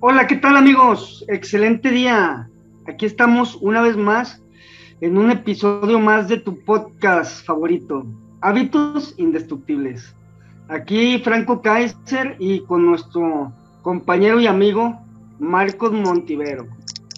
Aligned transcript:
Hola, 0.00 0.28
¿qué 0.28 0.36
tal 0.36 0.56
amigos? 0.56 1.24
Excelente 1.26 1.90
día. 1.90 2.48
Aquí 2.86 3.04
estamos 3.04 3.56
una 3.56 3.82
vez 3.82 3.96
más 3.96 4.40
en 5.00 5.18
un 5.18 5.32
episodio 5.32 5.98
más 5.98 6.28
de 6.28 6.38
tu 6.38 6.56
podcast 6.64 7.44
favorito, 7.44 8.06
Hábitos 8.40 9.14
Indestructibles. 9.16 10.14
Aquí 10.68 11.18
Franco 11.18 11.60
Kaiser 11.62 12.36
y 12.38 12.60
con 12.60 12.86
nuestro 12.86 13.52
compañero 13.82 14.40
y 14.40 14.46
amigo 14.46 15.00
Marcos 15.40 15.90
Montivero. 15.90 16.68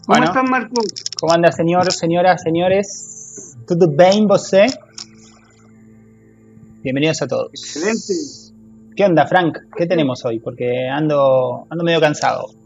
¿Cómo 0.07 0.25
están, 0.25 0.49
Marcos? 0.49 0.87
¿Cómo 1.21 1.35
anda, 1.35 1.53
señor, 1.53 1.93
señoras, 1.93 2.41
señores? 2.41 3.59
¿Todo 3.67 3.89
bien, 3.89 4.27
vos? 4.27 4.51
Bienvenidos 6.83 7.21
a 7.21 7.27
todos. 7.27 7.51
Excelente. 7.53 8.15
¿Qué 8.97 9.05
onda, 9.05 9.27
Frank? 9.27 9.59
¿Qué 9.77 9.85
tenemos 9.85 10.25
hoy? 10.25 10.41
Porque 10.41 10.89
ando, 10.89 11.67
ando 11.69 11.85
medio 11.85 12.01
cansado. 12.01 12.59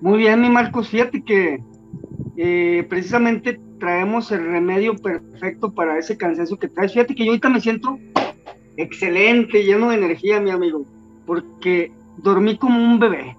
Muy 0.00 0.18
bien, 0.18 0.40
mi 0.40 0.48
Marcos. 0.48 0.88
Fíjate 0.88 1.22
que 1.22 1.62
eh, 2.36 2.86
precisamente 2.88 3.60
traemos 3.78 4.32
el 4.32 4.44
remedio 4.46 4.96
perfecto 4.96 5.74
para 5.74 5.98
ese 5.98 6.16
cansancio 6.16 6.58
que 6.58 6.68
traes. 6.68 6.92
Fíjate 6.92 7.14
que 7.14 7.24
yo 7.24 7.32
ahorita 7.32 7.48
me 7.48 7.60
siento 7.60 7.98
excelente, 8.76 9.64
lleno 9.64 9.90
de 9.90 9.96
energía, 9.96 10.40
mi 10.40 10.50
amigo, 10.50 10.84
porque 11.26 11.92
dormí 12.16 12.56
como 12.56 12.82
un 12.82 12.98
bebé. 12.98 13.36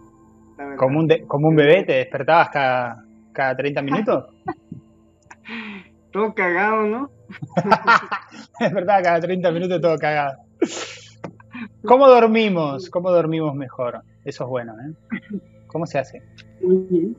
¿Como 0.78 1.00
un, 1.00 1.10
¿Como 1.28 1.48
un 1.48 1.56
bebé? 1.56 1.84
¿Te 1.84 1.94
despertabas 1.94 2.50
cada, 2.50 3.06
cada 3.34 3.56
30 3.56 3.82
minutos? 3.82 4.26
todo 6.12 6.34
cagado, 6.36 6.84
¿no? 6.84 7.10
es 8.60 8.74
verdad, 8.74 9.02
cada 9.04 9.20
30 9.20 9.52
minutos 9.52 9.82
todo 9.82 9.98
cagado. 9.98 10.38
¿Cómo 11.86 12.08
dormimos? 12.08 12.90
¿Cómo 12.90 13.10
dormimos 13.10 13.56
mejor? 13.56 14.02
Eso 14.24 14.44
es 14.44 14.50
bueno, 14.50 14.76
¿eh? 14.80 15.40
¿Cómo 15.68 15.88
se 15.88 15.98
hace? 15.98 16.22
Muy 16.64 16.86
bien. 16.90 17.18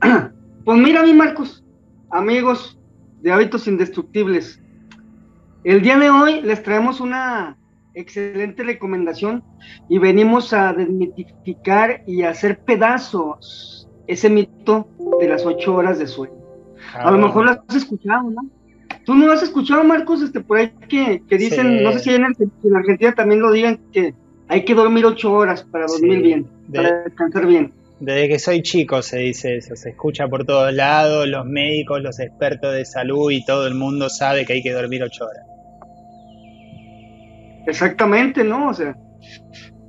Pues 0.64 0.78
mira, 0.78 1.02
mi 1.02 1.14
Marcos, 1.14 1.64
amigos 2.10 2.78
de 3.22 3.32
hábitos 3.32 3.66
indestructibles, 3.66 4.60
el 5.64 5.80
día 5.80 5.98
de 5.98 6.10
hoy 6.10 6.42
les 6.42 6.62
traemos 6.62 7.00
una 7.00 7.56
excelente 7.94 8.62
recomendación 8.62 9.42
y 9.88 9.96
venimos 9.96 10.52
a 10.52 10.74
desmitificar 10.74 12.02
y 12.06 12.22
hacer 12.22 12.58
pedazos 12.58 13.88
ese 14.06 14.28
mito 14.28 14.88
de 15.20 15.28
las 15.28 15.46
ocho 15.46 15.74
horas 15.74 15.98
de 15.98 16.06
sueño. 16.06 16.34
a 16.94 17.10
lo 17.10 17.18
mejor 17.18 17.46
lo 17.46 17.50
has 17.52 17.74
escuchado, 17.74 18.30
¿no? 18.30 18.42
¿Tú 19.04 19.14
no 19.14 19.26
lo 19.26 19.32
has 19.32 19.42
escuchado, 19.42 19.82
Marcos? 19.84 20.20
Este, 20.20 20.40
por 20.40 20.58
ahí 20.58 20.70
que, 20.86 21.22
dicen, 21.30 21.82
no 21.82 21.92
sé 21.92 21.98
si 22.00 22.14
en, 22.14 22.24
Argentina 22.24 23.14
también 23.14 23.40
lo 23.40 23.50
digan, 23.50 23.80
que 23.90 24.14
hay 24.48 24.64
que 24.64 24.74
dormir 24.74 25.06
ocho 25.06 25.32
horas 25.32 25.62
para 25.62 25.86
dormir 25.86 26.22
bien, 26.22 26.46
para 26.74 27.04
descansar 27.04 27.46
bien. 27.46 27.72
Desde 28.00 28.28
que 28.28 28.38
soy 28.38 28.62
chico 28.62 29.02
se 29.02 29.18
dice 29.18 29.56
eso, 29.56 29.74
se 29.74 29.90
escucha 29.90 30.28
por 30.28 30.44
todos 30.44 30.72
lados, 30.72 31.26
los 31.26 31.44
médicos, 31.46 32.00
los 32.00 32.20
expertos 32.20 32.72
de 32.72 32.84
salud 32.84 33.32
y 33.32 33.44
todo 33.44 33.66
el 33.66 33.74
mundo 33.74 34.08
sabe 34.08 34.46
que 34.46 34.52
hay 34.52 34.62
que 34.62 34.72
dormir 34.72 35.02
ocho 35.02 35.24
horas. 35.24 35.44
Exactamente, 37.66 38.44
¿no? 38.44 38.68
O 38.68 38.74
sea, 38.74 38.96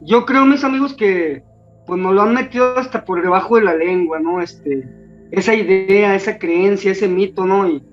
yo 0.01 0.25
creo, 0.25 0.45
mis 0.45 0.63
amigos, 0.63 0.95
que 0.95 1.43
pues 1.85 2.01
nos 2.01 2.13
lo 2.13 2.23
han 2.23 2.33
metido 2.33 2.77
hasta 2.77 3.05
por 3.05 3.21
debajo 3.21 3.57
de 3.57 3.63
la 3.63 3.75
lengua, 3.75 4.19
¿no? 4.19 4.41
Este, 4.41 4.87
esa 5.31 5.53
idea, 5.53 6.15
esa 6.15 6.39
creencia, 6.39 6.91
ese 6.91 7.07
mito, 7.07 7.45
¿no? 7.45 7.69
Y, 7.69 7.83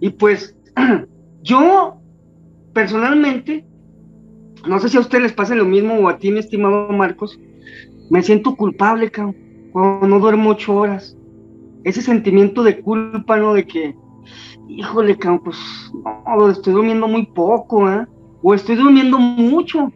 y 0.00 0.10
pues 0.10 0.56
yo, 1.42 2.00
personalmente, 2.72 3.64
no 4.68 4.78
sé 4.78 4.88
si 4.88 4.98
a 4.98 5.00
ustedes 5.00 5.24
les 5.24 5.32
pasa 5.32 5.56
lo 5.56 5.64
mismo 5.64 5.94
o 5.94 6.08
a 6.08 6.18
ti, 6.18 6.30
mi 6.30 6.38
estimado 6.38 6.88
Marcos, 6.90 7.40
me 8.08 8.22
siento 8.22 8.54
culpable, 8.54 9.10
cabrón 9.10 9.43
cuando 9.74 10.06
no 10.06 10.20
duermo 10.20 10.50
ocho 10.50 10.72
horas. 10.76 11.16
Ese 11.82 12.00
sentimiento 12.00 12.62
de 12.62 12.80
culpa, 12.80 13.36
¿no? 13.36 13.54
De 13.54 13.66
que, 13.66 13.96
híjole, 14.68 15.18
pues, 15.42 15.58
no, 16.26 16.48
estoy 16.48 16.74
durmiendo 16.74 17.08
muy 17.08 17.26
poco, 17.26 17.90
¿eh? 17.90 18.06
O 18.40 18.54
estoy 18.54 18.76
durmiendo 18.76 19.18
mucho. 19.18 19.92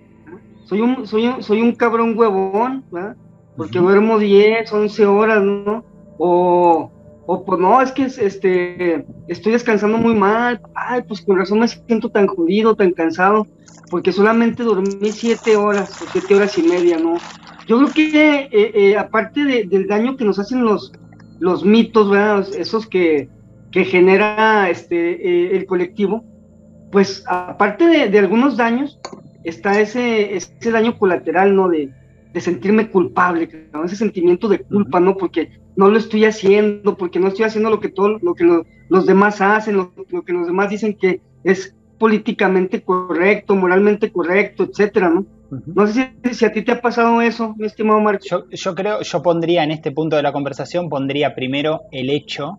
Soy 0.65 0.81
un, 0.81 1.07
soy 1.07 1.33
soy 1.39 1.63
un 1.63 1.77
cabrón 1.77 2.19
huevón, 2.19 2.85
¿verdad? 2.91 3.17
Porque 3.57 3.79
duermo 3.79 4.19
10, 4.19 4.71
11 4.71 5.07
horas, 5.07 5.45
¿no? 5.45 5.85
O, 6.19 6.91
o 7.27 7.45
pues 7.45 7.61
no, 7.61 7.81
es 7.81 7.93
que 7.93 8.03
este, 8.03 9.07
estoy 9.29 9.53
descansando 9.53 9.97
muy 9.97 10.15
mal. 10.15 10.61
Ay, 10.75 11.03
pues 11.07 11.21
con 11.21 11.39
razón 11.39 11.61
me 11.61 11.69
siento 11.69 12.11
tan 12.11 12.27
jodido, 12.27 12.75
tan 12.75 12.91
cansado, 12.91 13.47
porque 13.93 14.11
solamente 14.11 14.65
dormí 14.65 15.13
7 15.13 15.55
horas, 15.55 16.03
o 16.03 16.07
7 16.11 16.35
horas 16.35 16.59
y 16.59 16.65
media, 16.65 16.99
¿no? 16.99 17.15
Yo 17.69 17.77
creo 17.77 17.93
que 17.93 18.49
eh, 18.51 18.73
eh, 18.75 18.97
aparte 18.97 19.45
del 19.67 19.87
daño 19.87 20.17
que 20.17 20.25
nos 20.25 20.39
hacen 20.39 20.65
los, 20.65 20.91
los 21.39 21.67
mitos, 21.67 22.09
¿verdad? 22.09 22.49
esos 22.57 22.87
que, 22.87 23.29
que 23.71 23.85
genera 23.85 24.71
este, 24.71 24.97
eh, 24.97 25.57
el 25.57 25.67
colectivo, 25.67 26.25
pues 26.91 27.23
aparte 27.29 28.09
de, 28.09 28.19
algunos 28.19 28.57
daños, 28.57 28.99
está 29.45 29.79
ese, 29.79 30.35
ese 30.35 30.71
daño 30.71 30.99
colateral, 30.99 31.55
¿no? 31.55 31.69
De, 31.69 31.93
sentirme 32.41 32.89
culpable, 32.89 33.49
ese 33.85 33.97
sentimiento 33.97 34.49
de 34.49 34.61
culpa, 34.61 35.01
¿no? 35.01 35.17
Porque 35.17 35.59
no 35.75 35.91
lo 35.91 35.99
estoy 35.99 36.25
haciendo, 36.25 36.97
porque 36.97 37.19
no 37.19 37.27
estoy 37.27 37.47
haciendo 37.47 37.69
lo 37.69 37.81
que 37.81 37.89
todo, 37.89 38.21
lo 38.23 38.35
que 38.35 38.45
los 38.89 39.07
demás 39.07 39.41
hacen, 39.41 39.77
lo, 39.77 39.93
que 40.25 40.33
los 40.33 40.47
demás 40.47 40.71
dicen 40.71 40.97
que 40.97 41.21
es 41.43 41.75
políticamente 41.99 42.81
correcto, 42.81 43.57
moralmente 43.57 44.13
correcto, 44.13 44.69
etcétera, 44.71 45.11
¿no? 45.11 45.27
No 45.51 45.87
sé 45.87 46.13
si, 46.33 46.45
a 46.45 46.53
ti 46.53 46.63
te 46.63 46.73
ha 46.73 46.81
pasado 46.81 47.23
eso, 47.23 47.55
mi 47.57 47.67
estimado 47.67 48.01
Marco. 48.01 48.45
Yo, 48.51 48.75
creo, 48.75 49.01
yo 49.01 49.23
pondría 49.23 49.65
en 49.65 49.71
este 49.71 49.93
punto 49.93 50.17
de 50.17 50.23
la 50.23 50.33
conversación, 50.33 50.91
pondría 50.91 51.35
primero 51.35 51.83
el 51.91 52.11
hecho 52.11 52.59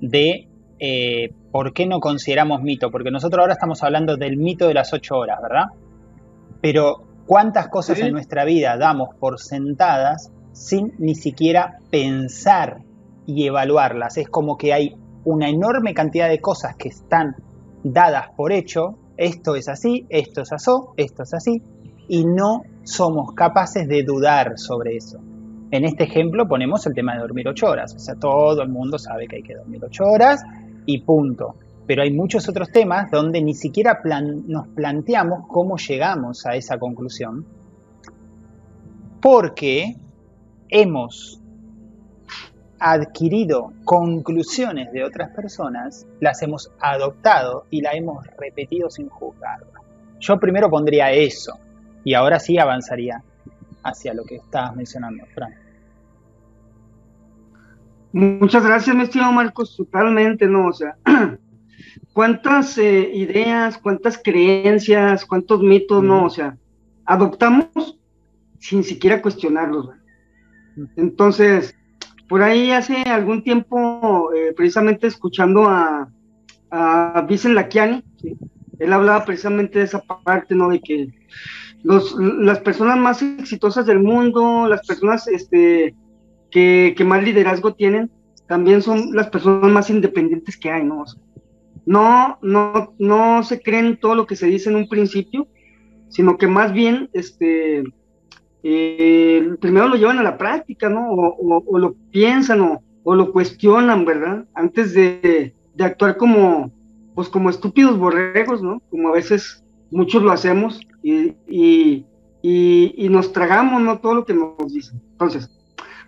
de 0.00 0.48
eh, 0.78 1.30
por 1.50 1.74
qué 1.74 1.86
no 1.86 2.00
consideramos 2.00 2.62
mito, 2.62 2.90
porque 2.90 3.10
nosotros 3.10 3.40
ahora 3.40 3.52
estamos 3.52 3.82
hablando 3.82 4.16
del 4.16 4.38
mito 4.38 4.66
de 4.66 4.74
las 4.74 4.94
ocho 4.94 5.16
horas, 5.16 5.40
¿verdad? 5.42 5.64
Pero 6.62 7.02
cuántas 7.26 7.68
cosas 7.68 7.98
en 8.00 8.12
nuestra 8.12 8.44
vida 8.44 8.78
damos 8.78 9.14
por 9.18 9.38
sentadas 9.38 10.32
sin 10.52 10.94
ni 10.98 11.14
siquiera 11.14 11.80
pensar 11.90 12.78
y 13.26 13.46
evaluarlas. 13.46 14.16
Es 14.16 14.28
como 14.28 14.56
que 14.56 14.72
hay 14.72 14.96
una 15.24 15.50
enorme 15.50 15.92
cantidad 15.92 16.30
de 16.30 16.40
cosas 16.40 16.76
que 16.76 16.88
están 16.88 17.36
dadas 17.82 18.30
por 18.36 18.52
hecho, 18.52 18.98
esto 19.18 19.54
es 19.54 19.68
así, 19.68 20.06
esto 20.08 20.42
es 20.42 20.52
así, 20.52 20.70
esto 20.96 21.22
es 21.24 21.34
así, 21.34 21.62
y 22.08 22.24
no 22.24 22.62
somos 22.84 23.32
capaces 23.32 23.88
de 23.88 24.02
dudar 24.02 24.58
sobre 24.58 24.96
eso. 24.96 25.18
En 25.70 25.84
este 25.84 26.04
ejemplo 26.04 26.46
ponemos 26.46 26.86
el 26.86 26.94
tema 26.94 27.14
de 27.14 27.20
dormir 27.20 27.48
ocho 27.48 27.66
horas, 27.66 27.94
o 27.94 27.98
sea, 27.98 28.14
todo 28.14 28.62
el 28.62 28.68
mundo 28.68 28.98
sabe 28.98 29.26
que 29.26 29.36
hay 29.36 29.42
que 29.42 29.56
dormir 29.56 29.84
ocho 29.84 30.04
horas 30.04 30.42
y 30.86 31.00
punto. 31.00 31.56
Pero 31.86 32.02
hay 32.02 32.12
muchos 32.12 32.48
otros 32.48 32.70
temas 32.70 33.10
donde 33.10 33.42
ni 33.42 33.54
siquiera 33.54 34.00
nos 34.46 34.68
planteamos 34.68 35.46
cómo 35.48 35.76
llegamos 35.76 36.46
a 36.46 36.54
esa 36.54 36.78
conclusión, 36.78 37.44
porque 39.20 39.96
hemos 40.68 41.40
adquirido 42.78 43.72
conclusiones 43.84 44.92
de 44.92 45.04
otras 45.04 45.30
personas, 45.30 46.06
las 46.20 46.42
hemos 46.42 46.70
adoptado 46.80 47.64
y 47.70 47.80
las 47.80 47.94
hemos 47.94 48.26
repetido 48.36 48.90
sin 48.90 49.08
juzgarlas. 49.08 49.82
Yo 50.20 50.38
primero 50.38 50.68
pondría 50.70 51.10
eso 51.12 51.58
y 52.06 52.14
ahora 52.14 52.38
sí 52.38 52.56
avanzaría 52.56 53.20
hacia 53.82 54.14
lo 54.14 54.24
que 54.24 54.36
estabas 54.36 54.76
mencionando, 54.76 55.26
Fran. 55.34 55.52
Muchas 58.12 58.64
gracias, 58.64 58.94
mi 58.94 59.02
estimado 59.02 59.32
Marcos, 59.32 59.76
totalmente, 59.76 60.46
¿no? 60.46 60.68
O 60.68 60.72
sea, 60.72 60.96
cuántas 62.12 62.78
eh, 62.78 63.10
ideas, 63.12 63.76
cuántas 63.78 64.20
creencias, 64.22 65.26
cuántos 65.26 65.60
mitos, 65.62 66.00
¿no? 66.04 66.26
O 66.26 66.30
sea, 66.30 66.56
adoptamos 67.06 67.98
sin 68.60 68.84
siquiera 68.84 69.20
cuestionarlos. 69.20 69.90
Entonces, 70.94 71.74
por 72.28 72.40
ahí 72.40 72.70
hace 72.70 73.02
algún 73.02 73.42
tiempo, 73.42 74.32
eh, 74.32 74.54
precisamente 74.56 75.08
escuchando 75.08 75.68
a, 75.68 76.08
a 76.70 77.26
Vicen 77.28 77.56
Laquiani, 77.56 78.04
él 78.78 78.92
hablaba 78.92 79.24
precisamente 79.24 79.80
de 79.80 79.86
esa 79.86 80.00
parte, 80.02 80.54
¿no? 80.54 80.68
De 80.68 80.80
que 80.80 81.08
los, 81.86 82.16
las 82.18 82.58
personas 82.58 82.98
más 82.98 83.22
exitosas 83.22 83.86
del 83.86 84.00
mundo, 84.00 84.66
las 84.68 84.84
personas 84.84 85.28
este, 85.28 85.94
que, 86.50 86.94
que, 86.96 87.04
más 87.04 87.22
liderazgo 87.22 87.74
tienen, 87.74 88.10
también 88.48 88.82
son 88.82 89.14
las 89.14 89.28
personas 89.28 89.70
más 89.70 89.88
independientes 89.88 90.56
que 90.56 90.70
hay, 90.70 90.84
¿no? 90.84 91.04
no, 91.84 92.38
no, 92.42 92.92
no 92.98 93.42
se 93.44 93.62
creen 93.62 93.98
todo 93.98 94.16
lo 94.16 94.26
que 94.26 94.34
se 94.34 94.48
dice 94.48 94.68
en 94.68 94.74
un 94.74 94.88
principio, 94.88 95.46
sino 96.08 96.36
que 96.38 96.48
más 96.48 96.72
bien, 96.72 97.08
este, 97.12 97.84
eh, 98.64 99.48
primero 99.60 99.86
lo 99.86 99.94
llevan 99.94 100.18
a 100.18 100.24
la 100.24 100.38
práctica, 100.38 100.88
¿no? 100.88 101.08
O, 101.12 101.78
lo 101.78 101.94
piensan 102.10 102.80
o, 103.04 103.14
lo 103.14 103.32
cuestionan, 103.32 104.04
¿verdad? 104.04 104.44
Antes 104.54 104.92
de, 104.92 105.54
actuar 105.78 106.16
como, 106.16 106.72
pues 107.14 107.28
como 107.28 107.48
estúpidos 107.48 107.96
borregos, 107.96 108.60
¿no? 108.60 108.82
Como 108.90 109.10
a 109.10 109.12
veces 109.12 109.62
muchos 109.90 110.22
lo 110.22 110.32
hacemos 110.32 110.80
y, 111.02 111.34
y, 112.42 113.08
nos 113.08 113.32
tragamos 113.32 113.80
¿no? 113.82 113.98
todo 113.98 114.14
lo 114.14 114.24
que 114.24 114.34
nos 114.34 114.72
dicen. 114.72 115.00
Entonces, 115.12 115.50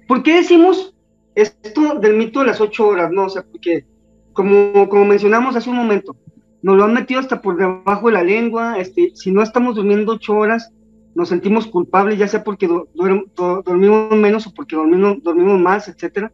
¿por 0.06 0.22
qué 0.22 0.36
decimos 0.36 0.94
esto 1.34 1.98
del 2.00 2.16
mito 2.16 2.40
de 2.40 2.46
las 2.46 2.60
ocho 2.60 2.88
horas? 2.88 3.10
No, 3.10 3.24
o 3.24 3.28
sea, 3.28 3.42
porque 3.42 3.86
como, 4.32 4.88
como 4.88 5.04
mencionamos 5.04 5.56
hace 5.56 5.70
un 5.70 5.76
momento, 5.76 6.16
nos 6.62 6.76
lo 6.76 6.84
han 6.84 6.94
metido 6.94 7.20
hasta 7.20 7.40
por 7.40 7.56
debajo 7.56 8.08
de 8.08 8.12
la 8.12 8.22
lengua, 8.22 8.78
este, 8.78 9.12
si 9.14 9.30
no 9.30 9.42
estamos 9.42 9.76
durmiendo 9.76 10.12
ocho 10.12 10.36
horas, 10.36 10.72
nos 11.14 11.28
sentimos 11.30 11.66
culpables, 11.66 12.18
ya 12.18 12.28
sea 12.28 12.44
porque 12.44 12.68
dormimos 12.94 14.16
menos 14.16 14.46
o 14.46 14.54
porque 14.54 14.76
dormimos, 14.76 15.22
dormimos 15.22 15.58
más, 15.58 15.88
etcétera. 15.88 16.32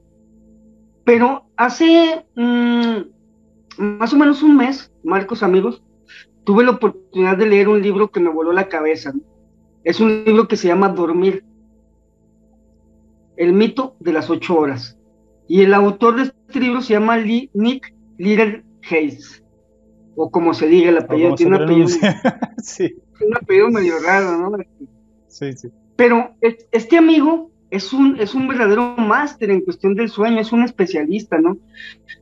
Pero 1.05 1.46
hace 1.56 2.25
mm, 2.35 2.96
más 3.79 4.12
o 4.12 4.17
menos 4.17 4.43
un 4.43 4.56
mes, 4.56 4.93
Marcos 5.02 5.43
amigos, 5.43 5.82
tuve 6.44 6.64
la 6.64 6.73
oportunidad 6.73 7.37
de 7.37 7.46
leer 7.46 7.69
un 7.69 7.82
libro 7.82 8.11
que 8.11 8.20
me 8.20 8.31
voló 8.31 8.52
la 8.52 8.69
cabeza. 8.69 9.12
Es 9.82 10.00
un 10.00 10.25
libro 10.25 10.49
que 10.49 10.56
se 10.56 10.69
llama 10.69 10.88
Dormir, 10.88 11.44
el 13.37 13.52
mito 13.52 13.96
de 14.00 14.12
las 14.12 14.31
ocho 14.31 14.56
horas. 14.56 14.99
Y 15.49 15.62
el 15.62 15.75
autor 15.75 16.17
de 16.17 16.23
este 16.23 16.61
libro 16.61 16.81
se 16.81 16.94
llama 16.94 17.19
Nick 17.19 17.94
Little 18.17 18.64
Hayes, 18.91 19.43
o 20.17 20.31
como 20.31 20.55
se 20.55 20.69
diga 20.69 20.91
el 20.91 20.99
apellido. 20.99 21.35
Tiene 21.35 21.56
un 21.56 21.62
apellido, 21.62 21.88
sí. 22.62 22.94
un 23.20 23.37
apellido 23.37 23.70
medio 23.70 23.99
raro, 24.00 24.38
¿no? 24.38 24.56
Sí, 25.29 25.52
sí. 25.52 25.69
Pero 25.96 26.35
este 26.41 26.96
amigo 26.96 27.50
es 27.70 27.93
un, 27.93 28.19
es 28.20 28.35
un 28.35 28.49
verdadero 28.49 28.94
máster 28.96 29.50
en 29.50 29.61
cuestión 29.61 29.94
del 29.94 30.08
sueño, 30.08 30.41
es 30.41 30.52
un 30.52 30.62
especialista, 30.62 31.38
¿no? 31.38 31.58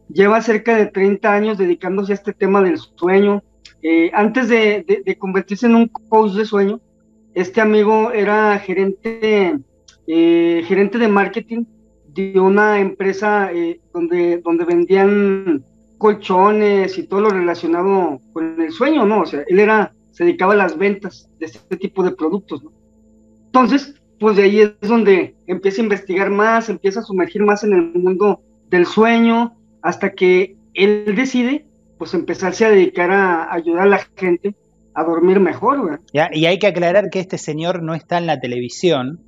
Lleva 0.08 0.40
cerca 0.40 0.76
de 0.76 0.86
30 0.86 1.32
años 1.32 1.58
dedicándose 1.58 2.12
a 2.12 2.14
este 2.16 2.32
tema 2.32 2.62
del 2.62 2.78
sueño. 2.78 3.42
Eh, 3.82 4.10
antes 4.14 4.48
de, 4.48 5.16
convertirse 5.18 5.66
en 5.66 5.74
un 5.74 5.88
coach 5.88 6.32
de 6.32 6.44
sueño, 6.44 6.80
este 7.34 7.60
amigo 7.60 8.12
era 8.12 8.58
gerente, 8.58 9.58
eh, 10.06 10.62
gerente 10.66 10.98
de 10.98 11.08
marketing 11.08 11.64
de 12.14 12.38
una 12.38 12.78
empresa 12.78 13.50
eh, 13.52 13.80
donde, 13.92 14.38
donde 14.38 14.64
vendían 14.64 15.64
colchones 15.98 16.98
y 16.98 17.04
todo 17.04 17.22
lo 17.22 17.30
relacionado 17.30 18.20
con 18.32 18.60
el 18.60 18.70
sueño, 18.70 19.06
¿no? 19.06 19.22
O 19.22 19.26
sea, 19.26 19.44
él 19.46 19.58
era, 19.58 19.94
se 20.10 20.24
dedicaba 20.24 20.52
a 20.52 20.56
las 20.56 20.76
ventas 20.76 21.28
de 21.38 21.46
este 21.46 21.76
tipo 21.76 22.02
de 22.02 22.12
productos, 22.12 22.62
¿no? 22.62 22.72
Entonces, 23.46 24.00
pues 24.18 24.36
de 24.36 24.44
ahí 24.44 24.60
es 24.60 24.88
donde 24.88 25.34
empieza 25.46 25.80
a 25.80 25.84
investigar 25.84 26.30
más, 26.30 26.68
empieza 26.68 27.00
a 27.00 27.04
sumergir 27.04 27.42
más 27.42 27.64
en 27.64 27.72
el 27.72 27.92
mundo 27.92 28.40
del 28.70 28.86
sueño, 28.86 29.56
hasta 29.82 30.12
que 30.12 30.56
él 30.74 31.14
decide, 31.16 31.66
pues 32.02 32.14
empezarse 32.14 32.64
a 32.64 32.70
dedicar 32.70 33.12
a 33.12 33.54
ayudar 33.54 33.82
a 33.82 33.86
la 33.86 34.00
gente 34.16 34.56
a 34.92 35.04
dormir 35.04 35.38
mejor. 35.38 36.00
y 36.12 36.46
hay 36.46 36.58
que 36.58 36.66
aclarar 36.66 37.10
que 37.10 37.20
este 37.20 37.38
señor 37.38 37.80
no 37.84 37.94
está 37.94 38.18
en 38.18 38.26
la 38.26 38.40
televisión, 38.40 39.20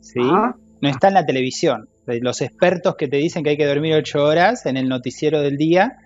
¿sí? 0.00 0.20
No 0.20 0.88
está 0.90 1.08
en 1.08 1.14
la 1.14 1.24
televisión. 1.24 1.88
Los 2.06 2.42
expertos 2.42 2.96
que 2.96 3.08
te 3.08 3.16
dicen 3.16 3.42
que 3.42 3.48
hay 3.48 3.56
que 3.56 3.64
dormir 3.64 3.94
ocho 3.94 4.22
horas 4.22 4.66
en 4.66 4.76
el 4.76 4.86
noticiero 4.86 5.40
del 5.40 5.56
día, 5.56 5.96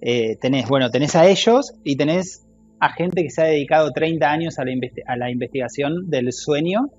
eh, 0.00 0.34
tenés, 0.40 0.68
bueno, 0.68 0.90
tenés 0.90 1.14
a 1.14 1.28
ellos 1.28 1.74
y 1.84 1.94
tenés 1.94 2.44
a 2.80 2.88
gente 2.88 3.22
que 3.22 3.30
se 3.30 3.42
ha 3.42 3.44
dedicado 3.44 3.92
30 3.92 4.28
años 4.28 4.58
a 4.58 4.64
la, 4.64 4.72
a 5.06 5.16
la 5.16 5.30
investigación 5.30 6.10
del 6.10 6.32
sueño 6.32 6.90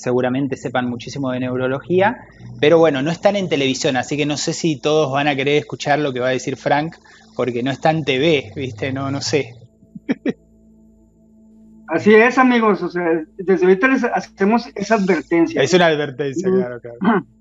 seguramente 0.00 0.56
sepan 0.56 0.88
muchísimo 0.88 1.30
de 1.30 1.40
neurología, 1.40 2.16
pero 2.58 2.78
bueno, 2.78 3.02
no 3.02 3.10
están 3.10 3.36
en 3.36 3.48
televisión, 3.48 3.96
así 3.96 4.16
que 4.16 4.24
no 4.24 4.36
sé 4.36 4.54
si 4.54 4.80
todos 4.80 5.12
van 5.12 5.28
a 5.28 5.36
querer 5.36 5.56
escuchar 5.56 5.98
lo 5.98 6.12
que 6.12 6.20
va 6.20 6.28
a 6.28 6.32
decir 6.32 6.56
Frank, 6.56 6.96
porque 7.36 7.62
no 7.62 7.70
está 7.70 7.90
en 7.90 8.04
TV, 8.04 8.52
¿viste? 8.56 8.92
No, 8.92 9.10
no 9.10 9.20
sé. 9.20 9.54
Así 11.88 12.14
es, 12.14 12.38
amigos, 12.38 12.82
o 12.82 12.88
sea, 12.88 13.02
desde 13.36 13.66
ahorita 13.66 13.88
les 13.88 14.04
hacemos 14.04 14.68
esa 14.76 14.94
advertencia. 14.94 15.60
Es 15.60 15.74
una 15.74 15.86
advertencia, 15.86 16.48
claro, 16.48 16.80
claro. 16.80 17.26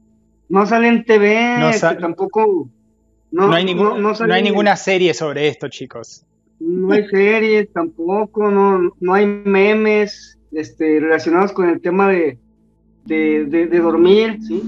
No 0.50 0.66
sale 0.66 0.88
en 0.88 1.06
TV, 1.06 1.70
este, 1.70 1.96
tampoco... 1.98 2.72
No, 3.32 3.54
hay 3.54 3.64
no 3.76 4.34
hay 4.34 4.42
ninguna 4.42 4.76
serie 4.76 5.14
sobre 5.14 5.48
esto, 5.48 5.70
chicos. 5.70 6.26
No 6.60 6.92
hay 6.92 7.08
series 7.08 7.72
tampoco, 7.72 8.50
no, 8.50 8.92
no 9.00 9.14
hay 9.14 9.28
memes 9.28 10.40
este, 10.52 11.00
relacionados 11.00 11.54
con 11.54 11.70
el 11.70 11.80
tema 11.82 12.10
de, 12.10 12.40
de, 13.10 13.80
dormir, 13.82 14.38
¿sí? 14.42 14.62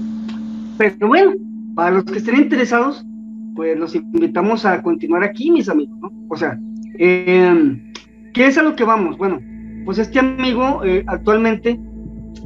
Pero 0.76 1.08
bueno, 1.08 1.32
para 1.74 1.92
los 1.92 2.04
que 2.04 2.18
estén 2.18 2.36
interesados, 2.36 3.06
pues 3.54 3.78
los 3.78 3.94
invitamos 3.94 4.64
a 4.64 4.82
continuar 4.82 5.22
aquí, 5.22 5.50
mis 5.50 5.68
amigos, 5.68 5.98
¿no? 6.00 6.10
O 6.28 6.36
sea, 6.36 6.58
em, 6.98 7.92
¿qué 8.34 8.46
es 8.46 8.58
a 8.58 8.62
lo 8.62 8.74
que 8.74 8.84
vamos? 8.84 9.16
Bueno, 9.16 9.40
pues 9.84 9.98
este 9.98 10.18
amigo 10.18 10.84
eh, 10.84 11.04
actualmente 11.06 11.78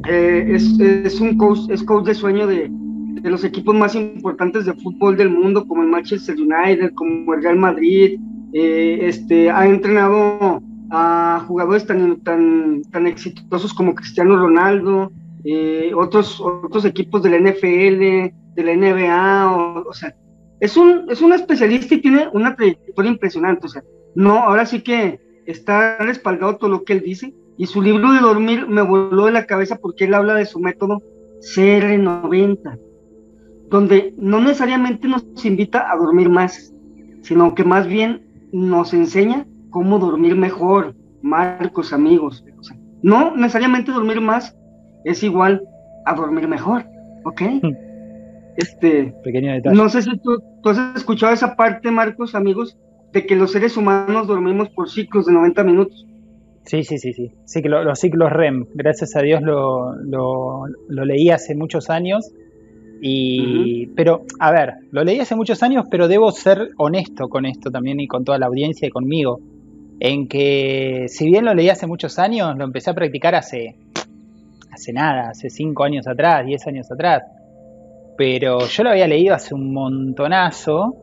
eh, 0.08 0.46
es, 0.48 0.78
es, 0.80 1.20
un 1.20 1.36
coach, 1.36 1.70
es 1.70 1.82
coach 1.82 2.06
de 2.06 2.14
sueño 2.14 2.46
de, 2.46 2.68
de, 2.70 3.30
los 3.30 3.44
equipos 3.44 3.74
más 3.74 3.94
importantes 3.94 4.66
de 4.66 4.74
fútbol 4.74 5.16
del 5.16 5.30
mundo, 5.30 5.66
como 5.66 5.82
el 5.82 5.88
Manchester 5.88 6.36
United, 6.36 6.92
como 6.94 7.34
el 7.34 7.42
Real 7.42 7.56
Madrid, 7.56 8.20
eh, 8.52 8.98
este, 9.02 9.50
ha 9.50 9.66
entrenado 9.66 10.62
a 10.90 11.44
jugadores 11.46 11.86
tan, 11.86 12.16
tan, 12.20 12.82
tan 12.90 13.06
exitosos 13.06 13.74
como 13.74 13.94
Cristiano 13.94 14.36
Ronaldo, 14.36 15.12
eh, 15.48 15.92
otros, 15.94 16.40
otros 16.40 16.84
equipos 16.84 17.22
de 17.22 17.30
la 17.30 17.38
NFL, 17.38 18.34
de 18.56 18.64
la 18.64 18.74
NBA, 18.74 19.84
o, 19.86 19.92
sea, 19.92 20.12
es 20.58 20.76
un, 20.76 21.04
es 21.08 21.22
un 21.22 21.32
especialista 21.32 21.94
y 21.94 22.00
tiene 22.00 22.26
una 22.32 22.56
trayectoria 22.56 23.12
impresionante, 23.12 23.66
o 23.66 23.68
sea, 23.68 23.84
no, 24.16 24.38
ahora 24.38 24.66
sí 24.66 24.80
que 24.80 25.20
está 25.46 25.98
respaldado 25.98 26.56
todo 26.56 26.68
lo 26.68 26.82
que 26.82 26.94
él 26.94 27.02
dice, 27.02 27.32
y 27.56 27.66
su 27.66 27.80
libro 27.80 28.10
de 28.12 28.18
dormir 28.18 28.66
me 28.66 28.82
voló 28.82 29.26
de 29.26 29.30
la 29.30 29.46
cabeza 29.46 29.76
porque 29.76 30.06
él 30.06 30.14
habla 30.14 30.34
de 30.34 30.46
su 30.46 30.58
método 30.58 31.00
CR90, 31.54 32.80
donde 33.70 34.14
no 34.16 34.40
necesariamente 34.40 35.06
nos 35.06 35.24
invita 35.44 35.92
a 35.92 35.96
dormir 35.96 36.28
más, 36.28 36.74
sino 37.22 37.54
que 37.54 37.62
más 37.62 37.86
bien 37.86 38.48
nos 38.50 38.92
enseña 38.94 39.46
cómo 39.70 40.00
dormir 40.00 40.34
mejor, 40.34 40.96
Marcos, 41.22 41.92
amigos. 41.92 42.44
no 43.02 43.36
necesariamente 43.36 43.92
dormir 43.92 44.20
más 44.20 44.56
es 45.06 45.22
igual 45.22 45.62
a 46.04 46.14
dormir 46.14 46.48
mejor, 46.48 46.84
¿ok? 47.24 47.42
Hmm. 47.62 47.74
Este, 48.56 49.14
Pequeño 49.22 49.52
detalle. 49.52 49.76
No 49.76 49.88
sé 49.88 50.02
si 50.02 50.10
tú, 50.18 50.42
has 50.64 50.96
escuchado 50.96 51.32
esa 51.32 51.56
parte, 51.56 51.90
Marcos, 51.90 52.34
amigos, 52.34 52.76
de 53.12 53.24
que 53.24 53.36
los 53.36 53.52
seres 53.52 53.76
humanos 53.76 54.26
dormimos 54.26 54.68
por 54.70 54.90
ciclos 54.90 55.26
de 55.26 55.32
90 55.32 55.62
minutos. 55.62 56.06
Sí, 56.64 56.82
sí, 56.82 56.98
sí, 56.98 57.12
sí. 57.12 57.30
sí 57.44 57.62
que 57.62 57.68
los 57.68 57.98
ciclos 57.98 58.32
REM, 58.32 58.66
gracias 58.74 59.14
a 59.14 59.20
Dios 59.20 59.40
lo, 59.42 59.94
lo, 60.02 61.04
leí 61.04 61.30
hace 61.30 61.54
muchos 61.54 61.90
años. 61.90 62.32
Y, 63.00 63.88
pero, 63.88 64.24
a 64.40 64.50
ver, 64.50 64.74
lo 64.90 65.04
leí 65.04 65.20
hace 65.20 65.36
muchos 65.36 65.62
años, 65.62 65.86
pero 65.90 66.08
debo 66.08 66.32
ser 66.32 66.70
honesto 66.78 67.28
con 67.28 67.44
esto 67.44 67.70
también 67.70 68.00
y 68.00 68.08
con 68.08 68.24
toda 68.24 68.38
la 68.38 68.46
audiencia 68.46 68.88
y 68.88 68.90
conmigo 68.90 69.40
en 70.00 70.28
que 70.28 71.06
si 71.08 71.26
bien 71.26 71.44
lo 71.44 71.54
leí 71.54 71.68
hace 71.68 71.86
muchos 71.86 72.18
años, 72.18 72.56
lo 72.56 72.64
empecé 72.64 72.90
a 72.90 72.94
practicar 72.94 73.34
hace, 73.34 73.76
hace 74.76 74.92
nada, 74.92 75.30
hace 75.30 75.50
5 75.50 75.84
años 75.84 76.06
atrás, 76.06 76.46
10 76.46 76.66
años 76.68 76.90
atrás. 76.90 77.22
Pero 78.16 78.66
yo 78.66 78.82
lo 78.82 78.90
había 78.90 79.06
leído 79.06 79.34
hace 79.34 79.54
un 79.54 79.72
montonazo. 79.72 80.94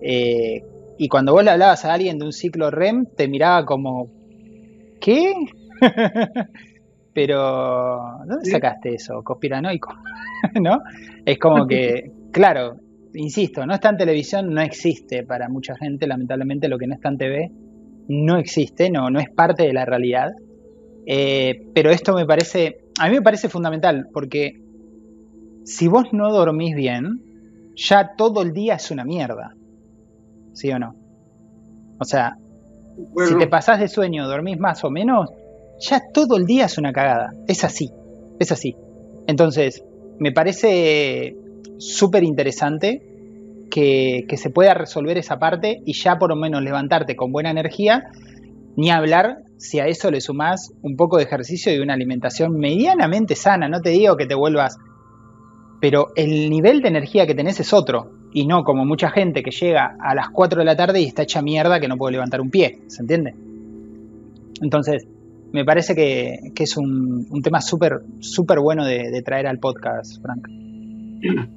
Eh, 0.00 0.62
y 0.98 1.08
cuando 1.08 1.32
vos 1.32 1.44
le 1.44 1.50
hablabas 1.50 1.84
a 1.84 1.92
alguien 1.92 2.18
de 2.18 2.24
un 2.24 2.32
ciclo 2.32 2.70
REM, 2.70 3.06
te 3.16 3.28
miraba 3.28 3.64
como, 3.64 4.08
¿qué? 5.00 5.32
Pero, 7.12 8.00
¿dónde 8.26 8.50
sacaste 8.50 8.94
eso? 8.94 9.22
Conspiranoico, 9.22 9.94
¿no? 10.60 10.80
Es 11.24 11.38
como 11.38 11.66
que, 11.66 12.10
claro, 12.32 12.76
insisto, 13.14 13.64
no 13.66 13.74
está 13.74 13.90
en 13.90 13.96
televisión, 13.96 14.52
no 14.52 14.60
existe 14.60 15.24
para 15.24 15.48
mucha 15.48 15.76
gente, 15.76 16.06
lamentablemente 16.06 16.68
lo 16.68 16.78
que 16.78 16.86
no 16.86 16.94
está 16.94 17.08
en 17.08 17.18
TV 17.18 17.50
no 18.08 18.38
existe, 18.38 18.90
no, 18.90 19.10
no 19.10 19.18
es 19.18 19.30
parte 19.30 19.64
de 19.64 19.72
la 19.72 19.84
realidad. 19.84 20.32
Eh, 21.06 21.66
pero 21.74 21.90
esto 21.90 22.14
me 22.14 22.26
parece, 22.26 22.78
a 22.98 23.08
mí 23.08 23.14
me 23.14 23.22
parece 23.22 23.48
fundamental, 23.48 24.08
porque 24.12 24.60
si 25.64 25.88
vos 25.88 26.06
no 26.12 26.32
dormís 26.32 26.74
bien, 26.74 27.22
ya 27.74 28.14
todo 28.16 28.42
el 28.42 28.52
día 28.52 28.76
es 28.76 28.90
una 28.90 29.04
mierda. 29.04 29.54
¿Sí 30.54 30.70
o 30.70 30.78
no? 30.78 30.94
O 31.98 32.04
sea, 32.04 32.36
si 33.26 33.36
te 33.36 33.46
pasás 33.46 33.80
de 33.80 33.88
sueño, 33.88 34.26
dormís 34.26 34.58
más 34.58 34.84
o 34.84 34.90
menos, 34.90 35.30
ya 35.80 36.00
todo 36.12 36.36
el 36.36 36.46
día 36.46 36.66
es 36.66 36.78
una 36.78 36.92
cagada. 36.92 37.32
Es 37.46 37.64
así, 37.64 37.90
es 38.38 38.52
así. 38.52 38.74
Entonces, 39.26 39.82
me 40.18 40.32
parece 40.32 41.36
súper 41.78 42.24
interesante 42.24 43.02
que, 43.70 44.24
se 44.36 44.50
pueda 44.50 44.74
resolver 44.74 45.18
esa 45.18 45.38
parte 45.38 45.82
y 45.84 45.92
ya 45.92 46.18
por 46.18 46.30
lo 46.30 46.36
menos 46.36 46.62
levantarte 46.62 47.16
con 47.16 47.32
buena 47.32 47.50
energía, 47.50 48.04
ni 48.76 48.90
hablar 48.90 49.38
si 49.56 49.80
a 49.80 49.86
eso 49.86 50.10
le 50.10 50.20
sumás 50.20 50.72
un 50.82 50.96
poco 50.96 51.16
de 51.16 51.24
ejercicio 51.24 51.74
y 51.74 51.78
una 51.78 51.94
alimentación 51.94 52.58
medianamente 52.58 53.34
sana, 53.34 53.68
no 53.68 53.80
te 53.80 53.90
digo 53.90 54.16
que 54.16 54.26
te 54.26 54.34
vuelvas, 54.34 54.78
pero 55.80 56.08
el 56.14 56.50
nivel 56.50 56.82
de 56.82 56.88
energía 56.88 57.26
que 57.26 57.34
tenés 57.34 57.58
es 57.60 57.72
otro, 57.72 58.10
y 58.32 58.46
no 58.46 58.64
como 58.64 58.84
mucha 58.84 59.08
gente 59.10 59.42
que 59.42 59.50
llega 59.50 59.96
a 59.98 60.14
las 60.14 60.28
4 60.28 60.58
de 60.58 60.64
la 60.66 60.76
tarde 60.76 61.00
y 61.00 61.06
está 61.06 61.22
hecha 61.22 61.40
mierda 61.40 61.80
que 61.80 61.88
no 61.88 61.96
puede 61.96 62.12
levantar 62.12 62.40
un 62.42 62.50
pie, 62.50 62.80
¿se 62.86 63.00
entiende? 63.00 63.34
Entonces, 64.60 65.06
me 65.52 65.64
parece 65.64 65.94
que, 65.94 66.52
es 66.54 66.76
un, 66.76 67.40
tema 67.42 67.62
súper 67.62 68.02
súper 68.20 68.60
bueno 68.60 68.84
de, 68.84 69.22
traer 69.22 69.46
al 69.46 69.58
podcast, 69.58 70.20
Frank. 70.20 70.48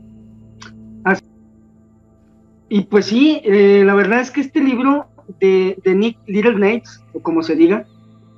Y 2.71 2.81
pues 2.81 3.07
sí, 3.07 3.41
eh, 3.43 3.81
la 3.83 3.95
verdad 3.95 4.21
es 4.21 4.29
que 4.29 4.41
este 4.41 4.61
libro 4.61 5.07
de, 5.39 5.77
Nick 5.86 6.17
Little 6.25 6.55
Nates, 6.55 7.03
o 7.13 7.21
como 7.21 7.43
se 7.43 7.55
diga, 7.55 7.86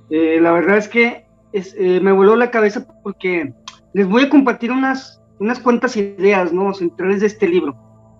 eh, 0.09 0.39
la 0.41 0.51
verdad 0.51 0.77
es 0.77 0.87
que 0.87 1.25
eh, 1.53 1.99
me 2.01 2.11
voló 2.11 2.35
la 2.35 2.51
cabeza 2.51 2.85
porque 3.03 3.53
les 3.93 4.07
voy 4.07 4.23
a 4.23 4.29
compartir 4.29 4.71
unas, 4.71 5.21
unas 5.39 5.59
cuantas 5.59 5.95
ideas 5.97 6.51
¿no? 6.51 6.73
centrales 6.73 7.21
de 7.21 7.27
este 7.27 7.47
libro. 7.47 7.75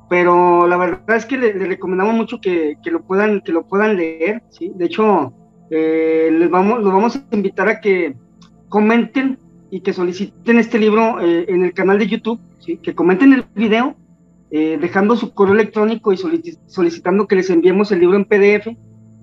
Pero 0.10 0.68
la 0.68 0.76
verdad 0.76 1.16
es 1.16 1.26
que 1.26 1.38
le, 1.38 1.54
recomendamos 1.54 2.14
mucho 2.16 2.42
que, 2.42 2.78
lo 2.86 3.02
puedan, 3.02 3.42
que 3.42 3.54
lo 3.54 3.66
puedan 3.66 3.96
leer. 3.96 4.44
¿sí? 4.50 4.72
De 4.76 4.86
hecho, 4.86 5.34
les 5.70 6.50
vamos, 6.50 6.84
los 6.84 6.92
vamos 6.92 7.16
a 7.16 7.36
invitar 7.36 7.70
a 7.70 7.80
que 7.80 8.16
comenten 8.68 9.40
y 9.70 9.80
que 9.80 9.94
soliciten 9.94 10.60
este 10.60 10.80
libro 10.80 11.22
en 11.22 11.64
el 11.64 11.74
canal 11.74 11.98
de 11.98 12.08
YouTube, 12.08 12.42
¿sí? 12.60 12.76
que 12.76 12.94
comenten 12.94 13.32
el 13.32 13.46
video 13.56 13.96
eh, 14.54 14.78
dejando 14.82 15.16
su 15.16 15.34
correo 15.34 15.54
electrónico 15.54 16.12
y 16.12 16.18
solicitando 16.18 17.26
que 17.26 17.38
les 17.38 17.50
enviemos 17.50 17.90
el 17.94 18.02
libro 18.02 18.18
en 18.18 18.26
PDF 18.26 18.68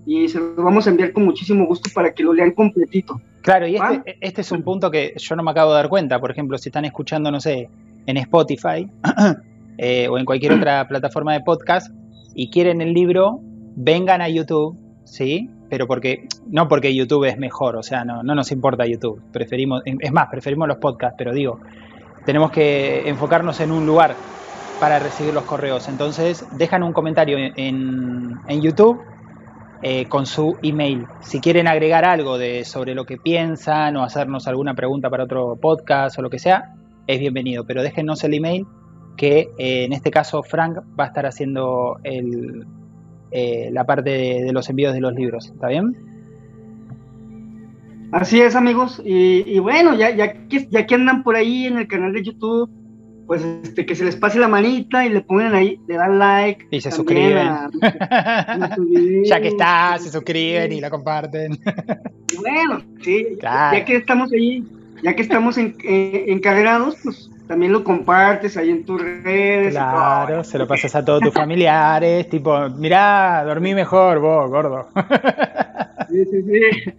y 0.06 0.26
se 0.26 0.40
lo 0.40 0.54
vamos 0.56 0.86
a 0.86 0.90
enviar 0.90 1.12
con 1.12 1.26
muchísimo 1.26 1.66
gusto 1.66 1.90
para 1.94 2.14
que 2.14 2.22
lo 2.22 2.32
lean 2.32 2.52
completito. 2.52 3.20
Claro, 3.42 3.66
y 3.66 3.76
este, 3.76 4.16
este, 4.22 4.40
es 4.40 4.50
un 4.52 4.62
punto 4.62 4.90
que 4.90 5.12
yo 5.18 5.36
no 5.36 5.42
me 5.42 5.50
acabo 5.50 5.72
de 5.72 5.76
dar 5.76 5.90
cuenta. 5.90 6.18
Por 6.18 6.30
ejemplo, 6.30 6.56
si 6.56 6.70
están 6.70 6.86
escuchando, 6.86 7.30
no 7.30 7.40
sé, 7.40 7.68
en 8.06 8.16
Spotify 8.16 8.88
eh, 9.76 10.08
o 10.08 10.16
en 10.16 10.24
cualquier 10.24 10.52
otra 10.52 10.88
plataforma 10.88 11.34
de 11.34 11.40
podcast 11.40 11.92
y 12.34 12.48
quieren 12.48 12.80
el 12.80 12.94
libro, 12.94 13.40
vengan 13.76 14.22
a 14.22 14.30
YouTube, 14.30 14.78
¿sí? 15.04 15.50
Pero 15.68 15.86
porque, 15.86 16.26
no 16.46 16.68
porque 16.68 16.94
YouTube 16.94 17.26
es 17.26 17.36
mejor, 17.36 17.76
o 17.76 17.82
sea, 17.82 18.02
no, 18.06 18.22
no 18.22 18.34
nos 18.34 18.50
importa 18.50 18.86
YouTube. 18.86 19.20
Preferimos, 19.30 19.82
es 19.84 20.10
más, 20.10 20.28
preferimos 20.30 20.68
los 20.68 20.78
podcasts, 20.78 21.16
pero 21.18 21.34
digo, 21.34 21.60
tenemos 22.24 22.50
que 22.50 23.06
enfocarnos 23.06 23.60
en 23.60 23.72
un 23.72 23.84
lugar 23.84 24.16
para 24.80 24.98
recibir 24.98 25.34
los 25.34 25.44
correos. 25.44 25.88
Entonces, 25.88 26.46
dejan 26.52 26.82
un 26.82 26.92
comentario 26.92 27.36
en, 27.38 28.34
en 28.46 28.62
YouTube 28.62 29.00
eh, 29.80 30.06
con 30.06 30.26
su 30.26 30.56
email. 30.62 31.06
Si 31.20 31.40
quieren 31.40 31.68
agregar 31.68 32.04
algo 32.04 32.36
de, 32.36 32.64
sobre 32.64 32.96
lo 32.96 33.06
que 33.06 33.16
piensan 33.16 33.96
o 33.96 34.02
hacernos 34.02 34.48
alguna 34.48 34.74
pregunta 34.74 35.08
para 35.08 35.22
otro 35.22 35.54
podcast 35.54 36.18
o 36.18 36.22
lo 36.22 36.30
que 36.30 36.40
sea, 36.40 36.74
es 37.06 37.20
bienvenido. 37.20 37.64
Pero 37.64 37.84
déjenos 37.84 38.24
el 38.24 38.34
email 38.34 38.66
que 39.16 39.50
eh, 39.56 39.84
en 39.84 39.92
este 39.92 40.10
caso 40.10 40.42
Frank 40.42 40.78
va 40.98 41.04
a 41.04 41.06
estar 41.06 41.26
haciendo 41.26 42.00
el, 42.02 42.66
eh, 43.30 43.70
la 43.70 43.84
parte 43.84 44.10
de, 44.10 44.52
los 44.52 44.68
envíos 44.68 44.94
de 44.94 45.00
los 45.00 45.14
libros. 45.14 45.46
¿Está 45.46 45.68
bien? 45.68 45.96
Así 48.10 48.40
es, 48.40 48.56
amigos. 48.56 49.00
Y, 49.04 49.60
bueno, 49.60 49.94
ya, 49.94 50.10
ya, 50.10 50.34
ya 50.48 50.86
que 50.86 50.94
andan 50.96 51.22
por 51.22 51.36
ahí 51.36 51.66
en 51.66 51.78
el 51.78 51.86
canal 51.86 52.12
de 52.12 52.24
YouTube, 52.24 52.68
pues 53.28 53.44
este, 53.62 53.84
que 53.84 53.94
se 53.94 54.04
les 54.04 54.16
pase 54.16 54.38
la 54.38 54.48
manita 54.48 55.04
y 55.04 55.10
le 55.10 55.20
ponen 55.20 55.54
ahí, 55.54 55.78
le 55.86 55.96
dan 55.96 56.18
like. 56.18 56.66
Y 56.70 56.80
se 56.80 56.90
suscriben. 56.90 57.46
ya 59.24 59.40
que 59.40 59.48
está, 59.48 59.98
se 59.98 60.10
suscriben 60.10 60.72
y 60.72 60.80
la 60.80 60.88
comparten. 60.88 61.58
bueno, 62.40 62.82
sí, 63.02 63.26
ya 63.42 63.84
que 63.84 63.96
estamos 63.96 64.32
ahí, 64.32 64.64
ya 65.02 65.14
que 65.14 65.20
estamos 65.20 65.58
en, 65.58 65.76
encargados, 65.84 66.96
pues 67.04 67.30
también 67.46 67.70
lo 67.72 67.84
compartes 67.84 68.56
ahí 68.56 68.70
en 68.70 68.86
tus 68.86 68.98
redes. 68.98 69.74
Claro, 69.74 70.42
se 70.42 70.56
lo 70.56 70.66
pasas 70.66 70.94
a 70.94 71.04
todos 71.04 71.20
tus 71.20 71.34
familiares, 71.34 72.30
tipo, 72.30 72.70
mirá, 72.70 73.44
dormí 73.44 73.74
mejor 73.74 74.20
vos, 74.20 74.48
gordo. 74.48 74.88
sí, 76.08 76.24
sí, 76.24 76.42
sí. 76.42 76.92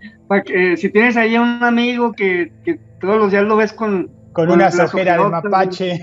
Que, 0.46 0.78
si 0.78 0.90
tienes 0.90 1.18
ahí 1.18 1.34
a 1.34 1.42
un 1.42 1.64
amigo 1.64 2.14
que, 2.14 2.52
que 2.64 2.80
todos 3.02 3.18
los 3.18 3.32
días 3.32 3.46
lo 3.46 3.56
ves 3.56 3.74
con, 3.74 4.19
con, 4.34 4.52
una 4.52 4.72
sojera 4.72 5.18
de 5.18 5.30
mapache. 5.30 6.00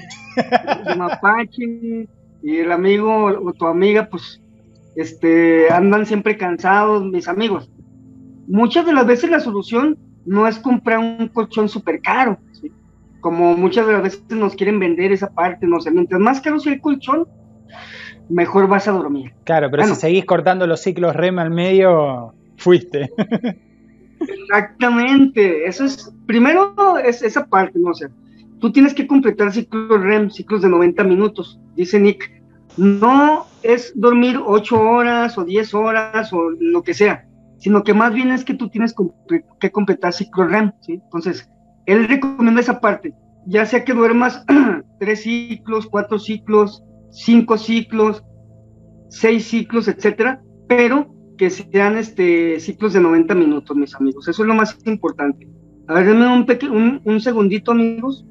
De 0.86 0.96
mapache. 0.96 2.08
Y 2.42 2.56
el 2.58 2.70
amigo 2.70 3.26
o 3.26 3.52
tu 3.52 3.66
amiga, 3.66 4.08
pues, 4.10 4.40
este, 4.94 5.70
andan 5.70 6.06
siempre 6.06 6.36
cansados, 6.36 7.04
mis 7.04 7.28
amigos. 7.28 7.70
Muchas 8.46 8.86
de 8.86 8.92
las 8.92 9.06
veces 9.06 9.30
la 9.30 9.40
solución 9.40 9.98
no 10.24 10.46
es 10.46 10.58
comprar 10.58 10.98
un 10.98 11.28
colchón 11.28 11.68
súper 11.68 12.00
caro, 12.00 12.38
como 13.20 13.56
muchas 13.56 13.86
de 13.86 13.92
las 13.94 14.02
veces 14.02 14.22
nos 14.30 14.54
quieren 14.54 14.78
vender 14.78 15.12
esa 15.12 15.28
parte, 15.28 15.66
no 15.66 15.80
sé, 15.80 15.90
mientras 15.90 16.20
más 16.20 16.40
caro 16.40 16.60
sea 16.60 16.74
el 16.74 16.80
colchón, 16.80 17.26
mejor 18.28 18.68
vas 18.68 18.88
a 18.88 18.92
dormir. 18.92 19.32
Claro, 19.44 19.70
pero 19.70 19.84
si 19.84 19.94
seguís 19.94 20.24
cortando 20.24 20.66
los 20.66 20.80
ciclos 20.80 21.14
REM 21.14 21.38
al 21.38 21.50
medio, 21.50 22.34
fuiste. 22.56 23.10
Exactamente, 24.28 25.66
eso 25.66 25.84
es, 25.84 26.12
primero 26.26 26.98
es 26.98 27.22
esa 27.22 27.46
parte, 27.46 27.78
no 27.78 27.94
sé, 27.94 28.08
tú 28.60 28.72
tienes 28.72 28.94
que 28.94 29.06
completar 29.06 29.52
ciclos 29.52 30.00
REM, 30.02 30.30
ciclos 30.30 30.62
de 30.62 30.68
90 30.68 31.04
minutos, 31.04 31.60
dice 31.74 32.00
Nick, 32.00 32.30
no 32.76 33.46
es 33.62 33.92
dormir 33.94 34.40
8 34.44 34.80
horas 34.80 35.38
o 35.38 35.44
10 35.44 35.74
horas 35.74 36.32
o 36.32 36.50
lo 36.58 36.82
que 36.82 36.94
sea, 36.94 37.26
sino 37.58 37.82
que 37.82 37.94
más 37.94 38.12
bien 38.12 38.30
es 38.30 38.44
que 38.44 38.54
tú 38.54 38.68
tienes 38.68 38.94
que 39.60 39.70
completar 39.70 40.12
ciclos 40.12 40.50
REM, 40.50 40.72
¿sí? 40.80 41.00
Entonces, 41.02 41.48
él 41.86 42.06
recomienda 42.08 42.60
esa 42.60 42.80
parte, 42.80 43.14
ya 43.46 43.64
sea 43.64 43.84
que 43.84 43.94
duermas 43.94 44.44
3 45.00 45.22
ciclos, 45.22 45.86
4 45.86 46.18
ciclos, 46.18 46.84
5 47.10 47.58
ciclos, 47.58 48.24
6 49.08 49.44
ciclos, 49.46 49.88
etcétera, 49.88 50.42
pero 50.68 51.15
que 51.36 51.50
sean 51.50 51.96
este, 51.96 52.58
ciclos 52.60 52.92
de 52.92 53.00
90 53.00 53.34
minutos, 53.34 53.76
mis 53.76 53.94
amigos. 53.94 54.28
Eso 54.28 54.42
es 54.42 54.48
lo 54.48 54.54
más 54.54 54.76
importante. 54.86 55.46
A 55.88 55.94
ver, 55.94 56.06
denme 56.06 56.26
un, 56.26 56.46
un, 56.70 57.00
un 57.04 57.20
segundito, 57.20 57.72
amigos. 57.72 58.24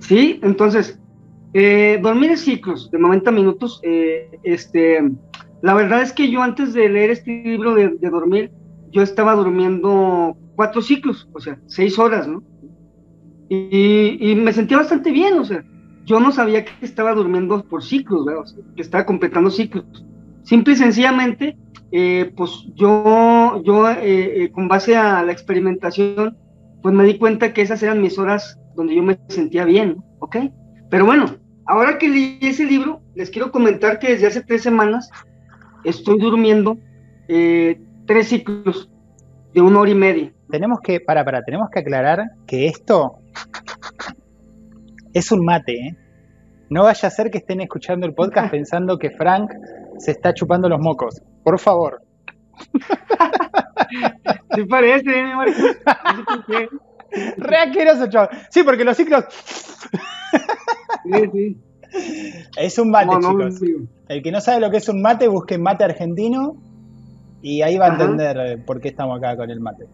Sí, 0.00 0.40
entonces, 0.42 0.98
eh, 1.54 1.98
dormir 2.02 2.30
en 2.30 2.38
ciclos 2.38 2.90
de 2.90 2.98
90 2.98 3.30
minutos. 3.30 3.80
Eh, 3.82 4.38
este, 4.42 5.00
la 5.62 5.74
verdad 5.74 6.02
es 6.02 6.12
que 6.12 6.30
yo 6.30 6.42
antes 6.42 6.74
de 6.74 6.88
leer 6.88 7.10
este 7.10 7.42
libro 7.44 7.74
de, 7.74 7.90
dormir, 8.10 8.50
yo 8.90 9.02
estaba 9.02 9.34
durmiendo 9.34 10.36
cuatro 10.56 10.82
ciclos, 10.82 11.28
o 11.32 11.40
sea, 11.40 11.58
seis 11.66 11.98
horas, 11.98 12.26
¿no? 12.26 12.42
Y, 13.48 14.18
y 14.20 14.34
me 14.34 14.52
sentía 14.52 14.76
bastante 14.76 15.10
bien, 15.10 15.38
o 15.38 15.44
sea, 15.44 15.64
yo 16.08 16.20
no 16.20 16.32
sabía 16.32 16.64
que 16.64 16.72
estaba 16.80 17.12
durmiendo 17.12 17.62
por 17.62 17.84
ciclos, 17.84 18.56
que 18.74 18.80
estaba 18.80 19.04
completando 19.04 19.50
ciclos. 19.50 19.84
Simple 20.42 20.72
y 20.72 20.76
sencillamente, 20.76 21.58
eh, 21.92 22.32
pues 22.34 22.64
yo, 22.74 23.62
yo 23.62 23.90
eh, 23.90 24.44
eh, 24.44 24.50
con 24.50 24.68
base 24.68 24.96
a 24.96 25.22
la 25.22 25.32
experimentación, 25.32 26.34
pues 26.80 26.94
me 26.94 27.04
di 27.04 27.18
cuenta 27.18 27.52
que 27.52 27.60
esas 27.60 27.82
eran 27.82 28.00
mis 28.00 28.18
horas 28.18 28.58
donde 28.74 28.94
yo 28.94 29.02
me 29.02 29.18
sentía 29.28 29.66
bien, 29.66 30.02
¿ok? 30.20 30.36
Pero 30.88 31.04
bueno, 31.04 31.26
ahora 31.66 31.98
que 31.98 32.08
leí 32.08 32.38
ese 32.40 32.64
libro, 32.64 33.02
les 33.14 33.28
quiero 33.28 33.52
comentar 33.52 33.98
que 33.98 34.12
desde 34.12 34.28
hace 34.28 34.42
tres 34.42 34.62
semanas 34.62 35.10
estoy 35.84 36.18
durmiendo 36.18 36.78
tres 37.26 38.28
ciclos 38.28 38.88
de 39.52 39.60
una 39.60 39.80
hora 39.80 39.90
y 39.90 39.94
media. 39.94 40.32
Tenemos 40.48 40.80
que, 40.80 41.00
para, 41.00 41.22
para, 41.26 41.42
tenemos 41.42 41.68
que 41.68 41.80
aclarar 41.80 42.30
que 42.46 42.68
esto 42.68 43.18
es 45.18 45.32
un 45.32 45.44
mate, 45.44 45.72
¿eh? 45.72 45.96
No 46.70 46.84
vaya 46.84 47.08
a 47.08 47.10
ser 47.10 47.30
que 47.30 47.38
estén 47.38 47.60
escuchando 47.60 48.06
el 48.06 48.14
podcast 48.14 48.50
pensando 48.50 48.98
que 48.98 49.10
Frank 49.10 49.50
se 49.98 50.12
está 50.12 50.34
chupando 50.34 50.68
los 50.68 50.80
mocos. 50.80 51.22
Por 51.44 51.58
favor. 51.58 52.02
Sí 54.54 54.64
parece, 54.64 55.10
¿eh, 55.10 55.34
Marcos. 55.34 55.56
Re 57.38 57.56
chaval. 58.10 58.28
Sí, 58.50 58.62
porque 58.62 58.84
los 58.84 58.96
ciclos... 58.96 59.24
Sí, 61.04 61.22
sí. 61.32 61.56
Es 62.58 62.78
un 62.78 62.90
mate, 62.90 63.16
chicos. 63.20 63.60
el 64.08 64.22
que 64.22 64.32
no 64.32 64.40
sabe 64.40 64.60
lo 64.60 64.70
que 64.70 64.78
es 64.78 64.88
un 64.88 65.00
mate, 65.00 65.28
busque 65.28 65.56
mate 65.56 65.84
argentino 65.84 66.56
y 67.40 67.62
ahí 67.62 67.78
va 67.78 67.86
a 67.86 67.92
entender 67.92 68.36
eh, 68.38 68.58
por 68.58 68.80
qué 68.80 68.88
estamos 68.88 69.16
acá 69.16 69.36
con 69.36 69.50
el 69.50 69.60
mate. 69.60 69.86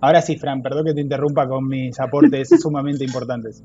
Ahora 0.00 0.20
sí, 0.20 0.36
Fran, 0.36 0.62
perdón 0.62 0.86
que 0.86 0.94
te 0.94 1.00
interrumpa 1.00 1.48
con 1.48 1.66
mis 1.66 1.98
aportes 2.00 2.48
sumamente 2.60 3.04
importantes. 3.04 3.62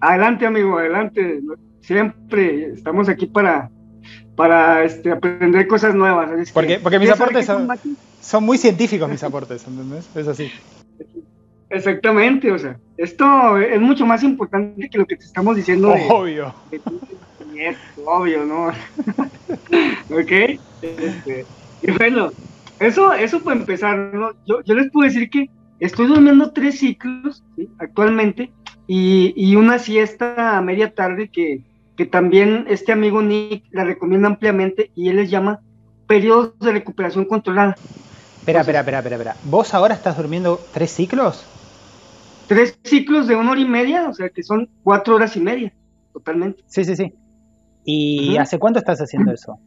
Adelante, 0.00 0.46
amigo, 0.46 0.78
adelante. 0.78 1.40
Siempre 1.80 2.72
estamos 2.72 3.08
aquí 3.08 3.26
para, 3.26 3.70
para 4.34 4.84
este, 4.84 5.10
aprender 5.10 5.66
cosas 5.66 5.94
nuevas. 5.94 6.30
porque, 6.52 6.78
porque 6.78 6.98
mis 6.98 7.10
aportes 7.10 7.46
son, 8.20 8.44
muy 8.44 8.58
científicos, 8.58 9.08
mis 9.08 9.22
aportes, 9.22 9.66
¿entendés? 9.66 10.08
Es 10.14 10.28
así. 10.28 10.50
Exactamente, 11.68 12.52
o 12.52 12.58
sea, 12.58 12.78
esto 12.96 13.58
es 13.58 13.80
mucho 13.80 14.06
más 14.06 14.22
importante 14.22 14.88
que 14.88 14.98
lo 14.98 15.06
que 15.06 15.16
te 15.16 15.24
estamos 15.24 15.56
diciendo. 15.56 15.92
Obvio. 16.10 16.54
obvio, 18.04 18.44
¿no? 18.44 18.66
ok. 20.10 20.32
Este, 20.82 21.44
y 21.82 21.90
bueno, 21.92 22.30
eso, 22.78 23.12
eso 23.14 23.40
para 23.40 23.58
empezar, 23.58 23.96
¿no? 24.14 24.32
yo, 24.46 24.62
yo 24.62 24.74
les 24.74 24.90
puedo 24.90 25.08
decir 25.08 25.28
que 25.30 25.50
estoy 25.80 26.06
durmiendo 26.06 26.52
tres 26.52 26.78
ciclos 26.78 27.44
actualmente 27.78 28.52
y, 28.86 29.56
una 29.56 29.78
siesta 29.78 30.56
a 30.56 30.62
media 30.62 30.94
tarde 30.94 31.28
que, 31.28 31.60
que 31.96 32.06
también 32.06 32.66
este 32.68 32.92
amigo 32.92 33.22
Nick 33.22 33.64
la 33.70 33.84
recomienda 33.84 34.28
ampliamente 34.28 34.90
y 34.94 35.08
él 35.08 35.16
les 35.16 35.30
llama 35.30 35.60
periodos 36.06 36.58
de 36.60 36.72
recuperación 36.72 37.24
controlada. 37.24 37.76
Espera, 38.38 38.60
espera, 38.60 38.80
espera, 38.80 38.98
espera, 38.98 39.16
espera. 39.16 39.36
¿Vos 39.44 39.74
ahora 39.74 39.94
estás 39.94 40.16
durmiendo 40.16 40.60
tres 40.72 40.92
ciclos? 40.92 41.44
Tres 42.46 42.78
ciclos 42.84 43.26
de 43.26 43.34
una 43.34 43.50
hora 43.50 43.60
y 43.60 43.64
media, 43.64 44.08
o 44.08 44.14
sea 44.14 44.28
que 44.28 44.42
son 44.42 44.68
cuatro 44.84 45.16
horas 45.16 45.36
y 45.36 45.40
media, 45.40 45.72
totalmente. 46.12 46.62
Sí, 46.68 46.84
sí, 46.84 46.94
sí. 46.94 47.12
¿Y 47.84 48.36
hace 48.36 48.58
cuánto 48.58 48.78
estás 48.78 49.00
haciendo 49.00 49.32
eso? 49.32 49.58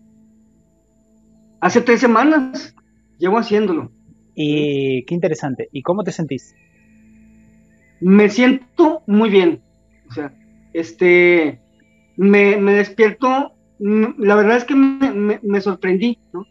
Hace 1.60 1.82
tres 1.82 2.00
semanas 2.00 2.74
llevo 3.18 3.38
haciéndolo. 3.38 3.92
Y 4.34 5.04
qué 5.06 5.14
interesante. 5.14 5.68
¿Y 5.74 5.82
cómo 5.82 6.04
te 6.04 6.14
sentís? 6.14 6.56
Me 8.02 8.30
siento 8.30 9.04
muy 9.08 9.30
bien. 9.30 9.62
O 10.10 10.14
sea, 10.14 10.34
este, 10.74 11.60
me, 12.18 12.60
despierto, 12.74 13.54
la 13.80 14.36
verdad 14.36 14.58
es 14.58 14.66
que 14.66 14.76
me, 14.76 15.62
sorprendí, 15.62 16.18
¿no? 16.34 16.46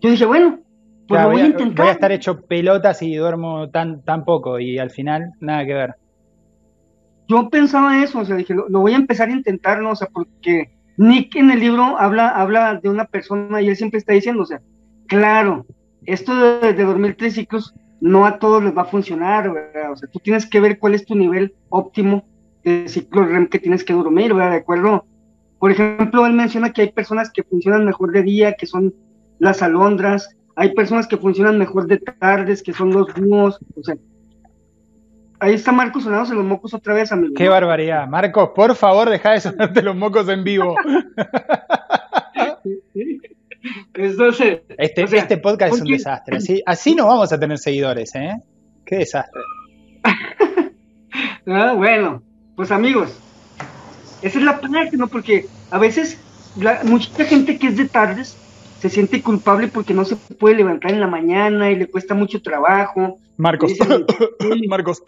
Yo 0.00 0.10
dije, 0.10 0.26
bueno, 0.26 0.60
pues 1.06 1.22
lo 1.22 1.30
voy, 1.30 1.40
a, 1.40 1.46
intentar. 1.46 1.84
Voy 1.84 1.88
a 1.88 1.92
estar 1.92 2.12
hecho 2.12 2.40
pelotas 2.42 3.02
y 3.02 3.14
duermo 3.14 3.70
tan, 3.70 4.02
tan 4.02 4.24
poco 4.24 4.60
y 4.60 4.78
al 4.78 4.90
final 4.90 5.32
nada 5.40 5.64
que 5.64 5.74
ver. 5.74 5.94
Yo 7.28 7.50
pensaba 7.50 8.02
eso, 8.02 8.20
o 8.20 8.24
sea, 8.24 8.36
dije, 8.36 8.54
lo, 8.54 8.80
voy 8.80 8.94
a 8.94 8.96
empezar 8.96 9.28
a 9.28 9.32
intentar, 9.32 9.80
¿no? 9.80 9.90
O 9.90 9.96
sea, 9.96 10.08
porque 10.10 10.70
Nick 10.96 11.36
en 11.36 11.50
el 11.50 11.60
libro 11.60 11.98
habla, 11.98 12.28
habla 12.28 12.80
de 12.82 12.88
una 12.88 13.04
persona 13.04 13.60
y 13.60 13.68
él 13.68 13.76
siempre 13.76 13.98
está 13.98 14.14
diciendo, 14.14 14.42
o 14.42 14.46
sea, 14.46 14.60
claro, 15.06 15.66
esto 16.06 16.60
de, 16.60 16.72
dormir 16.72 17.16
tres 17.18 17.34
ciclos 17.34 17.74
no 18.00 18.26
a 18.26 18.38
todos 18.38 18.62
les 18.62 18.76
va 18.76 18.82
a 18.82 18.86
funcionar, 18.86 19.52
¿verdad? 19.52 19.92
O 19.92 19.96
sea, 19.96 20.08
tú 20.08 20.18
tienes 20.20 20.46
que 20.46 20.60
ver 20.60 20.78
cuál 20.78 20.94
es 20.94 21.04
tu 21.04 21.14
nivel 21.14 21.54
óptimo 21.68 22.24
de 22.64 22.88
ciclo 22.88 23.24
REM 23.24 23.48
que 23.48 23.58
tienes 23.58 23.84
que 23.84 23.92
dormir, 23.92 24.34
¿verdad? 24.34 24.52
De 24.52 24.58
acuerdo. 24.58 25.04
Por 25.58 25.70
ejemplo, 25.70 26.24
él 26.26 26.34
menciona 26.34 26.72
que 26.72 26.82
hay 26.82 26.92
personas 26.92 27.30
que 27.30 27.42
funcionan 27.42 27.84
mejor 27.84 28.12
de 28.12 28.22
día, 28.22 28.54
que 28.54 28.66
son 28.66 28.94
las 29.38 29.62
alondras, 29.62 30.36
hay 30.54 30.74
personas 30.74 31.06
que 31.06 31.16
funcionan 31.16 31.58
mejor 31.58 31.86
de 31.86 31.98
tardes, 31.98 32.62
que 32.62 32.72
son 32.72 32.90
los 32.90 33.12
búhos, 33.14 33.58
o 33.76 33.82
sea, 33.82 33.96
ahí 35.40 35.54
está 35.54 35.72
Marcos 35.72 36.04
sonándose 36.04 36.34
los 36.34 36.44
mocos 36.44 36.74
otra 36.74 36.94
vez, 36.94 37.12
amigo. 37.12 37.34
Qué 37.36 37.48
barbaridad. 37.48 38.08
Marcos, 38.08 38.50
por 38.54 38.74
favor, 38.74 39.08
deja 39.08 39.32
de 39.32 39.40
sonarte 39.40 39.82
los 39.82 39.96
mocos 39.96 40.28
en 40.28 40.44
vivo. 40.44 40.74
Entonces, 43.94 44.60
este, 44.76 45.02
este 45.02 45.38
podcast 45.38 45.74
es 45.74 45.80
un 45.80 45.88
desastre. 45.88 46.36
Así, 46.36 46.62
así 46.64 46.94
no 46.94 47.06
vamos 47.06 47.32
a 47.32 47.40
tener 47.40 47.58
seguidores, 47.58 48.14
¿eh? 48.14 48.36
Qué 48.84 48.96
desastre. 48.96 49.40
ah, 51.46 51.74
bueno, 51.76 52.22
pues 52.56 52.70
amigos, 52.70 53.18
esa 54.22 54.38
es 54.38 54.44
la 54.44 54.60
parte, 54.60 54.96
¿no? 54.96 55.08
Porque 55.08 55.46
a 55.70 55.78
veces 55.78 56.18
mucha 56.84 57.24
gente 57.24 57.58
que 57.58 57.68
es 57.68 57.76
de 57.76 57.86
tardes 57.86 58.36
se 58.80 58.88
siente 58.88 59.22
culpable 59.22 59.68
porque 59.68 59.94
no 59.94 60.04
se 60.04 60.16
puede 60.16 60.56
levantar 60.56 60.92
en 60.92 61.00
la 61.00 61.08
mañana 61.08 61.70
y 61.70 61.76
le 61.76 61.86
cuesta 61.86 62.14
mucho 62.14 62.40
trabajo. 62.40 63.18
Marcos, 63.36 63.72
Marcos. 64.68 65.02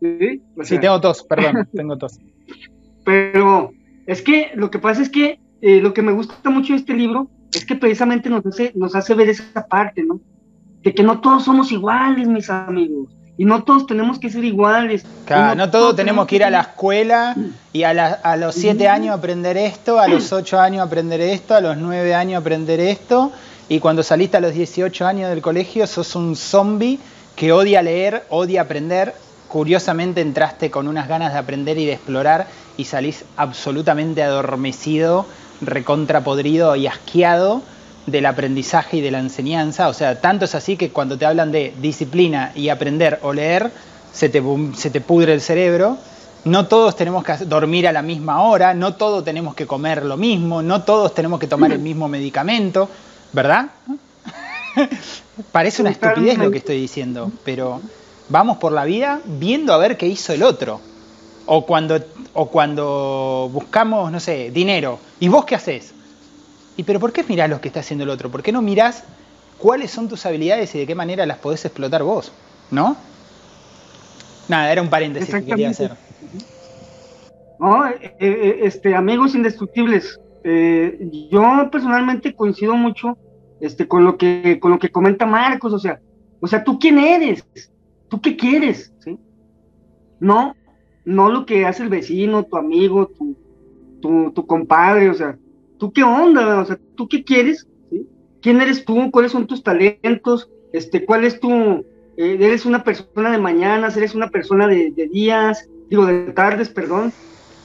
Sí, 0.00 0.42
sí, 0.62 0.78
tengo 0.78 1.00
tos, 1.00 1.22
perdón, 1.24 1.68
tengo 1.74 1.96
tos. 1.96 2.18
Pero 3.04 3.72
es 4.06 4.20
que 4.22 4.50
lo 4.54 4.70
que 4.70 4.78
pasa 4.78 5.02
es 5.02 5.08
que 5.08 5.38
eh, 5.66 5.80
lo 5.80 5.94
que 5.94 6.02
me 6.02 6.12
gusta 6.12 6.50
mucho 6.50 6.74
de 6.74 6.80
este 6.80 6.92
libro 6.92 7.26
es 7.50 7.64
que 7.64 7.74
precisamente 7.74 8.28
nos 8.28 8.44
hace, 8.44 8.72
nos 8.74 8.94
hace 8.94 9.14
ver 9.14 9.30
esa 9.30 9.66
parte, 9.66 10.02
¿no? 10.04 10.20
De 10.82 10.94
que 10.94 11.02
no 11.02 11.22
todos 11.22 11.46
somos 11.46 11.72
iguales, 11.72 12.28
mis 12.28 12.50
amigos. 12.50 13.08
Y 13.38 13.46
no 13.46 13.64
todos 13.64 13.86
tenemos 13.86 14.18
que 14.18 14.28
ser 14.28 14.44
iguales. 14.44 15.06
Claro, 15.24 15.54
no, 15.54 15.70
todos 15.70 15.96
tenemos 15.96 16.26
que 16.26 16.36
ir 16.36 16.44
a 16.44 16.50
la 16.50 16.60
escuela 16.60 17.34
y 17.72 17.84
a, 17.84 17.90
a 17.90 18.36
los 18.36 18.54
siete 18.54 18.88
años 18.88 19.16
aprender 19.16 19.56
esto, 19.56 19.98
a 19.98 20.06
los 20.06 20.34
ocho 20.34 20.60
años 20.60 20.86
aprender 20.86 21.22
esto, 21.22 21.54
a 21.54 21.62
los 21.62 21.78
nueve 21.78 22.14
años 22.14 22.42
aprender 22.42 22.78
esto. 22.78 23.32
Y 23.70 23.80
cuando 23.80 24.02
saliste 24.02 24.36
a 24.36 24.40
los 24.40 24.52
18 24.52 25.06
años 25.06 25.30
del 25.30 25.40
colegio 25.40 25.86
sos 25.86 26.14
un 26.14 26.36
zombie 26.36 26.98
que 27.36 27.52
odia 27.52 27.80
leer, 27.80 28.24
odia 28.28 28.60
aprender. 28.60 29.14
Curiosamente 29.48 30.20
entraste 30.20 30.70
con 30.70 30.88
unas 30.88 31.08
ganas 31.08 31.32
de 31.32 31.38
aprender 31.38 31.78
y 31.78 31.86
de 31.86 31.94
explorar 31.94 32.48
y 32.76 32.84
salís 32.84 33.24
absolutamente 33.38 34.22
adormecido 34.22 35.26
recontrapodrido 35.60 36.76
y 36.76 36.86
asqueado 36.86 37.62
del 38.06 38.26
aprendizaje 38.26 38.98
y 38.98 39.00
de 39.00 39.10
la 39.10 39.18
enseñanza. 39.18 39.88
O 39.88 39.94
sea, 39.94 40.20
tanto 40.20 40.44
es 40.44 40.54
así 40.54 40.76
que 40.76 40.90
cuando 40.90 41.16
te 41.16 41.26
hablan 41.26 41.52
de 41.52 41.74
disciplina 41.80 42.52
y 42.54 42.68
aprender 42.68 43.18
o 43.22 43.32
leer, 43.32 43.70
se 44.12 44.28
te, 44.28 44.42
se 44.76 44.90
te 44.90 45.00
pudre 45.00 45.32
el 45.32 45.40
cerebro. 45.40 45.98
No 46.44 46.66
todos 46.66 46.94
tenemos 46.94 47.24
que 47.24 47.36
dormir 47.46 47.88
a 47.88 47.92
la 47.92 48.02
misma 48.02 48.42
hora, 48.42 48.74
no 48.74 48.94
todos 48.94 49.24
tenemos 49.24 49.54
que 49.54 49.66
comer 49.66 50.04
lo 50.04 50.16
mismo, 50.16 50.62
no 50.62 50.82
todos 50.82 51.14
tenemos 51.14 51.40
que 51.40 51.46
tomar 51.46 51.72
el 51.72 51.78
mismo 51.80 52.08
medicamento, 52.08 52.88
¿verdad? 53.32 53.70
Parece 55.52 55.82
una 55.82 55.90
estupidez 55.90 56.36
lo 56.38 56.50
que 56.50 56.58
estoy 56.58 56.80
diciendo, 56.80 57.32
pero 57.44 57.80
vamos 58.28 58.58
por 58.58 58.72
la 58.72 58.84
vida 58.84 59.20
viendo 59.24 59.72
a 59.72 59.78
ver 59.78 59.96
qué 59.96 60.06
hizo 60.06 60.32
el 60.32 60.42
otro. 60.42 60.80
O 61.46 61.66
cuando, 61.66 61.98
o 62.34 62.50
cuando 62.50 63.48
buscamos, 63.52 64.10
no 64.10 64.20
sé, 64.20 64.50
dinero. 64.50 64.98
¿Y 65.20 65.28
vos 65.28 65.44
qué 65.44 65.54
haces? 65.54 65.94
¿Y 66.76 66.82
pero 66.82 67.00
por 67.00 67.12
qué 67.12 67.24
mirás 67.28 67.48
lo 67.48 67.60
que 67.60 67.68
está 67.68 67.80
haciendo 67.80 68.04
el 68.04 68.10
otro? 68.10 68.30
¿Por 68.30 68.42
qué 68.42 68.52
no 68.52 68.60
mirás 68.60 69.04
cuáles 69.58 69.92
son 69.92 70.08
tus 70.08 70.26
habilidades 70.26 70.74
y 70.74 70.80
de 70.80 70.86
qué 70.86 70.94
manera 70.94 71.24
las 71.24 71.38
podés 71.38 71.64
explotar 71.64 72.02
vos? 72.02 72.32
¿No? 72.70 72.96
Nada, 74.48 74.70
era 74.72 74.82
un 74.82 74.90
paréntesis 74.90 75.32
que 75.32 75.44
quería 75.44 75.70
hacer. 75.70 75.92
No, 77.60 77.86
eh, 77.86 78.16
eh, 78.18 78.58
este, 78.62 78.94
amigos 78.94 79.34
indestructibles, 79.34 80.20
eh, 80.42 80.98
yo 81.30 81.70
personalmente 81.70 82.34
coincido 82.34 82.74
mucho 82.74 83.16
este, 83.60 83.86
con, 83.86 84.04
lo 84.04 84.18
que, 84.18 84.58
con 84.60 84.72
lo 84.72 84.78
que 84.78 84.90
comenta 84.90 85.24
Marcos, 85.24 85.72
o 85.72 85.78
sea, 85.78 86.00
o 86.40 86.46
sea, 86.46 86.64
¿tú 86.64 86.78
quién 86.78 86.98
eres? 86.98 87.44
¿Tú 88.08 88.20
qué 88.20 88.36
quieres? 88.36 88.92
¿Sí? 88.98 89.18
No, 90.20 90.54
no 91.04 91.30
lo 91.30 91.46
que 91.46 91.66
hace 91.66 91.82
el 91.82 91.88
vecino, 91.88 92.44
tu 92.44 92.56
amigo, 92.56 93.10
tu, 94.00 94.32
tu, 94.32 94.46
compadre, 94.46 95.10
o 95.10 95.14
sea, 95.14 95.38
¿tú 95.78 95.92
qué 95.92 96.02
onda? 96.02 96.60
O 96.60 96.64
sea, 96.64 96.78
¿tú 96.94 97.08
qué 97.08 97.24
quieres? 97.24 97.66
¿Quién 98.40 98.60
eres 98.60 98.84
tú? 98.84 99.10
¿Cuáles 99.10 99.32
son 99.32 99.46
tus 99.46 99.62
talentos? 99.62 100.50
Este, 100.72 101.04
¿Cuál 101.04 101.24
es 101.24 101.40
tu... 101.40 101.50
Eh, 102.16 102.36
eres 102.38 102.66
una 102.66 102.84
persona 102.84 103.32
de 103.32 103.38
mañanas, 103.38 103.96
eres 103.96 104.14
una 104.14 104.28
persona 104.28 104.68
de, 104.68 104.92
días, 105.12 105.68
digo, 105.88 106.06
de 106.06 106.32
tardes, 106.32 106.68
perdón. 106.68 107.12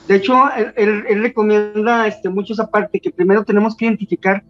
De 0.07 0.15
hecho, 0.15 0.35
él, 0.75 1.21
recomienda 1.21 2.07
este, 2.07 2.29
mucho 2.29 2.53
esa 2.53 2.71
parte, 2.71 2.99
que 2.99 3.11
primero 3.11 3.43
tenemos 3.43 3.75
que 3.75 3.85
identificar 3.85 4.43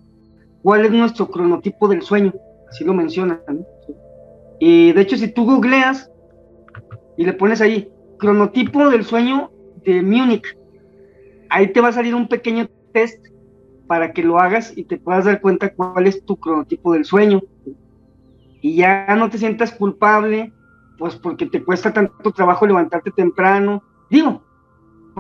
cuál 0.62 0.86
es 0.86 0.92
nuestro 0.92 1.30
cronotipo 1.30 1.88
del 1.88 2.02
sueño, 2.02 2.34
así 2.70 2.86
lo 2.86 2.94
menciona. 2.94 3.42
Y 4.60 4.94
de 4.94 5.02
hecho, 5.02 5.18
si 5.18 5.28
tú 5.28 5.46
googleas 5.46 6.10
y 7.18 7.26
le 7.26 7.34
pones 7.34 7.60
ahí, 7.60 7.92
cronotipo 8.20 8.90
del 8.90 9.04
sueño 9.04 9.52
de 9.84 10.02
Múnich. 10.04 10.56
Ahí 11.50 11.72
te 11.74 11.82
va 11.82 11.88
a 11.88 11.94
salir 11.94 12.14
un 12.14 12.28
pequeño 12.28 12.70
test 12.94 13.26
para 13.88 14.14
que 14.14 14.22
lo 14.22 14.40
hagas 14.40 14.78
y 14.78 14.84
te 14.84 14.98
puedas 14.98 15.26
dar 15.26 15.42
cuenta 15.42 15.74
cuál 15.74 16.06
es 16.06 16.24
tu 16.24 16.36
cronotipo 16.36 16.94
del 16.94 17.06
sueño. 17.06 17.42
Y 18.62 18.76
ya 18.76 19.16
no 19.16 19.30
te 19.30 19.40
sientas 19.40 19.72
culpable, 19.72 20.54
pues 21.00 21.16
porque 21.16 21.48
te 21.48 21.64
cuesta 21.64 21.92
tanto 21.92 22.32
trabajo 22.32 22.68
levantarte 22.68 23.10
temprano. 23.10 23.82
Digo, 24.12 24.44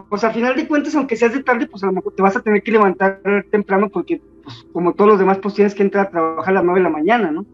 pues 0.10 0.24
al 0.24 0.34
final 0.34 0.56
de 0.56 0.68
cuentas, 0.68 0.94
aunque 0.96 1.16
seas 1.16 1.34
de 1.34 1.44
tarde, 1.44 1.66
pues 1.66 1.84
a 1.84 1.88
lo 1.88 1.94
mejor 1.94 2.14
te 2.14 2.22
vas 2.22 2.36
a 2.36 2.42
tener 2.42 2.62
que 2.62 2.72
levantar 2.72 3.22
temprano 3.50 3.90
porque, 3.90 4.22
pues 4.44 4.68
como 4.72 4.94
todos 4.94 5.12
los 5.12 5.20
demás, 5.20 5.40
pues 5.40 5.56
tienes 5.56 5.74
que 5.74 5.84
entrar 5.84 6.08
a 6.08 6.12
trabajar 6.12 6.50
a 6.50 6.56
las 6.56 6.64
9 6.64 6.80
de 6.80 6.84
la 6.84 6.90
mañana, 6.90 7.32
¿no? 7.32 7.46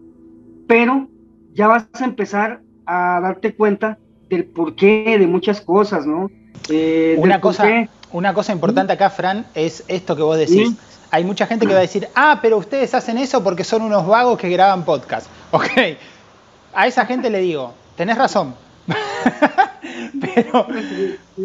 Pero 0.67 1.08
ya 1.53 1.67
vas 1.67 1.88
a 1.93 2.03
empezar 2.03 2.62
a 2.86 3.21
darte 3.21 3.55
cuenta 3.55 3.99
del 4.29 4.45
porqué 4.45 5.17
de 5.19 5.27
muchas 5.27 5.61
cosas, 5.61 6.05
¿no? 6.05 6.29
Eh, 6.69 7.15
una, 7.17 7.41
cosa, 7.41 7.88
una 8.11 8.33
cosa 8.33 8.51
importante 8.51 8.93
acá, 8.93 9.09
Fran, 9.09 9.45
es 9.53 9.83
esto 9.88 10.15
que 10.15 10.23
vos 10.23 10.38
decís. 10.38 10.73
Hay 11.11 11.23
mucha 11.23 11.45
gente 11.47 11.65
que 11.65 11.73
va 11.73 11.79
a 11.79 11.83
decir, 11.83 12.09
ah, 12.15 12.39
pero 12.41 12.57
ustedes 12.57 12.93
hacen 12.93 13.17
eso 13.17 13.43
porque 13.43 13.63
son 13.63 13.83
unos 13.83 14.05
vagos 14.05 14.39
que 14.39 14.49
graban 14.49 14.83
podcast. 14.83 15.27
Ok, 15.51 15.69
a 16.73 16.88
esa 16.88 17.05
gente 17.05 17.29
le 17.29 17.39
digo, 17.39 17.73
tenés 17.95 18.17
razón. 18.17 18.55
pero, 20.21 20.67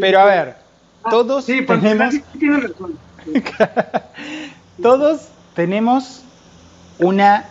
pero 0.00 0.20
a 0.20 0.24
ver, 0.24 0.56
ah, 1.04 1.10
todos 1.10 1.46
tenemos... 1.46 2.14
todos 4.82 5.28
tenemos 5.54 6.22
una 6.98 7.44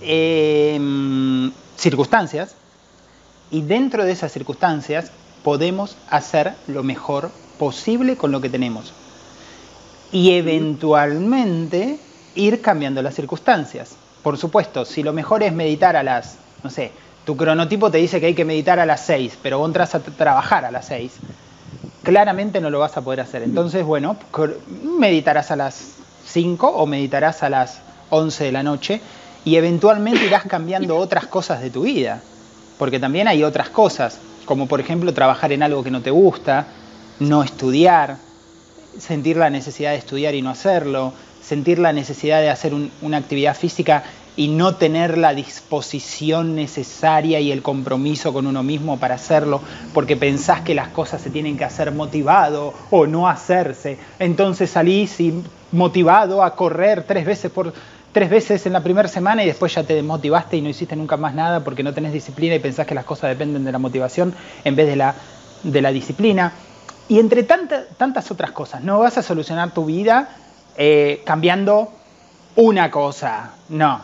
eh, 0.00 1.50
circunstancias 1.76 2.54
y 3.50 3.62
dentro 3.62 4.04
de 4.04 4.12
esas 4.12 4.32
circunstancias 4.32 5.10
podemos 5.42 5.96
hacer 6.10 6.54
lo 6.66 6.82
mejor 6.82 7.30
posible 7.58 8.16
con 8.16 8.32
lo 8.32 8.40
que 8.40 8.50
tenemos. 8.50 8.92
Y 10.12 10.32
eventualmente 10.32 11.98
ir 12.34 12.60
cambiando 12.60 13.02
las 13.02 13.14
circunstancias. 13.14 13.96
Por 14.22 14.38
supuesto, 14.38 14.84
si 14.84 15.02
lo 15.02 15.12
mejor 15.12 15.42
es 15.42 15.52
meditar 15.52 15.96
a 15.96 16.02
las, 16.02 16.38
no 16.62 16.70
sé, 16.70 16.92
tu 17.24 17.36
cronotipo 17.36 17.90
te 17.90 17.98
dice 17.98 18.20
que 18.20 18.26
hay 18.26 18.34
que 18.34 18.44
meditar 18.44 18.78
a 18.78 18.86
las 18.86 19.04
6, 19.06 19.38
pero 19.42 19.58
vos 19.58 19.68
entras 19.68 19.94
a 19.94 20.00
trabajar 20.00 20.64
a 20.64 20.70
las 20.70 20.86
6. 20.86 21.12
claramente 22.02 22.60
no 22.60 22.70
lo 22.70 22.78
vas 22.78 22.96
a 22.96 23.02
poder 23.02 23.20
hacer. 23.20 23.42
Entonces, 23.42 23.84
bueno, 23.84 24.16
meditarás 24.98 25.50
a 25.50 25.56
las 25.56 25.94
5 26.26 26.68
o 26.68 26.86
meditarás 26.86 27.42
a 27.42 27.50
las 27.50 27.80
11 28.10 28.44
de 28.44 28.52
la 28.52 28.62
noche 28.62 29.00
y 29.44 29.56
eventualmente 29.56 30.24
irás 30.24 30.44
cambiando 30.44 30.96
otras 30.96 31.26
cosas 31.26 31.60
de 31.60 31.70
tu 31.70 31.82
vida, 31.82 32.22
porque 32.78 33.00
también 33.00 33.28
hay 33.28 33.42
otras 33.42 33.68
cosas, 33.70 34.18
como 34.44 34.66
por 34.66 34.80
ejemplo 34.80 35.12
trabajar 35.14 35.52
en 35.52 35.62
algo 35.62 35.82
que 35.82 35.90
no 35.90 36.02
te 36.02 36.10
gusta, 36.10 36.66
no 37.18 37.42
estudiar, 37.42 38.18
sentir 38.98 39.36
la 39.36 39.50
necesidad 39.50 39.92
de 39.92 39.98
estudiar 39.98 40.34
y 40.34 40.42
no 40.42 40.50
hacerlo, 40.50 41.12
sentir 41.42 41.78
la 41.78 41.92
necesidad 41.92 42.40
de 42.40 42.50
hacer 42.50 42.72
una 43.02 43.16
actividad 43.16 43.56
física 43.56 44.04
y 44.36 44.48
no 44.48 44.74
tener 44.74 45.16
la 45.16 45.32
disposición 45.32 46.54
necesaria 46.54 47.40
y 47.40 47.50
el 47.50 47.62
compromiso 47.62 48.32
con 48.32 48.46
uno 48.46 48.62
mismo 48.62 48.98
para 48.98 49.14
hacerlo, 49.14 49.62
porque 49.94 50.16
pensás 50.16 50.60
que 50.60 50.74
las 50.74 50.88
cosas 50.88 51.22
se 51.22 51.30
tienen 51.30 51.56
que 51.56 51.64
hacer 51.64 51.90
motivado 51.92 52.74
o 52.90 53.06
no 53.06 53.28
hacerse. 53.28 53.98
Entonces 54.18 54.70
salís 54.70 55.16
motivado 55.72 56.42
a 56.42 56.54
correr 56.54 57.04
tres 57.04 57.24
veces 57.24 57.50
por 57.50 57.72
tres 58.16 58.30
veces 58.30 58.64
en 58.64 58.72
la 58.72 58.82
primera 58.82 59.10
semana 59.10 59.44
y 59.44 59.46
después 59.46 59.74
ya 59.74 59.84
te 59.84 59.92
desmotivaste 59.92 60.56
y 60.56 60.62
no 60.62 60.70
hiciste 60.70 60.96
nunca 60.96 61.18
más 61.18 61.34
nada 61.34 61.62
porque 61.62 61.82
no 61.82 61.92
tenés 61.92 62.14
disciplina 62.14 62.54
y 62.54 62.58
pensás 62.58 62.86
que 62.86 62.94
las 62.94 63.04
cosas 63.04 63.28
dependen 63.28 63.62
de 63.62 63.70
la 63.70 63.78
motivación 63.78 64.34
en 64.64 64.74
vez 64.74 64.86
de 64.86 64.96
la, 64.96 65.14
de 65.62 65.82
la 65.82 65.92
disciplina. 65.92 66.50
Y 67.08 67.18
entre 67.18 67.42
tantas 67.42 68.30
otras 68.30 68.52
cosas, 68.52 68.82
no 68.82 69.00
vas 69.00 69.18
a 69.18 69.22
solucionar 69.22 69.74
tu 69.74 69.84
vida 69.84 70.30
eh, 70.78 71.20
cambiando 71.26 71.92
una 72.54 72.90
cosa, 72.90 73.50
no, 73.68 74.00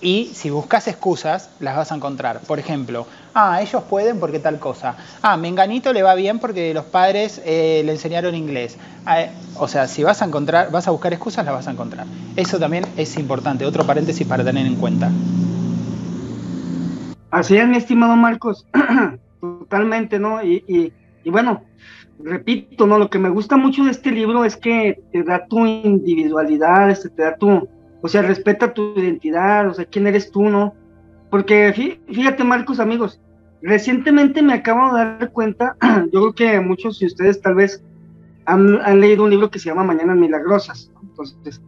y 0.00 0.30
si 0.34 0.50
buscas 0.50 0.88
excusas, 0.88 1.50
las 1.60 1.76
vas 1.76 1.92
a 1.92 1.94
encontrar. 1.94 2.40
Por 2.40 2.58
ejemplo, 2.58 3.06
ah, 3.34 3.60
ellos 3.62 3.82
pueden 3.84 4.20
porque 4.20 4.38
tal 4.38 4.58
cosa. 4.58 4.96
Ah, 5.22 5.36
Menganito 5.36 5.92
le 5.92 6.02
va 6.02 6.14
bien 6.14 6.38
porque 6.38 6.74
los 6.74 6.84
padres 6.84 7.40
eh, 7.44 7.82
le 7.84 7.92
enseñaron 7.92 8.34
inglés. 8.34 8.76
Ah, 9.06 9.26
o 9.56 9.68
sea, 9.68 9.88
si 9.88 10.02
vas 10.02 10.22
a 10.22 10.26
encontrar, 10.26 10.70
vas 10.70 10.88
a 10.88 10.90
buscar 10.90 11.12
excusas, 11.12 11.44
las 11.44 11.54
vas 11.54 11.68
a 11.68 11.70
encontrar. 11.70 12.06
Eso 12.36 12.58
también 12.58 12.84
es 12.96 13.16
importante, 13.16 13.64
otro 13.64 13.84
paréntesis 13.84 14.26
para 14.26 14.44
tener 14.44 14.66
en 14.66 14.76
cuenta. 14.76 15.10
Así 17.30 17.56
es, 17.56 17.66
mi 17.66 17.76
estimado 17.76 18.14
Marcos, 18.14 18.64
totalmente, 19.40 20.20
¿no? 20.20 20.40
Y, 20.42 20.92
y, 21.24 21.30
bueno, 21.30 21.64
repito, 22.22 22.86
¿no? 22.86 22.96
Lo 22.96 23.10
que 23.10 23.18
me 23.18 23.28
gusta 23.28 23.56
mucho 23.56 23.84
de 23.84 23.90
este 23.90 24.12
libro 24.12 24.44
es 24.44 24.56
que 24.56 25.02
te 25.10 25.24
da 25.24 25.44
tu 25.46 25.66
individualidad, 25.66 26.90
este, 26.90 27.08
te 27.08 27.22
da 27.22 27.36
tu, 27.36 27.68
o 28.04 28.08
sea, 28.08 28.20
respeta 28.20 28.74
tu 28.74 28.92
identidad, 28.98 29.66
o 29.66 29.72
sea, 29.72 29.86
quién 29.86 30.06
eres 30.06 30.30
tú, 30.30 30.42
¿no? 30.50 30.74
Porque 31.30 31.72
fíjate, 32.06 32.44
Marcos, 32.44 32.78
amigos, 32.78 33.18
recientemente 33.62 34.42
me 34.42 34.52
acabo 34.52 34.94
de 34.94 35.04
dar 35.04 35.32
cuenta, 35.32 35.74
yo 36.12 36.20
creo 36.20 36.34
que 36.34 36.60
muchos 36.60 36.98
de 36.98 37.06
ustedes 37.06 37.40
tal 37.40 37.54
vez 37.54 37.82
han, 38.44 39.00
leído 39.00 39.24
un 39.24 39.30
libro 39.30 39.50
que 39.50 39.58
se 39.58 39.70
llama 39.70 39.84
Mañanas 39.84 40.18
Milagrosas. 40.18 40.92
Entonces, 41.02 41.62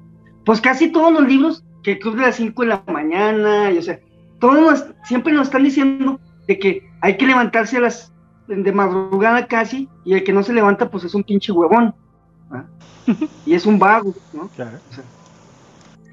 pues 0.45 0.61
casi 0.61 0.93
todos 0.93 1.11
los 1.11 1.27
libros 1.27 1.65
que 1.83 1.99
creo 1.99 2.13
de 2.13 2.21
las 2.21 2.37
5 2.37 2.63
de 2.65 2.69
la 2.69 2.85
mañana, 2.87 3.73
y, 3.73 3.79
o 3.79 3.83
sea, 3.83 3.99
todos 4.39 4.85
siempre 5.05 5.33
nos 5.33 5.47
están 5.47 5.65
diciendo 5.65 6.21
de 6.47 6.59
que 6.59 6.87
hay 7.01 7.17
que 7.17 7.27
levantarse 7.27 7.79
a 7.79 7.81
las 7.81 8.13
de 8.47 8.73
madrugada 8.73 9.47
casi, 9.47 9.89
y 10.05 10.13
el 10.13 10.23
que 10.23 10.35
no 10.35 10.43
se 10.43 10.53
levanta, 10.53 10.91
pues 10.91 11.03
es 11.05 11.15
un 11.15 11.25
pinche 11.25 11.51
huevón. 11.51 11.95
y 13.47 13.55
es 13.55 13.65
un 13.65 13.79
vago, 13.79 14.13
¿no? 14.35 14.49
Claro. 14.49 14.77
O 14.91 14.95
sea, 14.95 15.05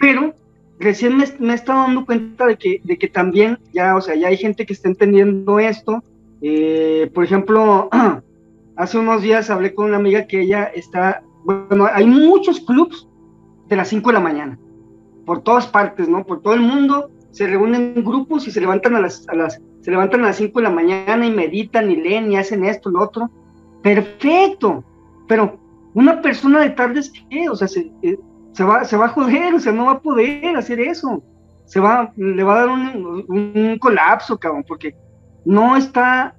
pero 0.03 0.33
recién 0.79 1.15
me, 1.15 1.23
he 1.23 1.55
estado 1.55 1.83
dando 1.83 2.05
cuenta 2.05 2.45
de 2.45 2.57
que, 2.57 2.81
de 2.83 2.97
que 2.97 3.07
también 3.07 3.57
ya, 3.71 3.95
o 3.95 4.01
sea, 4.01 4.15
ya 4.15 4.27
hay 4.27 4.35
gente 4.35 4.65
que 4.65 4.73
está 4.73 4.89
entendiendo 4.89 5.59
esto. 5.59 6.03
Eh, 6.41 7.09
por 7.13 7.23
ejemplo, 7.23 7.89
hace 8.75 8.97
unos 8.97 9.21
días 9.21 9.49
hablé 9.49 9.73
con 9.73 9.85
una 9.85 9.95
amiga 9.95 10.27
que 10.27 10.41
ella 10.41 10.65
está, 10.65 11.23
bueno, 11.45 11.87
hay 11.89 12.05
muchos 12.05 12.59
clubs 12.59 13.07
de 13.69 13.77
las 13.77 13.87
5 13.87 14.09
de 14.09 14.13
la 14.13 14.19
mañana, 14.19 14.59
por 15.25 15.41
todas 15.41 15.67
partes, 15.67 16.09
¿no? 16.09 16.25
Por 16.25 16.41
todo 16.41 16.53
el 16.53 16.59
mundo, 16.59 17.09
se 17.31 17.47
reúnen 17.47 17.93
en 17.95 18.03
grupos 18.03 18.45
y 18.45 18.51
se 18.51 18.59
levantan 18.59 18.97
a 18.97 18.99
las, 18.99 19.25
a 19.29 19.35
las, 19.35 19.61
se 19.79 19.89
levantan 19.89 20.25
a 20.25 20.27
las 20.27 20.35
5 20.35 20.59
de 20.59 20.63
la 20.63 20.69
mañana 20.69 21.25
y 21.25 21.31
meditan 21.31 21.89
y 21.89 21.95
leen 21.95 22.29
y 22.29 22.35
hacen 22.35 22.65
esto, 22.65 22.89
lo 22.89 23.03
otro. 23.03 23.29
Perfecto, 23.81 24.83
pero 25.29 25.57
una 25.93 26.21
persona 26.21 26.59
de 26.59 26.71
tardes, 26.71 27.09
¿qué? 27.29 27.47
O 27.47 27.55
sea, 27.55 27.69
se, 27.69 27.89
eh, 28.01 28.17
se 28.53 28.63
va, 28.63 28.85
se 28.85 28.95
va 28.95 29.05
a 29.05 29.09
joder, 29.09 29.53
o 29.53 29.59
sea, 29.59 29.71
no 29.73 29.85
va 29.85 29.93
a 29.93 30.01
poder 30.01 30.55
hacer 30.55 30.79
eso. 30.79 31.23
Se 31.65 31.79
va, 31.79 32.13
le 32.15 32.43
va 32.43 32.53
a 32.53 32.65
dar 32.65 32.69
un, 32.69 33.77
colapso, 33.79 34.37
cabrón, 34.37 34.63
porque 34.67 34.95
no 35.43 35.75
está 35.75 36.35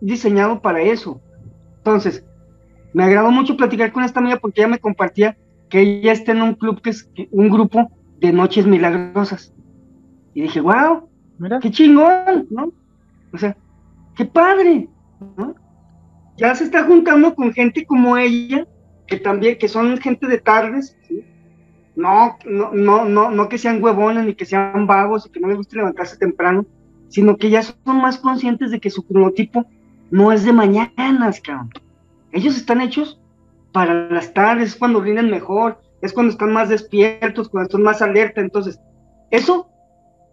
diseñado 0.00 0.60
para 0.60 0.82
eso. 0.82 1.20
Entonces, 1.78 2.24
me 2.92 3.04
agradó 3.04 3.30
mucho 3.30 3.56
platicar 3.56 3.92
con 3.92 4.04
esta 4.04 4.20
amiga 4.20 4.36
porque 4.36 4.60
ella 4.60 4.68
me 4.68 4.78
compartía 4.78 5.36
que 5.70 5.80
ella 5.80 6.12
está 6.12 6.32
en 6.32 6.42
un 6.42 6.54
club 6.54 6.80
que 6.82 6.90
es 6.90 7.10
un 7.30 7.48
grupo 7.48 7.90
de 8.20 8.32
noches 8.32 8.66
milagrosas. 8.66 9.54
Y 10.34 10.42
dije, 10.42 10.60
wow, 10.60 11.08
Mira. 11.38 11.60
qué 11.60 11.70
chingón, 11.70 12.46
¿no? 12.50 12.72
O 13.32 13.38
sea, 13.38 13.56
qué 14.16 14.26
padre, 14.26 14.88
¿no? 15.36 15.54
Ya 16.36 16.54
se 16.54 16.64
está 16.64 16.84
juntando 16.84 17.34
con 17.34 17.52
gente 17.52 17.86
como 17.86 18.16
ella, 18.16 18.66
que 19.06 19.16
también, 19.16 19.56
que 19.56 19.68
son 19.68 19.96
gente 19.98 20.26
de 20.26 20.38
tardes, 20.38 20.96
¿sí? 21.08 21.24
No, 21.96 22.36
no, 22.44 22.72
no, 22.72 23.04
no, 23.04 23.30
no 23.30 23.48
que 23.48 23.58
sean 23.58 23.82
huevones 23.82 24.24
ni 24.24 24.34
que 24.34 24.46
sean 24.46 24.86
vagos 24.86 25.26
y 25.26 25.30
que 25.30 25.40
no 25.40 25.48
les 25.48 25.56
guste 25.56 25.76
levantarse 25.76 26.16
temprano, 26.16 26.66
sino 27.08 27.36
que 27.36 27.50
ya 27.50 27.62
son 27.62 28.00
más 28.00 28.18
conscientes 28.18 28.70
de 28.70 28.80
que 28.80 28.90
su 28.90 29.06
cronotipo 29.06 29.66
no 30.10 30.32
es 30.32 30.44
de 30.44 30.52
mañanas, 30.52 31.40
cabrón. 31.40 31.70
Ellos 32.32 32.56
están 32.56 32.80
hechos 32.80 33.20
para 33.72 34.08
las 34.10 34.34
tardes, 34.34 34.70
es 34.70 34.76
cuando 34.76 35.00
rinden 35.00 35.30
mejor, 35.30 35.80
es 36.02 36.12
cuando 36.12 36.32
están 36.32 36.52
más 36.52 36.68
despiertos, 36.68 37.48
cuando 37.48 37.68
están 37.68 37.82
más 37.82 38.02
alerta. 38.02 38.40
Entonces, 38.40 38.80
eso 39.30 39.68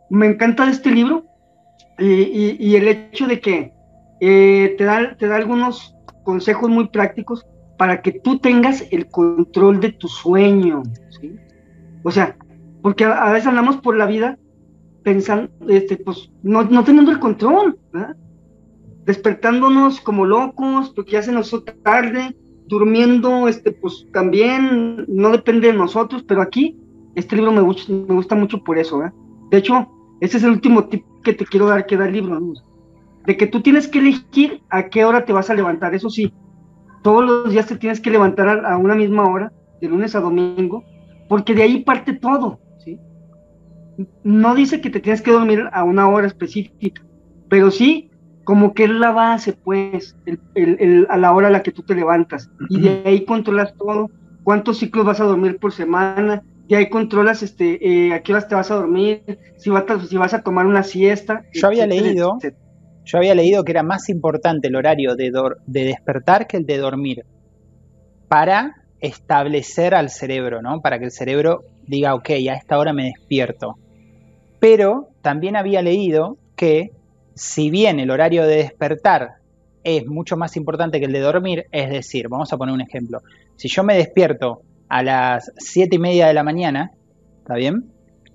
me 0.10 0.26
encanta 0.26 0.66
de 0.66 0.72
este 0.72 0.92
libro 0.92 1.26
y, 2.00 2.76
el 2.76 2.88
hecho 2.88 3.28
de 3.28 3.40
que 3.40 3.74
eh, 4.20 4.76
te, 4.78 4.84
da, 4.84 5.16
te 5.16 5.28
da 5.28 5.36
algunos 5.36 5.96
consejos 6.24 6.70
muy 6.70 6.90
prácticos 6.90 7.46
para 7.78 8.02
que 8.02 8.12
tú 8.12 8.40
tengas 8.40 8.84
el 8.92 9.08
control 9.08 9.80
de 9.80 9.92
tu 9.92 10.08
sueño. 10.08 10.84
O 12.04 12.12
sea, 12.12 12.38
porque 12.82 13.06
a, 13.06 13.32
veces 13.32 13.48
andamos 13.48 13.78
por 13.78 13.96
la 13.96 14.06
vida 14.06 14.38
pensando, 15.04 15.52
este, 15.68 15.98
pues, 15.98 16.32
no, 16.44 16.64
no 16.64 16.84
teniendo 16.84 17.12
el 17.12 17.20
control, 17.20 17.78
¿verdad? 17.92 18.16
despertándonos 19.06 20.00
como 20.00 20.26
locos, 20.26 20.92
porque 20.96 21.14
ya 21.14 21.24
se 21.24 21.32
nos 21.32 21.48
hizo 21.48 21.64
tarde, 21.64 22.36
durmiendo, 22.68 23.48
este, 23.48 23.72
pues 23.72 24.08
también 24.14 25.06
no 25.08 25.32
depende 25.32 25.68
de 25.68 25.74
nosotros, 25.74 26.24
pero 26.24 26.42
aquí 26.42 26.78
este 27.16 27.36
libro 27.36 27.52
me 27.52 27.62
gusta, 27.62 27.92
me 27.92 28.14
gusta 28.14 28.36
mucho 28.36 28.64
por 28.64 28.78
eso, 28.78 29.00
¿verdad? 29.00 29.14
De 29.50 29.58
hecho, 29.58 29.90
ese 30.22 30.38
es 30.38 30.44
el 30.44 30.52
último 30.52 30.86
tip 30.86 31.04
que 31.24 31.34
te 31.34 31.46
quiero 31.46 31.66
dar 31.66 31.86
que 31.86 31.98
da 31.98 32.08
el 32.08 32.14
libro, 32.14 32.40
¿no? 32.40 32.54
de 33.26 33.38
que 33.38 33.46
tú 33.46 33.62
tienes 33.62 33.88
que 33.88 34.00
elegir 34.00 34.64
a 34.70 34.90
qué 34.90 35.06
hora 35.06 35.26
te 35.26 35.34
vas 35.34 35.50
a 35.50 35.54
levantar, 35.54 35.94
eso 35.94 36.10
sí, 36.10 36.34
todos 37.04 37.24
los 37.24 37.52
días 37.52 37.68
te 37.68 37.76
tienes 37.76 38.00
que 38.00 38.10
levantar 38.10 38.66
a 38.66 38.78
una 38.78 38.96
misma 38.96 39.26
hora, 39.26 39.52
de 39.80 39.88
lunes 39.88 40.16
a 40.16 40.22
domingo, 40.22 40.84
porque 41.32 41.56
de 41.56 41.64
ahí 41.64 41.82
parte 41.82 42.12
todo, 42.12 42.60
¿sí? 42.84 43.00
No 44.22 44.54
dice 44.54 44.82
que 44.82 44.90
te 44.90 45.00
tienes 45.00 45.22
que 45.22 45.32
dormir 45.32 45.64
a 45.72 45.86
una 45.86 46.10
hora 46.10 46.28
específica, 46.28 47.02
pero 47.48 47.72
sí 47.72 48.12
como 48.44 48.74
que 48.74 48.84
es 48.84 48.90
la 48.90 49.12
base, 49.12 49.54
pues, 49.54 50.18
a 51.08 51.18
la 51.18 51.32
hora 51.32 51.48
a 51.48 51.52
la 51.52 51.64
que 51.64 51.72
tú 51.72 51.84
te 51.84 51.96
levantas. 51.96 52.52
Y 52.68 52.82
de 52.82 53.04
ahí 53.06 53.24
controlas 53.24 53.74
todo, 53.78 54.10
cuántos 54.44 54.80
ciclos 54.80 55.06
vas 55.06 55.22
a 55.22 55.24
dormir 55.24 55.58
por 55.58 55.72
semana, 55.72 56.44
de 56.68 56.76
ahí 56.76 56.90
controlas 56.90 57.44
este, 57.44 57.80
eh, 57.80 58.14
a 58.14 58.22
qué 58.24 58.34
horas 58.34 58.50
te 58.50 58.56
vas 58.56 58.70
a 58.70 58.76
dormir, 58.76 59.24
si 59.56 59.70
vas 59.70 59.86
a, 59.90 60.06
si 60.06 60.18
vas 60.18 60.34
a 60.34 60.42
tomar 60.42 60.66
una 60.66 60.84
siesta. 60.84 61.46
Yo 61.54 61.68
había 61.68 61.88
leído, 61.88 62.40
yo 63.06 63.18
había 63.18 63.36
leído 63.36 63.64
que 63.64 63.72
era 63.72 63.84
más 63.84 64.10
importante 64.10 64.68
el 64.68 64.76
horario 64.76 65.16
de, 65.16 65.32
de 65.66 65.84
despertar 65.86 66.46
que 66.46 66.58
el 66.58 66.66
de 66.66 66.78
dormir 66.78 67.24
para 68.28 68.81
establecer 69.02 69.96
al 69.96 70.10
cerebro, 70.10 70.62
¿no? 70.62 70.82
Para 70.82 71.00
que 71.00 71.06
el 71.06 71.12
cerebro 71.12 71.64
diga, 71.88 72.14
ok, 72.14 72.30
a 72.30 72.54
esta 72.54 72.78
hora 72.78 72.94
me 72.94 73.06
despierto. 73.06 73.76
Pero 74.60 75.10
también 75.22 75.56
había 75.56 75.82
leído 75.82 76.38
que 76.56 76.92
si 77.34 77.70
bien 77.70 78.00
el 78.00 78.12
horario 78.12 78.46
de 78.46 78.58
despertar 78.58 79.36
es 79.84 80.06
mucho 80.06 80.38
más 80.38 80.56
importante 80.56 81.00
que 81.00 81.06
el 81.06 81.12
de 81.12 81.20
dormir, 81.20 81.66
es 81.72 81.90
decir, 81.90 82.28
vamos 82.30 82.54
a 82.54 82.58
poner 82.58 82.74
un 82.74 82.82
ejemplo, 82.82 83.22
si 83.56 83.68
yo 83.68 83.84
me 83.84 83.96
despierto 83.96 84.62
a 84.88 85.02
las 85.02 85.52
siete 85.58 85.96
y 85.96 86.00
media 86.00 86.28
de 86.28 86.34
la 86.34 86.44
mañana, 86.44 86.92
¿está 87.40 87.56
bien? 87.56 87.92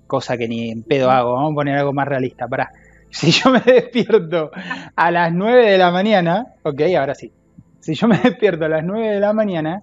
Cosa 0.07 0.37
que 0.37 0.47
ni 0.47 0.69
en 0.69 0.83
pedo 0.83 1.09
hago, 1.09 1.33
vamos 1.33 1.51
a 1.51 1.55
poner 1.55 1.77
algo 1.77 1.93
más 1.93 2.07
realista, 2.07 2.47
para. 2.47 2.69
Si 3.09 3.31
yo 3.31 3.51
me 3.51 3.61
despierto 3.61 4.51
a 4.95 5.11
las 5.11 5.31
9 5.31 5.71
de 5.71 5.77
la 5.77 5.91
mañana, 5.91 6.47
ok, 6.63 6.81
ahora 6.99 7.15
sí. 7.15 7.31
Si 7.79 7.93
yo 7.93 8.05
me 8.05 8.17
despierto 8.17 8.65
a 8.65 8.69
las 8.69 8.83
9 8.83 9.13
de 9.13 9.19
la 9.21 9.31
mañana, 9.31 9.81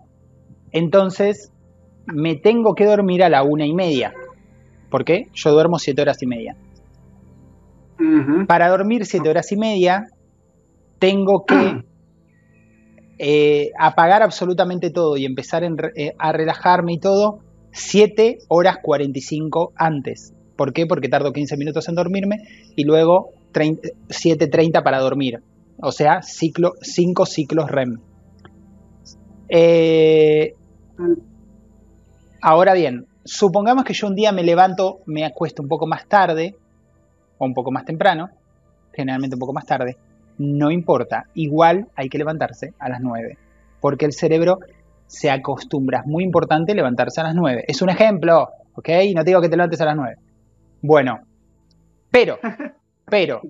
entonces 0.75 1.51
me 2.07 2.35
tengo 2.35 2.75
que 2.75 2.85
dormir 2.85 3.23
a 3.23 3.31
la 3.31 3.43
una 3.43 3.65
y 3.65 3.73
media. 3.73 4.13
¿Por 4.91 5.05
qué? 5.05 5.29
Yo 5.33 5.53
duermo 5.53 5.79
siete 5.79 6.03
horas 6.03 6.23
y 6.23 6.27
media. 6.27 6.57
Para 8.47 8.69
dormir 8.69 9.07
siete 9.07 9.31
horas 9.31 9.51
y 9.53 9.57
media, 9.57 10.09
tengo 10.99 11.45
que 11.47 11.85
eh, 13.19 13.71
apagar 13.79 14.23
absolutamente 14.23 14.91
todo 14.91 15.17
y 15.17 15.25
empezar 15.25 15.63
eh, 15.65 16.13
a 16.19 16.33
relajarme 16.33 16.95
y 16.95 16.99
todo 16.99 17.39
7 17.73 18.39
horas 18.49 18.79
45 18.83 19.73
antes. 19.77 20.35
¿Por 20.57 20.73
qué? 20.73 20.87
Porque 20.87 21.09
tardo 21.09 21.33
15 21.33 21.57
minutos 21.57 21.89
en 21.89 21.95
dormirme 21.95 22.37
y 22.77 22.85
luego 22.85 23.31
7.30 23.53 24.83
para 24.83 25.01
dormir. 25.01 25.41
O 25.81 25.93
sea, 25.93 26.23
ciclo, 26.23 26.75
5 26.83 27.27
ciclos 27.27 27.71
REM. 27.71 28.01
Eh, 29.49 30.55
ahora 32.41 32.75
bien, 32.75 33.07
supongamos 33.25 33.85
que 33.85 33.95
yo 33.95 34.07
un 34.07 34.15
día 34.15 34.33
me 34.33 34.43
levanto, 34.43 35.01
me 35.07 35.25
acuesto 35.25 35.63
un 35.63 35.69
poco 35.69 35.87
más 35.87 36.07
tarde 36.07 36.57
o 37.39 37.45
un 37.45 37.55
poco 37.55 37.71
más 37.71 37.85
temprano, 37.85 38.29
generalmente 38.93 39.37
un 39.37 39.41
poco 39.41 39.53
más 39.53 39.67
tarde, 39.67 39.97
no 40.39 40.71
importa, 40.71 41.25
igual 41.35 41.89
hay 41.97 42.09
que 42.09 42.19
levantarse 42.19 42.75
a 42.79 42.89
las 42.89 43.01
9, 43.01 43.39
porque 43.81 44.05
el 44.05 44.13
cerebro 44.13 44.59
se 45.07 45.31
acostumbra, 45.31 46.01
es 46.01 46.07
muy 46.07 46.25
importante 46.25 46.75
levantarse 46.75 47.21
a 47.21 47.25
las 47.25 47.35
9. 47.35 47.65
Es 47.69 47.83
un 47.83 47.91
ejemplo, 47.91 48.49
¿ok? 48.75 48.89
No 49.15 49.23
te 49.23 49.31
digo 49.31 49.41
que 49.41 49.49
te 49.49 49.57
levantes 49.57 49.81
a 49.81 49.85
las 49.85 49.97
9. 49.97 50.17
Bueno, 50.83 51.21
pero, 52.11 52.39
pero, 53.07 53.43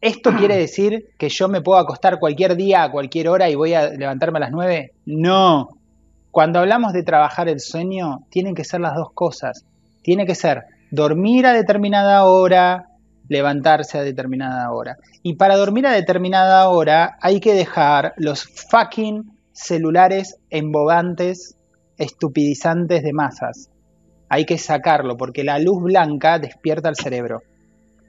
¿esto 0.00 0.32
quiere 0.32 0.56
decir 0.56 1.10
que 1.18 1.28
yo 1.28 1.48
me 1.48 1.60
puedo 1.60 1.78
acostar 1.78 2.18
cualquier 2.18 2.56
día, 2.56 2.84
a 2.84 2.90
cualquier 2.90 3.28
hora 3.28 3.48
y 3.50 3.54
voy 3.54 3.74
a 3.74 3.90
levantarme 3.90 4.38
a 4.38 4.40
las 4.40 4.52
9? 4.52 4.92
No. 5.06 5.68
Cuando 6.34 6.58
hablamos 6.58 6.92
de 6.92 7.04
trabajar 7.04 7.48
el 7.48 7.60
sueño, 7.60 8.26
tienen 8.28 8.56
que 8.56 8.64
ser 8.64 8.80
las 8.80 8.96
dos 8.96 9.12
cosas. 9.14 9.64
Tiene 10.02 10.26
que 10.26 10.34
ser 10.34 10.64
dormir 10.90 11.46
a 11.46 11.52
determinada 11.52 12.24
hora, 12.24 12.88
levantarse 13.28 13.98
a 13.98 14.02
determinada 14.02 14.68
hora. 14.72 14.96
Y 15.22 15.34
para 15.34 15.54
dormir 15.54 15.86
a 15.86 15.92
determinada 15.92 16.68
hora 16.70 17.18
hay 17.20 17.38
que 17.38 17.54
dejar 17.54 18.14
los 18.16 18.48
fucking 18.68 19.30
celulares 19.52 20.40
embobantes, 20.50 21.56
estupidizantes 21.98 23.04
de 23.04 23.12
masas. 23.12 23.70
Hay 24.28 24.44
que 24.44 24.58
sacarlo 24.58 25.16
porque 25.16 25.44
la 25.44 25.60
luz 25.60 25.84
blanca 25.84 26.40
despierta 26.40 26.88
el 26.88 26.96
cerebro. 26.96 27.42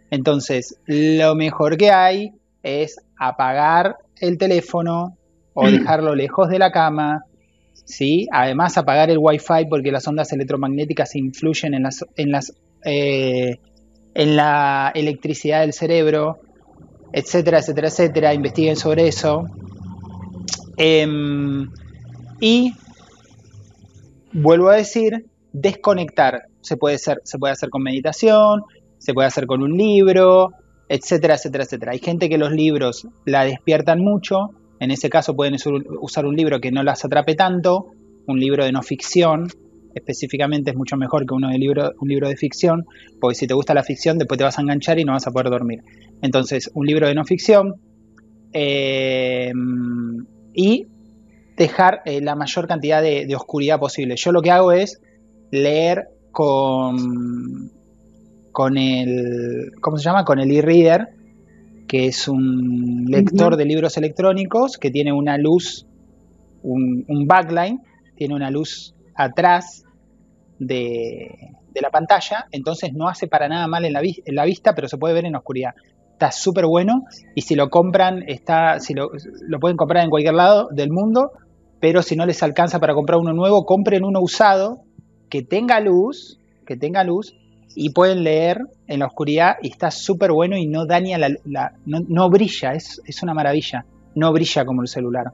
Entonces, 0.10 0.80
lo 0.88 1.36
mejor 1.36 1.78
que 1.78 1.92
hay 1.92 2.32
es 2.64 2.96
apagar 3.20 3.98
el 4.20 4.40
teléfono 4.40 5.16
o 5.54 5.68
dejarlo 5.70 6.16
lejos 6.16 6.50
de 6.50 6.58
la 6.58 6.72
cama, 6.72 7.22
¿sí? 7.86 8.28
Además, 8.32 8.78
apagar 8.78 9.10
el 9.10 9.18
wifi 9.20 9.66
porque 9.70 9.92
las 9.92 10.08
ondas 10.08 10.32
electromagnéticas 10.34 11.16
influyen 11.16 11.74
en 11.74 11.84
las, 11.84 12.04
en 12.18 12.32
las 12.32 12.54
eh, 12.84 13.60
en 14.14 14.36
la 14.36 14.92
electricidad 14.96 15.62
del 15.62 15.74
cerebro, 15.74 16.40
etcétera, 17.12 17.60
etcétera, 17.60 17.88
etcétera. 17.90 18.34
Investiguen 18.34 18.76
sobre 18.76 19.08
eso. 19.08 19.44
Em, 20.78 21.70
y 22.40 22.74
vuelvo 24.34 24.70
a 24.70 24.76
decir, 24.76 25.26
desconectar. 25.52 26.44
Se 26.62 26.78
puede, 26.78 26.96
hacer, 26.96 27.22
se 27.24 27.38
puede 27.38 27.54
hacer 27.54 27.70
con 27.70 27.84
meditación, 27.84 28.64
se 28.98 29.14
puede 29.14 29.28
hacer 29.28 29.46
con 29.46 29.62
un 29.62 29.78
libro, 29.78 30.52
etcétera, 30.90 31.36
etcétera, 31.36 31.64
etcétera. 31.66 31.92
Hay 31.92 32.00
gente 32.00 32.30
que 32.30 32.38
los 32.38 32.52
libros 32.52 33.08
la 33.26 33.44
despiertan 33.44 34.00
mucho. 34.00 34.50
En 34.80 34.92
ese 34.92 35.10
caso 35.10 35.36
pueden 35.36 35.56
usar 36.02 36.26
un 36.26 36.36
libro 36.36 36.60
que 36.60 36.72
no 36.72 36.84
las 36.84 37.06
atrape 37.06 37.36
tanto, 37.36 37.92
un 38.28 38.40
libro 38.40 38.66
de 38.66 38.72
no 38.72 38.82
ficción, 38.82 39.48
específicamente 39.94 40.72
es 40.72 40.78
mucho 40.78 40.98
mejor 40.98 41.26
que 41.26 41.34
uno 41.34 41.50
de 41.50 41.58
libro, 41.58 41.94
un 42.00 42.10
libro 42.10 42.28
de 42.28 42.36
ficción, 42.36 42.86
porque 43.20 43.36
si 43.36 43.48
te 43.48 43.54
gusta 43.54 43.74
la 43.74 43.84
ficción, 43.84 44.18
después 44.18 44.38
te 44.38 44.44
vas 44.44 44.60
a 44.60 44.62
enganchar 44.62 45.00
y 45.00 45.06
no 45.06 45.14
vas 45.14 45.26
a 45.26 45.32
poder 45.32 45.50
dormir. 45.50 45.80
Entonces, 46.22 46.70
un 46.74 46.86
libro 46.86 47.08
de 47.08 47.16
no 47.16 47.24
ficción 47.24 47.76
eh, 48.52 49.52
y 50.54 50.88
dejar 51.56 52.02
eh, 52.06 52.22
la 52.22 52.36
mayor 52.36 52.68
cantidad 52.68 53.02
de, 53.02 53.34
oscuridad 53.36 53.80
posible. 53.80 54.16
Yo 54.18 54.34
lo 54.34 54.42
que 54.42 54.52
hago 54.52 54.74
es 54.74 55.02
leer 55.52 56.10
con 56.32 57.70
el, 58.78 59.72
¿cómo 59.80 59.98
se 59.98 60.04
llama? 60.04 60.26
Con 60.26 60.40
el 60.40 60.52
e-reader, 60.52 61.15
que 61.88 62.08
es 62.08 62.28
un 62.28 63.06
lector 63.08 63.58
de 63.58 63.66
libros 63.66 63.98
electrónicos 63.98 64.78
que 64.78 64.92
tiene 64.92 65.14
una 65.14 65.38
luz, 65.38 65.86
un, 66.64 67.06
un 67.08 67.28
backline, 67.28 67.82
tiene 68.16 68.34
una 68.34 68.50
luz 68.50 68.96
atrás 69.14 69.84
de, 70.60 71.52
la 71.74 71.90
pantalla, 71.90 72.48
entonces 72.52 72.94
no 72.94 73.10
hace 73.10 73.28
para 73.28 73.50
nada 73.50 73.68
mal 73.68 73.84
en 73.84 73.94
la, 73.94 74.02
en 74.02 74.36
la 74.36 74.46
vista, 74.46 74.74
pero 74.74 74.88
se 74.88 74.98
puede 74.98 75.14
ver 75.14 75.26
en 75.26 75.36
oscuridad. 75.36 75.72
Está 76.14 76.32
súper 76.32 76.66
bueno 76.66 77.04
y 77.36 77.42
si 77.42 77.56
lo 77.56 77.70
compran, 77.70 78.24
está, 78.28 78.80
si 78.80 78.94
lo, 78.94 79.10
lo 79.42 79.60
pueden 79.60 79.76
comprar 79.76 80.04
en 80.04 80.10
cualquier 80.10 80.36
lado 80.36 80.70
del 80.72 80.90
mundo, 80.90 81.32
pero 81.82 82.02
si 82.02 82.16
no 82.16 82.26
les 82.26 82.42
alcanza 82.42 82.80
para 82.80 82.94
comprar 82.94 83.20
uno 83.20 83.34
nuevo, 83.34 83.66
compren 83.66 84.06
uno 84.06 84.22
usado 84.22 84.84
que 85.30 85.42
tenga 85.44 85.82
luz, 85.82 86.40
que 86.66 86.78
tenga 86.78 87.04
luz 87.04 87.36
y 87.76 87.90
pueden 87.90 88.24
leer 88.24 88.60
en 88.88 89.00
la 89.00 89.08
oscuridad 89.08 89.56
y 89.62 89.70
está 89.70 89.92
súper 89.92 90.32
bueno 90.32 90.58
y 90.58 90.66
no 90.66 90.86
daña 90.86 91.18
la, 91.18 91.74
no, 91.86 92.30
brilla, 92.30 92.72
es, 92.72 93.02
es, 93.06 93.22
una 93.22 93.34
maravilla, 93.34 93.86
no 94.16 94.32
brilla 94.32 94.66
como 94.66 94.82
el 94.82 94.88
celular. 94.88 95.32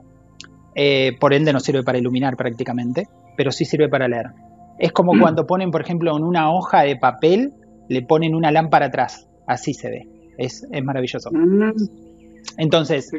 Eh, 0.73 1.11
por 1.19 1.33
ende 1.33 1.53
no 1.53 1.59
sirve 1.59 1.83
para 1.83 1.97
iluminar 1.97 2.35
prácticamente, 2.35 3.07
pero 3.37 3.51
sí 3.51 3.65
sirve 3.65 3.89
para 3.89 4.07
leer. 4.07 4.27
Es 4.79 4.91
como 4.91 5.11
cuando 5.19 5.45
ponen, 5.45 5.69
por 5.69 5.81
ejemplo, 5.81 6.17
en 6.17 6.23
una 6.23 6.51
hoja 6.51 6.81
de 6.81 6.95
papel, 6.95 7.53
le 7.87 8.01
ponen 8.01 8.33
una 8.33 8.51
lámpara 8.51 8.87
atrás. 8.87 9.27
Así 9.45 9.73
se 9.73 9.89
ve. 9.89 10.07
Es, 10.37 10.65
maravilloso. 10.83 11.29
Mm. 11.31 11.73
Entonces, 12.57 13.11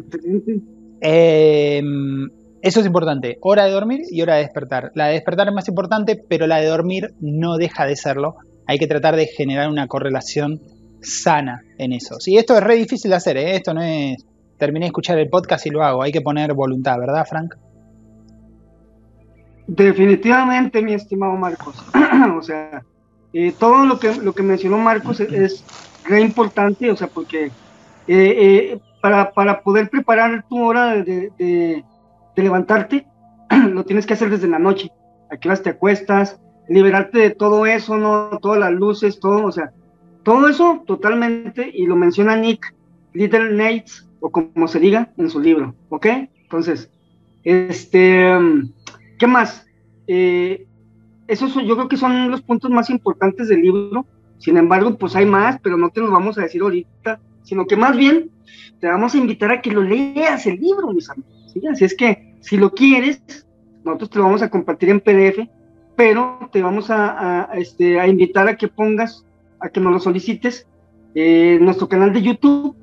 em, 1.01 2.31
eso 2.63 2.81
es 2.81 2.87
importante. 2.87 3.39
Hora 3.41 3.65
de 3.65 3.71
dormir 3.71 4.01
y 4.11 4.23
hora 4.23 4.37
de 4.37 4.43
despertar. 4.43 4.91
La 4.95 5.07
de 5.07 5.13
despertar 5.15 5.47
es 5.47 5.55
más 5.55 5.69
importante, 5.69 6.21
pero 6.29 6.47
la 6.47 6.59
de 6.59 6.67
dormir 6.67 7.15
no 7.21 7.57
deja 7.59 7.87
de 7.87 7.95
serlo. 7.95 8.37
Hay 8.67 8.79
que 8.79 8.87
tratar 8.87 9.17
de 9.17 9.27
generar 9.27 9.69
una 9.69 9.87
correlación 9.87 10.61
sana 11.01 11.63
en 11.79 11.93
eso. 11.93 12.21
Sí, 12.21 12.37
esto 12.37 12.57
es 12.57 12.63
re 12.63 12.77
difícil 12.77 13.11
de 13.11 13.17
hacer, 13.17 13.37
¿eh? 13.37 13.57
esto 13.57 13.75
no 13.75 13.83
es 13.83 14.25
terminé 14.63 14.85
de 14.85 14.89
escuchar 14.91 15.19
el 15.19 15.29
podcast 15.29 15.67
y 15.67 15.71
lo 15.71 15.83
hago. 15.83 16.03
Hay 16.05 16.13
que 16.13 16.21
poner 16.21 16.55
voluntad, 16.55 16.97
¿verdad, 16.97 17.27
Frank? 17.29 17.57
Definitivamente, 19.67 20.81
mi 20.83 20.95
estimado 20.95 21.33
Marcos. 21.33 21.85
o 22.39 22.43
sea, 22.43 22.85
eh, 23.33 23.53
todo 23.59 23.87
lo 23.87 23.99
que, 23.99 24.15
lo 24.15 24.33
que 24.33 24.45
mencionó 24.45 24.79
Marcos 24.79 25.19
es, 25.19 25.65
re 26.05 26.21
importante, 26.21 26.91
o 26.91 26.97
sea, 26.97 27.09
porque 27.09 27.47
eh, 27.47 27.51
eh, 28.07 28.81
para, 29.01 29.33
para, 29.33 29.63
poder 29.63 29.89
preparar 29.89 30.45
tu 30.49 30.63
hora 30.63 31.03
de, 31.03 31.33
de, 31.39 31.85
levantarte, 32.37 33.07
lo 33.71 33.85
tienes 33.85 34.07
que 34.07 34.15
hacer 34.15 34.31
desde 34.31 34.47
la 34.47 34.59
noche. 34.59 34.91
Aquí 35.31 35.49
vas, 35.49 35.63
te 35.63 35.71
acuestas, 35.71 36.39
liberarte 36.69 37.19
de 37.19 37.31
todo 37.31 37.67
eso, 37.67 37.97
¿no? 37.97 38.39
Todas 38.41 38.59
las 38.59 38.73
luces, 38.73 39.21
todo, 39.21 39.47
o 39.47 39.53
sea, 39.53 39.73
todo 40.23 40.49
eso 40.49 40.83
totalmente, 40.87 41.71
y 41.73 41.87
lo 41.87 41.97
menciona 41.97 42.37
Nick 42.37 42.75
Little 43.13 43.51
Nates, 43.53 44.09
o 44.21 44.31
como 44.31 44.69
se 44.69 44.79
diga 44.79 45.13
en 45.17 45.31
su 45.31 45.41
libro, 45.41 45.75
¿ok? 45.89 46.07
Entonces, 46.45 46.91
este 47.45 48.39
¿Qué 49.23 49.29
más? 49.29 49.65
Eh, 50.09 50.67
esos 51.29 51.55
yo 51.55 51.77
creo 51.77 51.87
que 51.87 51.97
son 51.97 52.29
los 52.29 52.43
puntos 52.43 52.73
más 52.73 52.91
importantes 52.91 53.47
del 53.47 53.63
libro. 53.63 54.05
Sin 54.39 54.57
embargo, 54.57 54.99
pues 54.99 55.15
hay 55.15 55.27
más, 55.27 55.61
pero 55.63 55.77
no 55.77 55.91
te 55.91 56.01
los 56.01 56.11
vamos 56.11 56.37
a 56.39 56.43
decir 56.43 56.61
ahorita, 56.61 57.21
sino 57.45 57.65
que 57.69 57.77
más 57.77 57.97
bien 57.97 58.33
te 58.81 58.89
vamos 58.89 59.15
a 59.15 59.19
invitar 59.19 59.53
a 59.53 59.63
que 59.63 59.71
lo 59.71 59.81
leas 59.81 60.45
el 60.47 60.57
libro, 60.57 60.93
mis 60.93 61.09
amigos. 61.09 61.31
Así 61.71 61.85
es 61.85 61.95
que 61.95 62.35
si 62.41 62.57
lo 62.57 62.73
quieres, 62.73 63.47
nosotros 63.85 64.11
te 64.11 64.19
lo 64.19 64.25
vamos 64.25 64.43
a 64.43 64.51
compartir 64.51 64.89
en 64.89 64.99
PDF, 64.99 65.49
pero 66.03 66.51
te 66.51 66.61
vamos 66.61 66.91
a, 66.91 67.49
este, 67.55 68.01
a 68.01 68.09
invitar 68.09 68.49
a 68.49 68.57
que 68.57 68.67
pongas, 68.67 69.25
a 69.61 69.69
que 69.69 69.79
nos 69.79 69.93
lo 69.93 70.01
solicites 70.01 70.67
eh, 71.15 71.59
en 71.61 71.65
nuestro 71.65 71.89
canal 71.89 72.13
de 72.13 72.23
YouTube, 72.23 72.75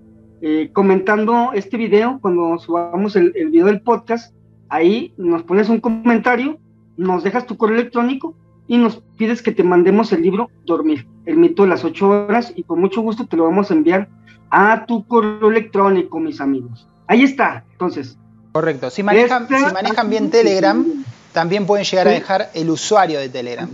eh, 0.41 0.69
comentando 0.71 1.51
este 1.53 1.75
video 1.75 2.19
cuando 2.21 2.57
subamos 2.59 3.17
el, 3.17 3.33
el 3.35 3.49
video 3.49 3.65
del 3.65 3.81
podcast 3.81 4.33
ahí 4.69 5.13
nos 5.17 5.43
pones 5.43 5.67
un 5.67 5.81
comentario, 5.81 6.59
nos 6.95 7.21
dejas 7.25 7.45
tu 7.45 7.57
correo 7.57 7.75
electrónico 7.75 8.35
y 8.69 8.77
nos 8.77 9.03
pides 9.17 9.41
que 9.41 9.51
te 9.51 9.63
mandemos 9.63 10.13
el 10.13 10.21
libro 10.21 10.49
Dormir, 10.65 11.05
el 11.25 11.35
mito 11.35 11.63
de 11.63 11.69
las 11.69 11.83
ocho 11.83 12.07
horas, 12.07 12.53
y 12.55 12.63
con 12.63 12.79
mucho 12.79 13.01
gusto 13.01 13.27
te 13.27 13.35
lo 13.35 13.43
vamos 13.43 13.69
a 13.69 13.73
enviar 13.73 14.07
a 14.49 14.85
tu 14.85 15.05
correo 15.05 15.49
electrónico, 15.49 16.21
mis 16.21 16.39
amigos. 16.39 16.87
Ahí 17.05 17.23
está, 17.23 17.65
entonces. 17.73 18.17
Correcto. 18.53 18.89
Si 18.89 19.03
manejan, 19.03 19.45
si 19.45 19.73
manejan 19.73 20.09
bien 20.09 20.29
Telegram, 20.29 20.85
también 21.33 21.65
pueden 21.65 21.85
llegar 21.85 22.07
a 22.07 22.11
dejar 22.11 22.49
el 22.53 22.69
usuario 22.69 23.19
de 23.19 23.29
Telegram. 23.29 23.69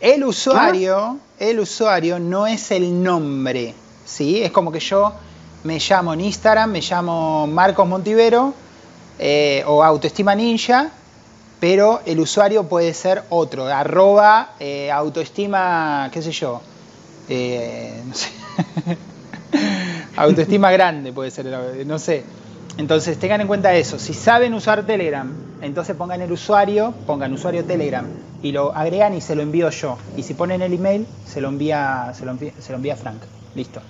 El 0.00 0.24
usuario, 0.24 1.18
el 1.38 1.60
usuario 1.60 2.18
no 2.18 2.46
es 2.46 2.70
el 2.70 3.02
nombre, 3.02 3.74
¿sí? 4.06 4.42
Es 4.42 4.50
como 4.50 4.72
que 4.72 4.80
yo 4.80 5.12
me 5.64 5.78
llamo 5.78 6.14
en 6.14 6.22
Instagram, 6.22 6.70
me 6.70 6.80
llamo 6.80 7.46
Marcos 7.46 7.86
Montivero, 7.86 8.54
eh, 9.18 9.62
o 9.66 9.84
autoestima 9.84 10.34
ninja, 10.34 10.90
pero 11.60 12.00
el 12.06 12.18
usuario 12.20 12.64
puede 12.64 12.94
ser 12.94 13.24
otro, 13.28 13.66
arroba 13.66 14.54
eh, 14.58 14.90
autoestima, 14.90 16.08
qué 16.10 16.22
sé 16.22 16.32
yo, 16.32 16.62
eh, 17.28 18.02
no 18.06 18.14
sé. 18.14 18.30
autoestima 20.16 20.70
grande 20.72 21.12
puede 21.12 21.30
ser, 21.30 21.46
no 21.86 21.98
sé. 21.98 22.24
Entonces 22.80 23.18
tengan 23.18 23.42
en 23.42 23.46
cuenta 23.46 23.74
eso. 23.74 23.98
Si 23.98 24.14
saben 24.14 24.54
usar 24.54 24.86
Telegram, 24.86 25.30
entonces 25.60 25.94
pongan 25.94 26.22
el 26.22 26.32
usuario, 26.32 26.94
pongan 27.06 27.30
usuario 27.34 27.62
Telegram 27.62 28.06
y 28.42 28.52
lo 28.52 28.74
agregan 28.74 29.12
y 29.12 29.20
se 29.20 29.36
lo 29.36 29.42
envío 29.42 29.68
yo. 29.68 29.98
Y 30.16 30.22
si 30.22 30.32
ponen 30.32 30.62
el 30.62 30.72
email, 30.72 31.06
se 31.26 31.42
lo 31.42 31.48
envía, 31.48 32.10
se 32.14 32.24
lo 32.24 32.30
envía, 32.30 32.52
se 32.58 32.72
lo 32.72 32.76
envía 32.76 32.96
Frank. 32.96 33.20
Listo. 33.54 33.82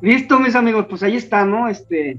Listo, 0.00 0.40
mis 0.40 0.56
amigos, 0.56 0.86
pues 0.90 1.04
ahí 1.04 1.14
está, 1.14 1.44
¿no? 1.44 1.68
Este, 1.68 2.18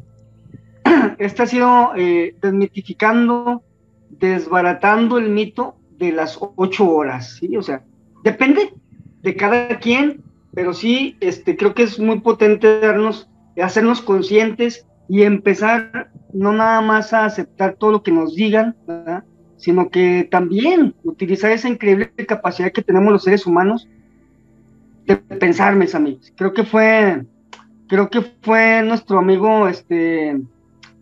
este 1.17 1.43
ha 1.43 1.45
sido 1.45 1.91
eh, 1.97 2.38
desmitificando, 2.41 3.63
desbaratando 4.12 5.17
el 5.17 5.29
mito 5.29 5.75
de 5.97 6.13
las 6.13 6.39
ocho 6.39 6.89
horas, 6.89 7.36
¿sí? 7.41 7.58
O 7.58 7.62
sea, 7.62 7.84
depende 8.23 8.71
de 9.21 9.36
cada 9.36 9.77
quien, 9.79 10.23
pero 10.53 10.73
sí, 10.73 11.17
este, 11.19 11.58
creo 11.58 11.73
que 11.73 11.84
es 11.84 11.99
muy 11.99 12.21
potente 12.21 12.79
darnos, 12.79 13.27
hacernos 13.58 14.01
conscientes 14.01 14.86
y 15.07 15.23
empezar 15.23 16.11
no 16.33 16.51
nada 16.51 16.81
más 16.81 17.13
a 17.13 17.25
aceptar 17.25 17.75
todo 17.75 17.91
lo 17.91 18.03
que 18.03 18.11
nos 18.11 18.35
digan, 18.35 18.75
sino 19.57 19.89
que 19.89 20.27
también 20.29 20.95
utilizar 21.03 21.51
esa 21.51 21.69
increíble 21.69 22.11
capacidad 22.27 22.71
que 22.71 22.81
tenemos 22.81 23.13
los 23.13 23.23
seres 23.23 23.45
humanos 23.45 23.87
de 25.05 25.17
pensar, 25.17 25.75
mis 25.75 25.95
amigos. 25.95 26.33
Creo 26.35 26.53
que 26.53 26.63
fue, 26.63 27.25
creo 27.87 28.09
que 28.09 28.21
fue 28.41 28.81
nuestro 28.83 29.19
amigo 29.19 29.67
este 29.67 30.41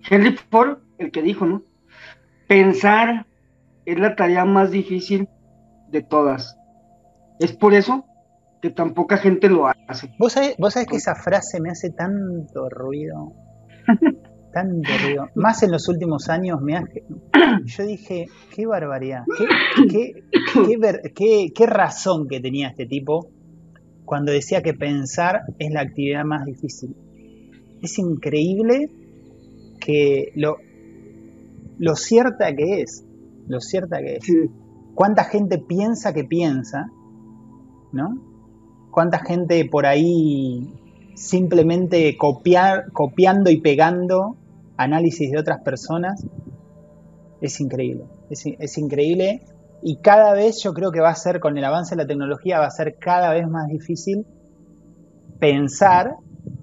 Henry 0.10 0.36
Ford 0.50 0.80
el 0.98 1.12
que 1.12 1.22
dijo, 1.22 1.46
¿no? 1.46 1.64
Pensar 2.48 3.26
es 3.86 4.00
la 4.00 4.16
tarea 4.16 4.46
más 4.46 4.72
difícil 4.72 5.28
de 5.90 6.02
todas. 6.02 6.58
Es 7.40 7.54
por 7.54 7.74
eso 7.74 8.06
que 8.62 8.70
tan 8.70 8.94
poca 8.94 9.18
gente 9.18 9.50
lo 9.50 9.68
hace. 9.68 10.14
¿Vos 10.20 10.34
sabés, 10.34 10.56
vos 10.58 10.74
sabés 10.74 10.88
que 10.88 10.98
esa 10.98 11.16
frase 11.16 11.60
me 11.60 11.72
hace 11.72 11.90
tanto 11.90 12.70
ruido? 12.70 13.34
Tan 14.54 14.84
ruido. 14.84 15.28
Más 15.36 15.64
en 15.64 15.72
los 15.72 15.88
últimos 15.88 16.30
años 16.30 16.62
me 16.62 16.76
hace... 16.76 17.04
Yo 17.66 17.86
dije, 17.86 18.28
qué 18.54 18.66
barbaridad, 18.66 19.24
qué, 19.90 20.24
qué, 21.16 21.52
qué, 21.54 21.66
razón 21.66 22.28
que 22.28 22.40
tenía 22.40 22.70
este 22.70 22.86
tipo 22.86 23.30
cuando 24.06 24.32
decía 24.32 24.62
que 24.62 24.74
pensar 24.74 25.42
es 25.58 25.72
la 25.72 25.82
actividad 25.82 26.26
más 26.26 26.46
difícil. 26.46 26.96
Es 27.82 27.98
increíble 27.98 28.90
que 29.80 30.32
lo, 30.36 30.58
lo 31.78 31.96
cierta 31.96 32.54
que 32.56 32.82
es, 32.82 33.06
lo 33.48 33.60
cierta 33.60 34.00
que 34.00 34.18
es. 34.18 34.26
¿Cuánta 34.96 35.24
gente 35.24 35.58
piensa 35.58 36.14
que 36.14 36.26
piensa? 36.26 36.92
¿No? 37.94 38.32
¿Cuánta 38.92 39.20
gente 39.20 39.66
por 39.66 39.86
ahí 39.86 40.74
simplemente 41.16 42.16
copiar, 42.18 42.92
copiando 42.92 43.50
y 43.50 43.60
pegando 43.60 44.36
análisis 44.78 45.32
de 45.32 45.40
otras 45.40 45.62
personas, 45.62 46.26
es 47.42 47.60
increíble. 47.60 48.06
Es, 48.30 48.78
increíble 48.78 49.42
y 49.82 49.98
cada 49.98 50.34
vez 50.34 50.62
yo 50.64 50.74
creo 50.74 50.92
que 50.92 51.02
va 51.02 51.10
a 51.10 51.16
ser, 51.16 51.40
con 51.40 51.58
el 51.58 51.66
avance 51.66 51.96
de 51.96 52.04
la 52.04 52.08
tecnología, 52.08 52.60
va 52.60 52.68
a 52.68 52.72
ser 52.72 52.98
cada 52.98 53.34
vez 53.34 53.48
más 53.48 53.68
difícil 53.68 54.26
pensar 55.40 56.16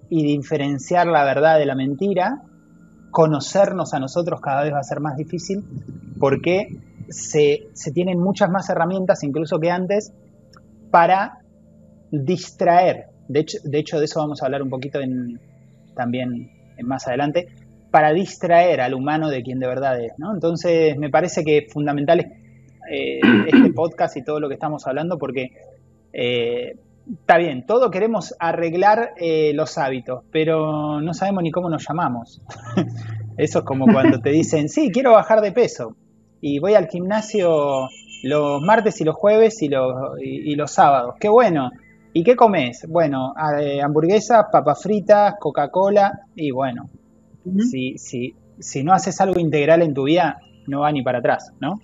y 0.09 0.25
diferenciar 0.25 1.07
la 1.09 1.25
verdad 1.25 1.59
de 1.59 1.67
la 1.67 1.75
mentira. 1.75 2.43
Conocernos 3.11 3.93
a 3.93 3.99
nosotros 3.99 4.41
cada 4.41 4.63
vez 4.63 4.73
va 4.73 4.79
a 4.79 4.85
ser 4.85 5.01
más 5.01 5.17
difícil 5.17 5.65
porque 6.19 6.69
se, 7.09 7.69
se 7.75 7.91
tienen 7.91 8.19
muchas 8.19 8.51
más 8.51 8.71
herramientas, 8.71 9.23
incluso 9.25 9.59
que 9.59 9.71
antes, 9.71 10.13
para 10.91 11.41
distraer 12.11 13.09
de 13.29 13.41
hecho, 13.41 13.59
de 13.63 13.79
hecho, 13.79 13.99
de 13.99 14.07
eso 14.07 14.21
vamos 14.21 14.43
a 14.43 14.47
hablar 14.47 14.63
un 14.63 14.71
poquito 14.71 15.01
en, 15.01 15.39
también 15.95 16.51
más 16.83 17.07
adelante, 17.07 17.49
para 17.91 18.13
distraer 18.13 18.81
al 18.81 18.95
humano 18.95 19.31
de 19.31 19.43
quien 19.43 19.59
de 19.59 19.67
verdad 19.67 20.01
es. 20.01 20.13
¿no? 20.19 20.33
Entonces, 20.33 20.97
me 20.97 21.11
parece 21.11 21.45
que 21.45 21.59
es 21.59 21.73
fundamental 21.73 22.21
eh, 22.91 23.21
este 23.47 23.73
podcast 23.73 24.17
y 24.17 24.25
todo 24.25 24.41
lo 24.41 24.49
que 24.49 24.55
estamos 24.55 24.87
hablando 24.87 25.19
porque 25.19 25.51
eh, 26.13 26.77
está 27.21 27.39
bien, 27.39 27.67
todo 27.67 27.91
queremos 27.91 28.35
arreglar 28.39 29.13
eh, 29.17 29.53
los 29.55 29.79
hábitos, 29.79 30.25
pero 30.31 31.01
no 31.01 31.15
sabemos 31.15 31.43
ni 31.43 31.51
cómo 31.51 31.69
nos 31.71 31.87
llamamos. 31.87 32.41
Eso 33.37 33.61
es 33.61 33.65
como 33.65 33.87
cuando 33.93 34.21
te 34.21 34.31
dicen, 34.31 34.69
sí, 34.69 34.91
quiero 34.91 35.13
bajar 35.13 35.41
de 35.41 35.53
peso 35.53 35.97
y 36.41 36.59
voy 36.61 36.75
al 36.75 36.89
gimnasio 36.89 37.89
los 38.23 38.61
martes 38.63 39.01
y 39.01 39.05
los 39.05 39.15
jueves 39.15 39.63
y 39.63 39.69
los, 39.69 39.95
y 40.21 40.55
los 40.57 40.73
sábados. 40.73 41.15
Qué 41.21 41.29
bueno. 41.29 41.71
¿Y 42.13 42.25
qué 42.25 42.37
comes? 42.37 42.87
Bueno, 42.89 43.35
eh, 43.61 43.83
hamburguesas, 43.83 44.47
papas 44.51 44.83
fritas, 44.83 45.35
Coca-Cola 45.39 46.21
y 46.35 46.51
bueno, 46.51 46.89
si, 47.71 47.99
si, 47.99 48.35
si 48.59 48.83
no 48.83 48.93
haces 48.93 49.21
algo 49.21 49.39
integral 49.39 49.83
en 49.83 49.95
tu 49.95 50.05
vida, 50.05 50.39
no 50.67 50.81
va 50.81 50.93
ni 50.93 51.03
para 51.03 51.19
atrás, 51.19 51.53
¿no? 51.61 51.81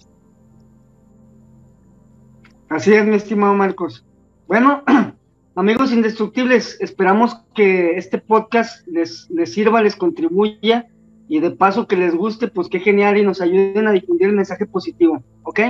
Así 2.69 2.93
es, 2.93 3.07
mi 3.07 3.17
estimado 3.17 3.55
Marcos. 3.55 4.05
Bueno, 4.49 4.83
amigos 5.55 5.93
indestructibles, 5.93 6.79
esperamos 6.81 7.41
que 7.55 7.97
este 7.97 8.19
podcast 8.19 8.87
les, 8.89 9.29
les 9.31 9.53
sirva, 9.53 9.83
les 9.83 9.95
contribuya 9.95 10.87
y 11.29 11.41
de 11.41 11.51
paso 11.51 11.87
que 11.87 11.97
les 11.97 12.15
guste, 12.15 12.49
pues 12.49 12.69
qué 12.69 12.81
genial 12.81 13.17
y 13.19 13.25
nos 13.25 13.41
ayuden 13.41 13.87
a 13.87 13.93
difundir 13.93 14.29
el 14.29 14.37
mensaje 14.37 14.67
positivo, 14.67 15.23
¿ok? 15.43 15.61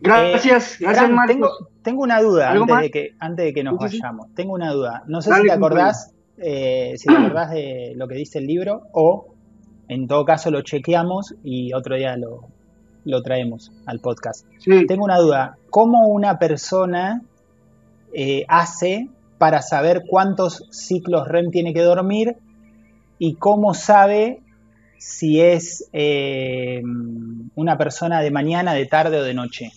Gracias, 0.00 0.74
eh, 0.74 0.84
gracias 0.84 1.10
Tengo, 1.82 2.02
una 2.02 2.20
duda 2.20 2.50
antes 2.50 2.80
de, 2.80 2.90
que, 2.90 3.14
antes 3.18 3.46
de 3.46 3.52
que 3.52 3.64
nos 3.64 3.78
vayamos. 3.78 4.32
Tengo 4.34 4.52
una 4.52 4.72
duda. 4.72 5.02
No 5.06 5.22
sé 5.22 5.32
si 5.34 5.42
te 5.42 5.52
acordás, 5.52 6.12
eh, 6.36 6.94
si 6.96 7.08
te 7.08 7.16
acordás 7.16 7.50
de 7.50 7.92
lo 7.96 8.06
que 8.08 8.14
dice 8.14 8.38
el 8.38 8.46
libro 8.46 8.82
o 8.92 9.34
en 9.88 10.06
todo 10.06 10.24
caso 10.24 10.50
lo 10.50 10.62
chequeamos 10.62 11.34
y 11.42 11.72
otro 11.72 11.96
día 11.96 12.16
lo, 12.16 12.48
lo 13.04 13.22
traemos 13.22 13.72
al 13.86 14.00
podcast. 14.00 14.46
Tengo 14.86 15.04
una 15.04 15.18
duda. 15.18 15.56
¿Cómo 15.70 16.08
una 16.08 16.38
persona 16.38 17.22
eh, 18.12 18.44
hace 18.48 19.08
para 19.38 19.62
saber 19.62 20.02
cuántos 20.08 20.64
ciclos 20.70 21.26
REM 21.28 21.50
tiene 21.50 21.72
que 21.72 21.82
dormir 21.82 22.36
y 23.18 23.34
cómo 23.34 23.74
sabe 23.74 24.40
si 24.98 25.40
es 25.40 25.88
eh, 25.92 26.82
una 27.54 27.78
persona 27.78 28.20
de 28.20 28.30
mañana, 28.30 28.74
de 28.74 28.86
tarde 28.86 29.18
o 29.18 29.22
de 29.22 29.34
noche. 29.34 29.72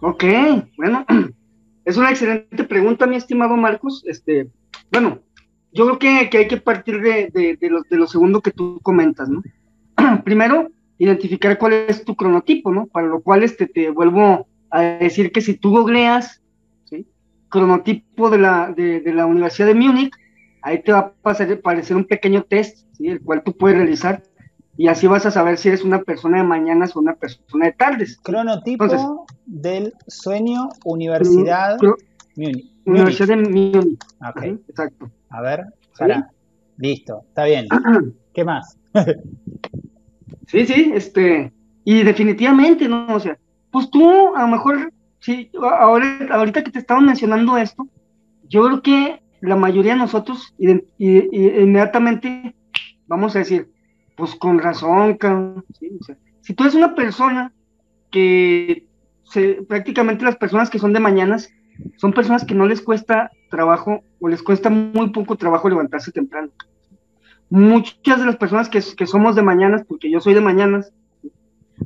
Ok, 0.00 0.24
bueno, 0.76 1.04
es 1.84 1.96
una 1.96 2.10
excelente 2.10 2.64
pregunta, 2.64 3.06
mi 3.06 3.16
estimado 3.16 3.56
Marcos. 3.56 4.02
Este, 4.06 4.48
bueno, 4.90 5.20
yo 5.72 5.84
creo 5.86 6.28
que, 6.30 6.38
hay 6.38 6.48
que 6.48 6.56
partir 6.56 7.00
de, 7.00 7.58
lo, 7.90 8.06
segundo 8.06 8.40
que 8.40 8.52
tú 8.52 8.80
comentas, 8.82 9.28
¿no? 9.28 9.42
Primero, 10.24 10.70
identificar 10.98 11.58
cuál 11.58 11.74
es 11.74 12.04
tu 12.04 12.16
cronotipo, 12.16 12.72
¿no? 12.72 12.86
Para 12.86 13.06
lo 13.06 13.20
cual 13.20 13.42
este, 13.42 13.66
te 13.66 13.90
vuelvo 13.90 14.46
a 14.70 14.82
decir 14.82 15.30
que 15.30 15.40
si 15.40 15.54
tú 15.54 15.70
googleas, 15.70 16.42
¿sí? 16.84 17.06
Cronotipo 17.48 18.30
de 18.30 18.38
la, 18.38 18.72
de 18.72 19.12
la 19.12 19.26
Universidad 19.26 19.68
de 19.68 19.74
Múnich, 19.74 20.12
ahí 20.68 20.82
te 20.82 20.92
va 20.92 20.98
a 20.98 21.12
pasar, 21.12 21.50
aparecer 21.50 21.96
un 21.96 22.04
pequeño 22.04 22.42
test, 22.42 22.86
¿sí? 22.92 23.08
el 23.08 23.20
cual 23.22 23.42
tú 23.42 23.56
puedes 23.56 23.78
realizar, 23.78 24.22
y 24.76 24.86
así 24.86 25.06
vas 25.06 25.26
a 25.26 25.30
saber 25.30 25.58
si 25.58 25.68
eres 25.68 25.82
una 25.82 26.02
persona 26.02 26.38
de 26.38 26.44
mañanas 26.44 26.94
o 26.94 27.00
una 27.00 27.14
persona 27.14 27.66
de 27.66 27.72
tardes. 27.72 28.16
Cronotipo 28.22 29.26
del 29.44 29.92
sueño, 30.06 30.68
Universidad 30.84 31.78
Múnich. 32.36 32.70
Universidad 32.84 33.28
de 33.28 33.36
Múnich. 33.36 33.98
Ok. 34.20 34.42
exacto. 34.68 35.10
A 35.30 35.42
ver, 35.42 35.64
para. 35.98 36.30
Listo, 36.76 37.24
está 37.28 37.44
bien. 37.44 37.66
¿Qué 38.32 38.44
más? 38.44 38.78
sí, 40.46 40.64
sí, 40.64 40.92
este, 40.94 41.52
y 41.84 42.04
definitivamente, 42.04 42.88
¿no? 42.88 43.06
O 43.08 43.18
sea, 43.18 43.36
pues 43.72 43.90
tú, 43.90 44.36
a 44.36 44.42
lo 44.42 44.48
mejor, 44.48 44.92
sí, 45.18 45.50
ahora, 45.60 46.28
ahorita 46.30 46.62
que 46.62 46.70
te 46.70 46.78
estaba 46.78 47.00
mencionando 47.00 47.56
esto, 47.58 47.88
yo 48.48 48.64
creo 48.64 48.82
que 48.82 49.27
la 49.40 49.56
mayoría 49.56 49.92
de 49.92 49.98
nosotros 49.98 50.54
inmediatamente 50.98 52.54
vamos 53.06 53.34
a 53.34 53.40
decir, 53.40 53.70
pues 54.16 54.34
con 54.34 54.58
razón, 54.58 55.18
si 56.40 56.54
tú 56.54 56.64
eres 56.64 56.74
una 56.74 56.94
persona 56.94 57.52
que 58.10 58.86
se, 59.24 59.62
prácticamente 59.68 60.24
las 60.24 60.36
personas 60.36 60.70
que 60.70 60.78
son 60.78 60.92
de 60.92 61.00
mañanas 61.00 61.50
son 61.96 62.12
personas 62.12 62.44
que 62.44 62.54
no 62.54 62.66
les 62.66 62.80
cuesta 62.80 63.30
trabajo 63.50 64.02
o 64.20 64.28
les 64.28 64.42
cuesta 64.42 64.70
muy 64.70 65.10
poco 65.10 65.36
trabajo 65.36 65.68
levantarse 65.68 66.10
temprano. 66.10 66.48
Muchas 67.50 68.18
de 68.18 68.26
las 68.26 68.36
personas 68.36 68.68
que, 68.68 68.82
que 68.96 69.06
somos 69.06 69.36
de 69.36 69.42
mañanas, 69.42 69.84
porque 69.86 70.10
yo 70.10 70.20
soy 70.20 70.34
de 70.34 70.40
mañanas, 70.40 70.92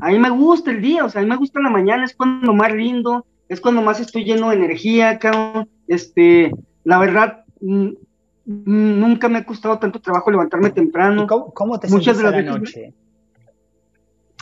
a 0.00 0.08
mí 0.08 0.18
me 0.18 0.30
gusta 0.30 0.70
el 0.70 0.80
día, 0.80 1.04
o 1.04 1.08
sea, 1.08 1.20
a 1.20 1.24
mí 1.24 1.30
me 1.30 1.36
gusta 1.36 1.60
la 1.60 1.70
mañana, 1.70 2.04
es 2.04 2.16
cuando 2.16 2.54
más 2.54 2.72
rindo, 2.72 3.26
es 3.48 3.60
cuando 3.60 3.82
más 3.82 4.00
estoy 4.00 4.24
lleno 4.24 4.48
de 4.48 4.56
energía, 4.56 5.18
cabrón. 5.18 5.68
Este, 5.86 6.52
la 6.84 6.98
verdad, 6.98 7.41
nunca 8.44 9.28
me 9.28 9.38
ha 9.38 9.44
costado 9.44 9.78
tanto 9.78 10.00
trabajo 10.00 10.30
levantarme 10.30 10.70
temprano. 10.70 11.26
cómo, 11.26 11.78
te 11.78 11.88
Muchas 11.88 12.18
de 12.18 12.24
las 12.24 12.32
la 12.32 12.42
noche? 12.42 12.94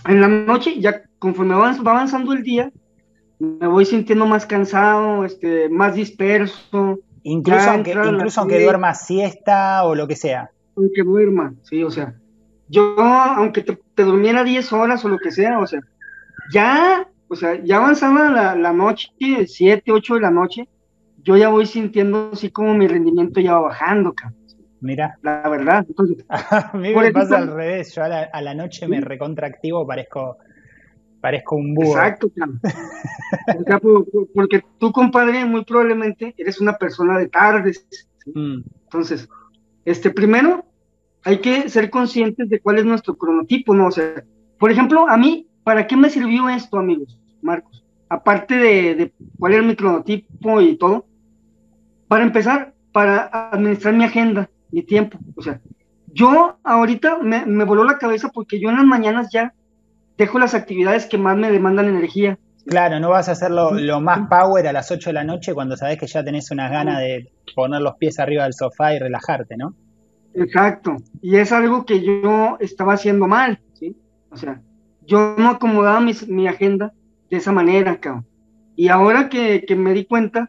En 0.06 0.20
la 0.20 0.28
noche, 0.28 0.80
ya 0.80 1.02
conforme 1.18 1.54
va 1.54 1.70
avanzando 1.70 2.32
el 2.32 2.42
día, 2.42 2.72
me 3.38 3.66
voy 3.66 3.84
sintiendo 3.84 4.26
más 4.26 4.46
cansado, 4.46 5.24
este, 5.24 5.68
más 5.68 5.94
disperso. 5.94 6.98
Incluso 7.22 7.70
aunque, 7.70 7.90
incluso 7.90 8.40
aunque 8.40 8.64
duerma 8.64 8.94
siesta 8.94 9.84
o 9.84 9.94
lo 9.94 10.08
que 10.08 10.16
sea. 10.16 10.50
aunque 10.74 11.02
duerma, 11.02 11.54
sí, 11.62 11.82
o 11.82 11.90
sea, 11.90 12.14
yo, 12.68 12.98
aunque 12.98 13.62
te, 13.62 13.78
durmiera 14.02 14.42
10 14.42 14.72
horas 14.72 15.04
o 15.04 15.08
lo 15.08 15.18
que 15.18 15.30
sea, 15.30 15.58
o 15.58 15.66
sea, 15.66 15.80
ya, 16.50 17.06
o 17.28 17.36
sea, 17.36 17.62
ya 17.62 17.76
avanzaba 17.76 18.30
la, 18.30 18.56
la 18.56 18.72
noche, 18.72 19.10
7, 19.46 19.92
8 19.92 20.14
de 20.14 20.20
la 20.20 20.30
noche, 20.30 20.68
yo 21.22 21.36
ya 21.36 21.48
voy 21.48 21.66
sintiendo 21.66 22.30
así 22.32 22.50
como 22.50 22.74
mi 22.74 22.86
rendimiento 22.86 23.40
ya 23.40 23.54
va 23.54 23.60
bajando, 23.60 24.14
cabrón. 24.14 24.40
Mira. 24.80 25.18
La 25.22 25.48
verdad. 25.48 25.86
a 26.28 26.72
mí 26.74 26.94
me 26.94 27.12
pasa 27.12 27.38
al 27.38 27.52
revés. 27.52 27.94
Yo 27.94 28.02
a 28.02 28.40
la, 28.40 28.54
noche 28.54 28.88
me 28.88 29.00
recontractivo, 29.00 29.86
parezco, 29.86 30.38
parezco 31.20 31.56
un 31.56 31.74
búho. 31.74 31.92
Exacto, 31.92 32.30
porque 34.34 34.64
tú, 34.78 34.92
compadre, 34.92 35.44
muy 35.44 35.64
probablemente 35.64 36.34
eres 36.36 36.60
una 36.60 36.76
persona 36.76 37.18
de 37.18 37.28
tardes. 37.28 37.86
Mm. 38.34 38.62
Entonces, 38.84 39.28
este, 39.84 40.10
primero, 40.10 40.64
hay 41.24 41.38
que 41.38 41.68
ser 41.68 41.90
conscientes 41.90 42.48
de 42.48 42.60
cuál 42.60 42.78
es 42.78 42.84
nuestro 42.84 43.16
cronotipo, 43.16 43.74
¿no? 43.74 43.88
O 43.88 43.90
sea, 43.90 44.24
por 44.58 44.70
ejemplo, 44.70 45.08
a 45.08 45.16
mí, 45.16 45.46
¿para 45.62 45.86
qué 45.86 45.96
me 45.96 46.10
sirvió 46.10 46.48
esto, 46.48 46.78
amigos, 46.78 47.18
Marcos? 47.42 47.84
Aparte 48.08 48.56
de, 48.56 48.94
de 48.94 49.12
cuál 49.38 49.54
es 49.54 49.62
mi 49.62 49.76
cronotipo 49.76 50.60
y 50.60 50.76
todo, 50.76 51.06
para 52.11 52.24
empezar, 52.24 52.74
para 52.90 53.30
administrar 53.52 53.94
mi 53.94 54.02
agenda 54.02 54.50
mi 54.72 54.82
tiempo. 54.82 55.16
O 55.36 55.42
sea, 55.42 55.61
yo 56.12 56.58
ahorita 56.64 57.18
me, 57.18 57.64
voló 57.64 57.84
la 57.84 57.98
cabeza 57.98 58.30
porque 58.34 58.58
yo 58.58 58.68
en 58.68 58.74
las 58.74 58.84
mañanas 58.84 59.28
ya 59.32 59.54
dejo 60.18 60.40
las 60.40 60.54
actividades 60.54 61.06
que 61.06 61.18
más 61.18 61.36
me 61.36 61.52
demandan 61.52 61.86
energía. 61.86 62.36
Claro, 62.66 62.98
no 62.98 63.11
vas 63.11 63.28
a 63.28 63.32
hacerlo 63.32 63.70
lo 63.74 64.00
más 64.00 64.28
power 64.28 64.66
a 64.66 64.72
las 64.72 64.90
8 64.90 65.11
de 65.11 65.14
la 65.14 65.22
noche 65.22 65.54
cuando 65.54 65.76
sabes 65.76 65.98
que 65.98 66.08
ya 66.08 66.24
tenés 66.24 66.50
unas 66.50 66.72
ganas 66.72 66.98
de 66.98 67.30
poner 67.54 67.80
los 67.80 67.94
pies 67.94 68.18
arriba 68.18 68.42
del 68.42 68.54
sofá 68.54 68.92
y 68.92 68.98
relajarte, 68.98 69.56
¿no? 69.56 69.76
Exacto. 70.34 70.96
Y 71.22 71.36
es 71.36 71.52
algo 71.52 71.86
que 71.86 72.02
yo 72.02 72.56
estaba 72.58 72.94
haciendo 72.94 73.28
mal, 73.28 73.61
¿sí? 73.74 73.96
O 74.32 74.36
sea, 74.36 74.61
yo 75.06 75.36
no 75.38 75.50
acomodaba 75.50 76.00
mi 76.00 76.48
agenda 76.48 76.92
de 77.30 77.36
esa 77.36 77.52
manera, 77.52 78.00
cabrón. 78.00 78.26
Y 78.74 78.88
ahora 78.88 79.28
que, 79.28 79.64
que 79.64 79.76
me 79.76 79.92
di 79.92 80.06
cuenta 80.06 80.48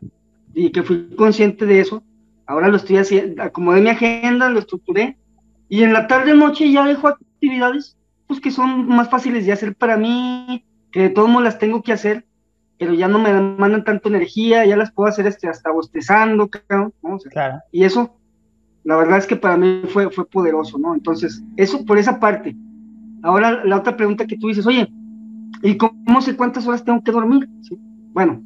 y 0.54 0.72
que 0.72 0.84
fui 0.84 1.16
consciente 1.16 1.66
de 1.66 1.80
eso, 1.80 2.04
Ahora 2.52 2.68
lo 2.68 2.76
estoy 2.76 2.98
haciendo, 2.98 3.44
acomodé 3.44 3.80
mi 3.80 3.92
agenda, 3.92 4.50
lo 4.50 4.60
estructuré 4.60 5.18
y 5.70 5.84
en 5.84 5.94
la 5.94 6.08
tarde 6.08 6.36
noche 6.36 6.70
ya 6.70 6.86
dejo 6.86 7.08
actividades 7.08 7.98
pues 8.28 8.42
que 8.42 8.52
son 8.52 8.88
más 8.88 9.10
fáciles 9.10 9.46
de 9.46 9.54
hacer 9.54 9.74
para 9.74 9.96
mí, 9.96 10.66
que 10.92 11.04
de 11.04 11.10
todos 11.12 11.30
modos 11.30 11.46
las 11.46 11.60
tengo 11.60 11.82
que 11.82 11.94
hacer, 11.94 12.26
pero 12.78 12.94
ya 12.94 13.08
no 13.08 13.20
me 13.20 13.32
demandan 13.32 13.86
tanto 13.86 14.10
energía, 14.10 14.66
ya 14.66 14.76
las 14.76 14.92
puedo 14.92 15.08
hacer 15.08 15.28
este, 15.28 15.48
hasta 15.48 15.72
bostezando, 15.72 16.50
claro. 16.50 16.94
Y 17.72 17.86
eso, 17.86 18.18
la 18.84 18.98
verdad 18.98 19.20
es 19.20 19.28
que 19.28 19.38
para 19.38 19.56
mí 19.56 19.84
fue, 19.88 20.10
fue 20.10 20.26
poderoso, 20.26 20.78
¿no? 20.78 20.94
Entonces, 20.94 21.42
eso 21.56 21.86
por 21.86 21.98
esa 21.98 22.20
parte. 22.20 22.54
Ahora 23.24 23.64
la 23.64 23.78
otra 23.78 23.96
pregunta 23.96 24.28
que 24.28 24.38
tú 24.38 24.48
dices, 24.48 24.68
oye, 24.68 24.92
¿y 25.64 25.78
cómo 25.78 26.22
sé 26.22 26.36
cuántas 26.36 26.68
horas 26.68 26.84
tengo 26.84 27.02
que 27.02 27.14
dormir? 27.14 27.48
Bueno, 28.12 28.42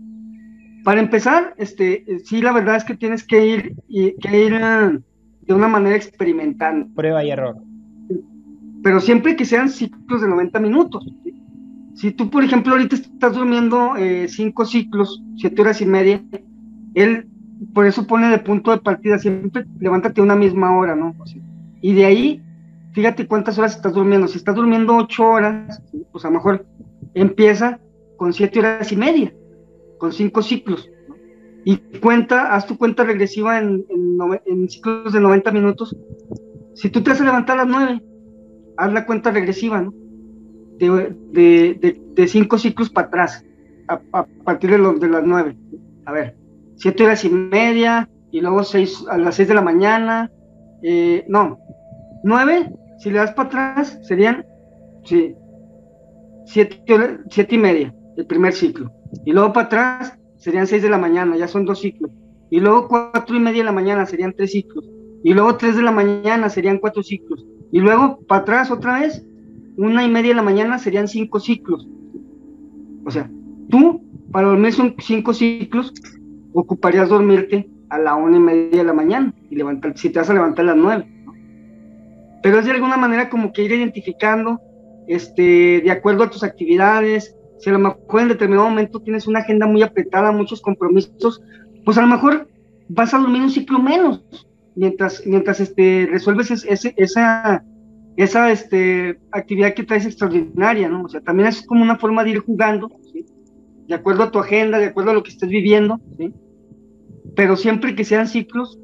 para 0.86 1.02
empezar, 1.02 1.56
este, 1.58 2.06
sí, 2.26 2.44
la 2.44 2.54
verdad 2.54 2.76
es 2.76 2.84
que 2.84 2.96
tienes 2.96 3.24
que 3.24 3.44
ir, 3.44 3.76
que 4.22 4.46
ir 4.46 4.54
eh, 4.54 5.00
de 5.42 5.54
una 5.54 5.68
manera 5.68 5.96
experimental. 5.96 6.86
Prueba 6.96 7.24
y 7.24 7.32
error. 7.32 7.58
Pero 8.84 9.00
siempre 9.00 9.36
que 9.36 9.46
sean 9.46 9.70
ciclos 9.70 10.22
de 10.22 10.28
90 10.28 10.60
minutos. 10.60 11.04
Si 11.96 12.12
tú, 12.12 12.30
por 12.30 12.44
ejemplo, 12.44 12.74
ahorita 12.74 12.98
estás 12.98 13.34
durmiendo 13.34 13.96
eh, 13.98 14.28
cinco 14.30 14.64
ciclos, 14.64 15.24
siete 15.38 15.60
horas 15.64 15.82
y 15.82 15.88
media, 15.88 16.24
él 16.94 17.28
por 17.74 17.88
eso 17.88 18.06
pone 18.06 18.30
de 18.30 18.38
punto 18.38 18.70
de 18.70 18.78
partida 18.78 19.18
siempre 19.18 19.66
levántate 19.80 20.22
a 20.22 20.24
una 20.24 20.36
misma 20.36 20.78
hora, 20.78 20.96
¿no? 20.96 21.16
y 21.82 21.94
de 21.94 22.06
ahí, 22.06 22.44
fíjate 22.92 23.26
cuántas 23.26 23.58
horas 23.58 23.76
estás 23.76 23.94
durmiendo. 23.94 24.28
Si 24.28 24.38
estás 24.38 24.54
durmiendo 24.54 24.96
ocho 24.98 25.24
horas, 25.24 25.82
pues 26.12 26.24
a 26.26 26.28
lo 26.28 26.36
mejor 26.36 26.64
empieza 27.16 27.80
con 28.18 28.34
siete 28.34 28.60
horas 28.60 28.92
y 28.92 28.96
media 28.98 29.34
con 29.98 30.14
cinco 30.14 30.42
ciclos. 30.42 30.90
Y 31.64 31.78
cuenta, 32.00 32.54
haz 32.54 32.68
tu 32.68 32.78
cuenta 32.78 33.04
regresiva 33.04 33.60
en, 33.60 33.86
en, 34.46 34.70
ciclos 34.70 35.14
de 35.14 35.20
90 35.20 35.52
minutos. 35.52 35.96
Si 36.76 36.90
tú 36.90 37.02
te 37.02 37.10
vas 37.10 37.22
a 37.22 37.26
levantar 37.26 37.58
a 37.58 37.66
las 37.66 37.68
9, 37.68 38.04
haz 38.78 38.94
la 38.94 39.06
cuenta 39.06 39.32
regresiva, 39.32 39.82
¿no? 39.82 39.94
De, 40.78 41.16
de, 42.14 42.28
cinco 42.28 42.58
ciclos 42.58 42.90
para 42.90 43.08
atrás, 43.08 43.46
a, 43.88 44.26
partir 44.44 44.72
de, 44.72 44.78
los, 44.78 45.00
de 45.00 45.10
las 45.10 45.24
9. 45.24 45.58
A 46.06 46.12
ver, 46.12 46.38
siete 46.76 47.04
horas 47.04 47.26
y 47.26 47.30
media, 47.30 48.10
y 48.32 48.42
luego 48.42 48.64
seis, 48.64 49.04
a 49.10 49.18
las 49.18 49.36
6 49.36 49.48
de 49.48 49.54
la 49.54 49.62
mañana. 49.62 50.32
Eh, 50.84 51.26
no, 51.28 51.58
9, 52.24 52.72
si 53.00 53.10
le 53.10 53.20
das 53.20 53.32
para 53.32 53.48
atrás, 53.48 54.00
serían, 54.04 54.46
sí, 55.04 55.34
siete, 56.46 56.84
siete 57.30 57.56
y 57.56 57.58
media, 57.58 57.96
el 58.18 58.26
primer 58.26 58.54
ciclo. 58.54 58.92
Y 59.24 59.32
luego 59.32 59.54
para 59.54 59.68
atrás 59.68 60.18
serían 60.38 60.68
6 60.68 60.84
de 60.84 60.90
la 60.90 60.98
mañana, 60.98 61.38
ya 61.38 61.48
son 61.48 61.66
dos 61.66 61.80
ciclos. 61.80 62.12
Y 62.50 62.60
luego 62.60 62.88
cuatro 62.88 63.36
y 63.36 63.40
media 63.40 63.60
de 63.60 63.66
la 63.66 63.72
mañana 63.72 64.06
serían 64.06 64.34
tres 64.34 64.52
ciclos. 64.52 64.86
Y 65.24 65.34
luego 65.34 65.56
3 65.56 65.76
de 65.76 65.82
la 65.82 65.92
mañana 65.92 66.50
serían 66.50 66.78
cuatro 66.78 67.02
ciclos. 67.02 67.44
Y 67.72 67.80
luego 67.80 68.20
para 68.28 68.42
atrás 68.42 68.70
otra 68.70 69.00
vez, 69.00 69.26
una 69.76 70.04
y 70.04 70.10
media 70.10 70.30
de 70.30 70.36
la 70.36 70.44
mañana 70.44 70.78
serían 70.78 71.08
cinco 71.08 71.40
ciclos. 71.40 71.88
O 73.06 73.12
sea, 73.12 73.30
tú 73.70 74.02
para 74.32 74.50
dormir 74.50 74.74
son 74.74 74.96
cinco 75.00 75.34
ciclos, 75.34 75.94
ocuparías 76.54 77.10
dormirte 77.10 77.68
a 77.90 77.98
la 77.98 78.16
una 78.16 78.38
y 78.38 78.40
media 78.40 78.78
de 78.80 78.84
la 78.84 78.94
mañana 78.94 79.34
y 79.50 79.56
levantar, 79.56 79.98
si 79.98 80.10
te 80.10 80.20
vas 80.20 80.30
a 80.30 80.34
levantar 80.34 80.66
a 80.66 80.68
las 80.70 80.78
nueve. 80.78 81.08
Pero 82.44 82.60
es 82.60 82.66
de 82.66 82.72
alguna 82.72 82.98
manera 82.98 83.30
como 83.30 83.52
que 83.52 83.64
ir 83.64 83.72
identificando, 83.72 84.60
este, 85.08 85.82
de 85.82 85.92
acuerdo 85.92 86.24
a 86.24 86.30
tus 86.30 86.44
actividades, 86.44 87.36
si 87.60 87.70
a 87.70 87.74
lo 87.74 87.80
mejor 87.80 88.22
en 88.22 88.28
determinado 88.30 88.70
momento 88.70 89.00
tienes 89.02 89.28
una 89.28 89.40
agenda 89.40 89.66
muy 89.66 89.82
apretada, 89.82 90.32
muchos 90.32 90.62
compromisos, 90.62 91.42
pues 91.84 91.98
a 91.98 92.02
lo 92.02 92.08
mejor 92.08 92.48
vas 92.90 93.14
a 93.14 93.20
dormir 93.20 93.42
un 93.42 93.52
ciclo 93.52 93.80
menos 93.80 94.24
mientras, 94.76 95.24
mientras 95.26 95.60
este, 95.60 96.08
resuelves 96.12 96.52
ese, 96.52 96.94
esa, 96.98 97.64
esa 98.18 98.52
este, 98.52 99.20
actividad 99.32 99.74
que 99.74 99.84
traes 99.84 100.06
extraordinaria, 100.06 100.90
¿no? 100.90 101.04
O 101.04 101.10
sea, 101.10 101.22
también 101.22 101.50
es 101.50 101.66
como 101.66 101.84
una 101.84 101.98
forma 101.98 102.24
de 102.24 102.32
ir 102.32 102.40
jugando, 102.40 102.90
¿sí? 103.12 103.26
De 103.88 103.96
acuerdo 103.96 104.24
a 104.24 104.32
tu 104.32 104.40
agenda, 104.40 104.80
de 104.80 104.86
acuerdo 104.86 105.12
a 105.12 105.14
lo 105.14 105.24
que 105.24 105.32
estés 105.32 105.50
viviendo, 105.50 106.00
¿sí? 106.18 106.34
Pero 107.36 107.56
siempre 107.56 107.96
que 107.96 108.04
sean 108.04 108.28
ciclos 108.28 108.80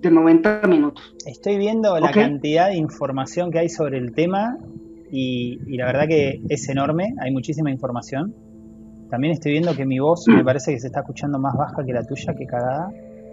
de 0.00 0.10
90 0.10 0.62
minutos. 0.68 1.14
Estoy 1.26 1.58
viendo 1.58 1.98
la 1.98 2.10
cantidad 2.10 2.68
de 2.68 2.76
información 2.76 3.50
que 3.50 3.60
hay 3.60 3.68
sobre 3.68 3.98
el 3.98 4.12
tema 4.12 4.56
y, 5.10 5.76
la 5.76 5.86
verdad 5.86 6.06
que 6.08 6.40
es 6.48 6.68
enorme, 6.68 7.14
hay 7.20 7.32
muchísima 7.32 7.70
información. 7.70 8.34
También 9.10 9.34
estoy 9.34 9.52
viendo 9.52 9.74
que 9.74 9.86
mi 9.86 10.00
voz 10.00 10.26
me 10.28 10.44
parece 10.44 10.72
que 10.72 10.80
se 10.80 10.88
está 10.88 11.00
escuchando 11.00 11.38
más 11.38 11.54
baja 11.56 11.84
que 11.84 11.92
la 11.92 12.04
tuya, 12.04 12.34
que 12.34 12.46
cagada. 12.46 12.90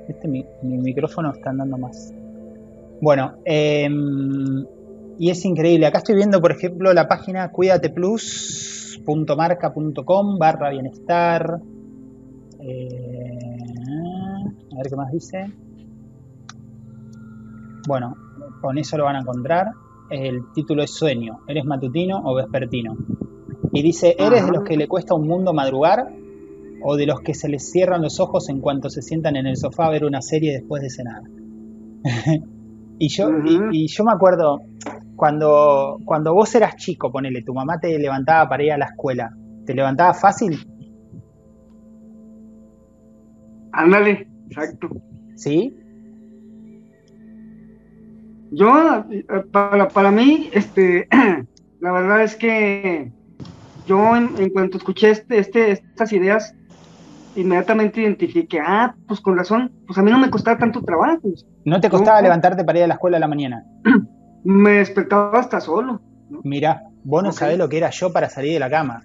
Este 0.07 0.27
mi, 0.27 0.45
micrófono 0.61 1.31
está 1.31 1.49
andando 1.49 1.77
más. 1.77 2.13
Bueno, 3.01 3.33
em, 3.45 4.65
y 5.17 5.29
es 5.29 5.45
increíble. 5.45 5.87
Acá 5.87 5.99
estoy 5.99 6.15
viendo, 6.15 6.41
por 6.41 6.51
ejemplo, 6.51 6.91
la 6.93 7.07
página 7.07 7.49
cuidateplus.marca.com 7.49 10.37
barra 10.37 10.69
bienestar. 10.69 11.61
Eh, 12.59 13.39
a 14.71 14.75
ver 14.77 14.87
qué 14.89 14.95
más 14.95 15.11
dice. 15.11 15.51
Bueno, 17.87 18.15
con 18.61 18.77
eso 18.77 18.95
lo 18.97 19.05
van 19.05 19.15
a 19.15 19.19
encontrar 19.19 19.71
el 20.09 20.51
título 20.53 20.83
es 20.83 20.91
Sueño, 20.91 21.39
¿eres 21.47 21.65
matutino 21.65 22.21
o 22.23 22.35
vespertino? 22.35 22.95
Y 23.71 23.81
dice, 23.81 24.15
¿eres 24.17 24.45
de 24.45 24.51
los 24.51 24.63
que 24.63 24.77
le 24.77 24.87
cuesta 24.87 25.15
un 25.15 25.27
mundo 25.27 25.53
madrugar 25.53 26.07
o 26.83 26.95
de 26.95 27.05
los 27.05 27.21
que 27.21 27.33
se 27.33 27.49
les 27.49 27.71
cierran 27.71 28.01
los 28.01 28.19
ojos 28.19 28.49
en 28.49 28.59
cuanto 28.59 28.89
se 28.89 29.01
sientan 29.01 29.35
en 29.35 29.47
el 29.47 29.57
sofá 29.57 29.87
a 29.87 29.91
ver 29.91 30.05
una 30.05 30.21
serie 30.21 30.51
después 30.53 30.81
de 30.81 30.89
cenar? 30.89 31.21
y, 32.99 33.09
yo, 33.09 33.29
y, 33.71 33.87
yo 33.87 34.03
me 34.03 34.11
acuerdo, 34.11 34.61
cuando, 35.15 35.97
cuando 36.05 36.33
vos 36.33 36.53
eras 36.53 36.75
chico, 36.75 37.11
ponele, 37.11 37.41
tu 37.43 37.53
mamá 37.53 37.79
te 37.79 37.97
levantaba 37.97 38.47
para 38.47 38.63
ir 38.63 38.71
a 38.73 38.77
la 38.77 38.85
escuela, 38.85 39.31
¿te 39.65 39.73
levantaba 39.73 40.13
fácil? 40.13 40.59
Ándale, 43.71 44.27
exacto. 44.49 44.87
¿Sí? 45.35 45.75
Yo, 48.55 49.05
eh, 49.09 49.25
para, 49.51 49.87
para 49.89 50.11
mí, 50.11 50.49
este, 50.53 51.07
la 51.79 51.91
verdad 51.91 52.23
es 52.23 52.35
que 52.35 53.11
yo 53.87 54.15
en, 54.15 54.49
cuanto 54.51 54.77
escuché 54.77 55.09
este, 55.09 55.39
este, 55.39 55.71
estas 55.71 56.13
ideas, 56.13 56.55
inmediatamente 57.35 58.01
identifiqué, 58.01 58.59
ah, 58.59 58.95
pues 59.07 59.19
con 59.21 59.37
razón, 59.37 59.71
pues 59.87 59.97
a 59.97 60.03
mí 60.03 60.11
no 60.11 60.19
me 60.19 60.29
costaba 60.29 60.57
tanto 60.57 60.81
trabajo. 60.81 61.21
¿No 61.65 61.81
te 61.81 61.89
costaba 61.89 62.21
levantarte 62.21 62.63
para 62.63 62.79
ir 62.79 62.85
a 62.85 62.87
la 62.87 62.93
escuela 62.93 63.17
a 63.17 63.19
la 63.19 63.27
mañana? 63.27 63.65
Me 64.43 64.71
despertaba 64.71 65.39
hasta 65.39 65.61
solo. 65.61 66.01
Mira, 66.43 66.83
vos 67.03 67.23
no 67.23 67.31
sabés 67.31 67.57
lo 67.57 67.69
que 67.69 67.77
era 67.77 67.89
yo 67.91 68.11
para 68.11 68.29
salir 68.29 68.53
de 68.53 68.59
la 68.59 68.69
cama. 68.69 69.03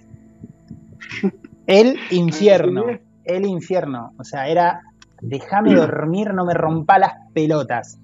El 1.67 1.97
infierno, 2.11 2.87
el 3.25 3.45
infierno. 3.45 4.15
O 4.19 4.25
sea, 4.25 4.49
era, 4.49 4.81
déjame 5.21 5.75
dormir, 5.75 6.33
no 6.33 6.47
me 6.47 6.55
rompa 6.55 6.99
las 6.99 7.13
pelotas. 7.35 8.01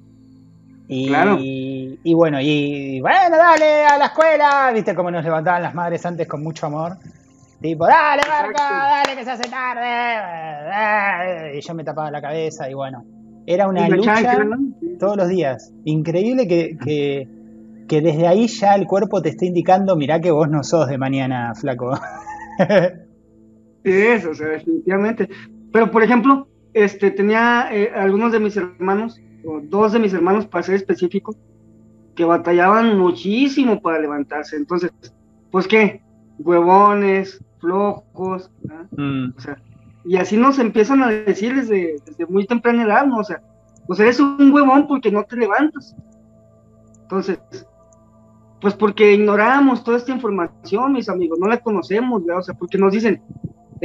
Y, 0.86 1.98
y 2.02 2.14
bueno, 2.14 2.38
y 2.40 3.00
bueno, 3.00 3.36
dale 3.36 3.86
a 3.86 3.96
la 3.96 4.06
escuela, 4.06 4.70
viste 4.74 4.94
cómo 4.94 5.10
nos 5.10 5.24
levantaban 5.24 5.62
las 5.62 5.74
madres 5.74 6.04
antes 6.04 6.28
con 6.28 6.42
mucho 6.42 6.66
amor. 6.66 6.96
Tipo, 7.60 7.86
dale, 7.86 8.22
Marco, 8.28 8.60
dale 8.60 9.16
que 9.16 9.24
se 9.24 9.30
hace 9.30 9.48
tarde. 9.48 11.56
Y 11.56 11.60
yo 11.62 11.74
me 11.74 11.84
tapaba 11.84 12.10
la 12.10 12.20
cabeza 12.20 12.68
y 12.68 12.74
bueno, 12.74 13.02
era 13.46 13.66
una 13.66 13.88
lucha 13.88 14.36
todos 14.98 15.16
los 15.16 15.28
días. 15.28 15.72
Increíble 15.84 16.46
que, 16.46 16.76
que, 16.84 17.28
que, 17.88 18.00
desde 18.02 18.26
ahí 18.26 18.46
ya 18.48 18.74
el 18.74 18.86
cuerpo 18.86 19.22
te 19.22 19.30
esté 19.30 19.46
indicando, 19.46 19.96
mirá 19.96 20.20
que 20.20 20.30
vos 20.30 20.50
no 20.50 20.62
sos 20.62 20.88
de 20.88 20.98
mañana, 20.98 21.54
flaco. 21.54 21.98
eso, 23.84 24.30
o 24.30 24.34
sea, 24.34 24.48
definitivamente. 24.48 25.30
Pero, 25.72 25.90
por 25.90 26.02
ejemplo, 26.02 26.48
este, 26.74 27.12
tenía 27.12 27.68
eh, 27.72 27.92
algunos 27.94 28.32
de 28.32 28.40
mis 28.40 28.56
hermanos, 28.56 29.20
o 29.46 29.60
dos 29.60 29.92
de 29.92 29.98
mis 29.98 30.12
hermanos, 30.12 30.46
para 30.46 30.62
ser 30.62 30.76
específico, 30.76 31.34
que 32.14 32.24
batallaban 32.24 32.98
muchísimo 32.98 33.80
para 33.80 33.98
levantarse. 33.98 34.56
Entonces, 34.56 34.92
pues 35.50 35.66
qué, 35.68 36.02
huevones, 36.38 37.44
flojos, 37.58 38.50
mm. 38.96 39.36
o 39.36 39.40
sea, 39.40 39.58
y 40.04 40.16
así 40.16 40.36
nos 40.36 40.58
empiezan 40.58 41.02
a 41.02 41.08
decir 41.08 41.54
desde, 41.54 41.96
desde 42.04 42.26
muy 42.26 42.46
temprana 42.46 42.84
edad, 42.84 43.06
¿no? 43.06 43.18
O 43.18 43.24
sea, 43.24 43.42
pues 43.86 44.00
eres 44.00 44.20
un 44.20 44.52
huevón 44.52 44.86
porque 44.86 45.10
no 45.10 45.24
te 45.24 45.36
levantas. 45.36 45.96
Entonces, 47.02 47.38
pues 48.60 48.74
porque 48.74 49.12
ignoramos 49.12 49.82
toda 49.84 49.98
esta 49.98 50.12
información, 50.12 50.92
mis 50.92 51.08
amigos, 51.08 51.38
no 51.38 51.46
la 51.46 51.58
conocemos, 51.58 52.22
O 52.34 52.42
sea, 52.42 52.54
porque 52.54 52.78
nos 52.78 52.92
dicen, 52.92 53.22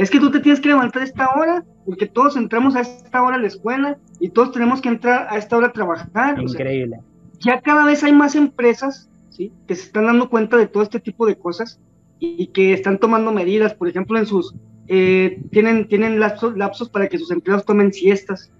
es 0.00 0.08
que 0.08 0.18
tú 0.18 0.30
te 0.30 0.40
tienes 0.40 0.60
que 0.60 0.70
levantar 0.70 1.02
a 1.02 1.04
esta 1.04 1.28
hora, 1.36 1.62
porque 1.84 2.06
todos 2.06 2.34
entramos 2.34 2.74
a 2.74 2.80
esta 2.80 3.22
hora 3.22 3.36
a 3.36 3.38
la 3.38 3.48
escuela 3.48 3.98
y 4.18 4.30
todos 4.30 4.50
tenemos 4.50 4.80
que 4.80 4.88
entrar 4.88 5.26
a 5.28 5.36
esta 5.36 5.58
hora 5.58 5.66
a 5.66 5.72
trabajar. 5.72 6.40
Increíble. 6.40 7.00
ya 7.40 7.60
cada 7.60 7.84
vez 7.84 8.02
hay 8.02 8.14
más 8.14 8.34
empresas, 8.34 9.10
¿sí? 9.28 9.52
Que 9.66 9.74
se 9.74 9.82
están 9.82 10.06
dando 10.06 10.30
cuenta 10.30 10.56
de 10.56 10.66
todo 10.66 10.82
este 10.82 11.00
tipo 11.00 11.26
de 11.26 11.36
cosas 11.36 11.78
y 12.18 12.46
que 12.46 12.72
están 12.72 12.96
tomando 12.96 13.30
medidas, 13.30 13.74
por 13.74 13.88
ejemplo, 13.88 14.18
en 14.18 14.24
sus, 14.24 14.54
eh, 14.88 15.42
tienen, 15.52 15.86
tienen 15.86 16.18
lapsos, 16.18 16.56
lapsos, 16.56 16.88
para 16.88 17.06
que 17.06 17.18
sus 17.18 17.30
empleados 17.30 17.66
tomen 17.66 17.92
siestas. 17.92 18.50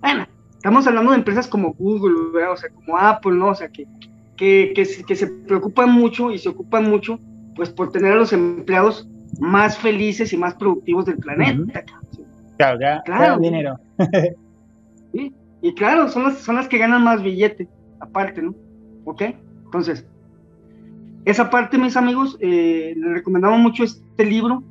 Bueno, 0.00 0.26
estamos 0.56 0.88
hablando 0.88 1.12
de 1.12 1.18
empresas 1.18 1.46
como 1.46 1.72
Google, 1.74 2.44
o 2.44 2.56
sea, 2.56 2.70
como 2.70 2.98
Apple, 2.98 3.36
¿no? 3.36 3.50
O 3.50 3.54
sea, 3.54 3.68
que, 3.68 3.86
que, 4.36 4.72
que, 4.74 5.14
se 5.14 5.26
preocupan 5.28 5.92
mucho 5.92 6.32
y 6.32 6.38
se 6.40 6.48
ocupan 6.48 6.90
mucho, 6.90 7.20
pues, 7.54 7.70
por 7.70 7.92
tener 7.92 8.14
a 8.14 8.16
los 8.16 8.32
empleados 8.32 9.06
más 9.38 9.78
felices 9.78 10.32
y 10.32 10.36
más 10.36 10.54
productivos 10.54 11.06
del 11.06 11.18
planeta. 11.18 11.84
Claro, 12.56 12.78
ya, 12.80 13.02
claro. 13.04 13.38
dinero. 13.38 13.78
¿Sí? 15.12 15.32
Y 15.62 15.74
claro, 15.74 16.08
son 16.08 16.24
las, 16.24 16.38
son 16.38 16.56
las 16.56 16.68
que 16.68 16.78
ganan 16.78 17.02
más 17.02 17.22
billete, 17.22 17.68
aparte, 18.00 18.42
¿no? 18.42 18.54
¿Ok? 19.04 19.22
Entonces, 19.64 20.06
esa 21.24 21.50
parte, 21.50 21.78
mis 21.78 21.96
amigos, 21.96 22.36
eh, 22.40 22.94
les 22.96 23.12
recomendamos 23.12 23.58
mucho 23.60 23.84
este 23.84 24.24
libro 24.24 24.62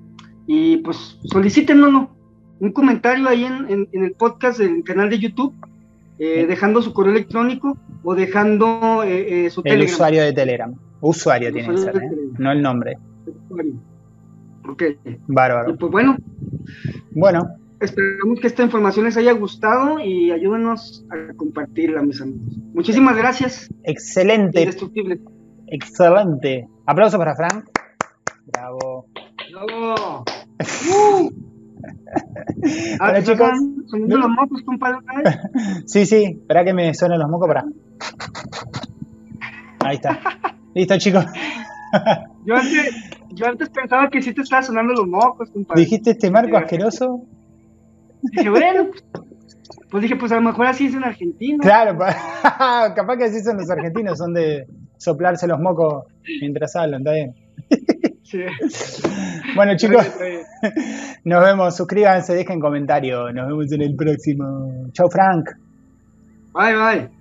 y 0.47 0.77
pues 0.77 1.19
solicítenos 1.25 2.07
un 2.59 2.71
comentario 2.71 3.27
ahí 3.27 3.45
en, 3.45 3.87
el 3.91 4.11
podcast 4.13 4.59
del 4.59 4.83
canal 4.83 5.09
de 5.09 5.19
YouTube, 5.19 5.53
eh, 6.19 6.45
dejando 6.47 6.81
su 6.81 6.93
correo 6.93 7.11
electrónico 7.11 7.77
o 8.03 8.15
dejando 8.15 9.03
eh, 9.05 9.49
su 9.49 9.61
El 9.65 9.83
usuario 9.83 10.23
de 10.23 10.33
Telegram. 10.33 10.73
Usuario 11.01 11.51
tiene 11.53 11.69
que 11.69 11.77
ser, 11.77 12.01
no 12.39 12.51
el 12.51 12.61
nombre. 12.61 12.97
Ok. 14.67 14.83
Bárbaro. 15.27 15.75
pues 15.77 15.91
bueno. 15.91 16.17
Bueno. 17.11 17.41
Esperamos 17.79 18.39
que 18.39 18.47
esta 18.47 18.63
información 18.63 19.05
les 19.05 19.17
haya 19.17 19.33
gustado 19.33 19.99
y 19.99 20.31
ayúdenos 20.31 21.05
a 21.11 21.33
compartirla, 21.35 22.01
mis 22.01 22.19
amigos. 22.21 22.57
Muchísimas 22.73 23.15
gracias. 23.15 23.69
Excelente. 23.83 24.61
Indestructible. 24.61 25.19
Excelente. 25.67 26.67
Aplauso 26.87 27.17
para 27.19 27.35
Frank. 27.35 27.65
Bravo. 28.47 29.05
Bravo. 29.51 30.25
Uh. 30.89 31.29
bueno, 32.99 33.21
chicos. 33.21 33.51
¿Sonando 33.87 34.17
los 34.17 34.29
mocos, 34.29 34.63
compadre? 34.63 34.99
sí, 35.85 36.05
sí. 36.05 36.37
Espera 36.41 36.65
que 36.65 36.73
me 36.73 36.93
suenen 36.93 37.19
los 37.19 37.29
mocos 37.29 37.47
para. 37.47 37.65
Ahí 39.81 39.95
está. 39.95 40.19
Listo, 40.73 40.97
chicos. 40.97 41.25
Yo, 42.45 42.55
antes, 42.55 42.95
yo 43.29 43.47
antes 43.47 43.69
pensaba 43.69 44.09
que 44.09 44.21
sí 44.21 44.33
te 44.33 44.41
estaban 44.41 44.63
sonando 44.63 44.93
los 44.93 45.07
mocos, 45.07 45.49
compadre. 45.51 45.81
¿Dijiste 45.81 46.11
este 46.11 46.31
marco 46.31 46.57
asqueroso? 46.57 47.21
Dije, 48.21 48.49
bueno, 48.49 48.89
pues 49.89 50.03
dije, 50.03 50.15
pues 50.15 50.31
a 50.31 50.35
lo 50.35 50.41
mejor 50.41 50.67
así 50.67 50.87
es 50.87 50.93
en 50.93 51.03
Argentina. 51.03 51.59
Claro, 51.61 51.97
capaz 52.95 53.17
que 53.17 53.25
así 53.25 53.41
son 53.41 53.57
los 53.57 53.69
argentinos, 53.69 54.17
son 54.17 54.33
de 54.33 54.65
soplarse 54.97 55.47
los 55.47 55.59
mocos 55.59 56.05
mientras 56.41 56.75
hablan, 56.75 57.01
¿está 57.01 57.11
bien? 57.13 57.35
Sí. 58.23 58.43
Bueno, 59.55 59.77
chicos, 59.77 60.05
nos 61.23 61.45
vemos. 61.45 61.77
Suscríbanse, 61.77 62.33
dejen 62.33 62.59
comentario. 62.59 63.31
Nos 63.31 63.47
vemos 63.47 63.71
en 63.71 63.81
el 63.81 63.95
próximo. 63.95 64.89
Chao, 64.91 65.09
Frank. 65.09 65.49
Bye, 66.53 66.75
bye. 66.75 67.16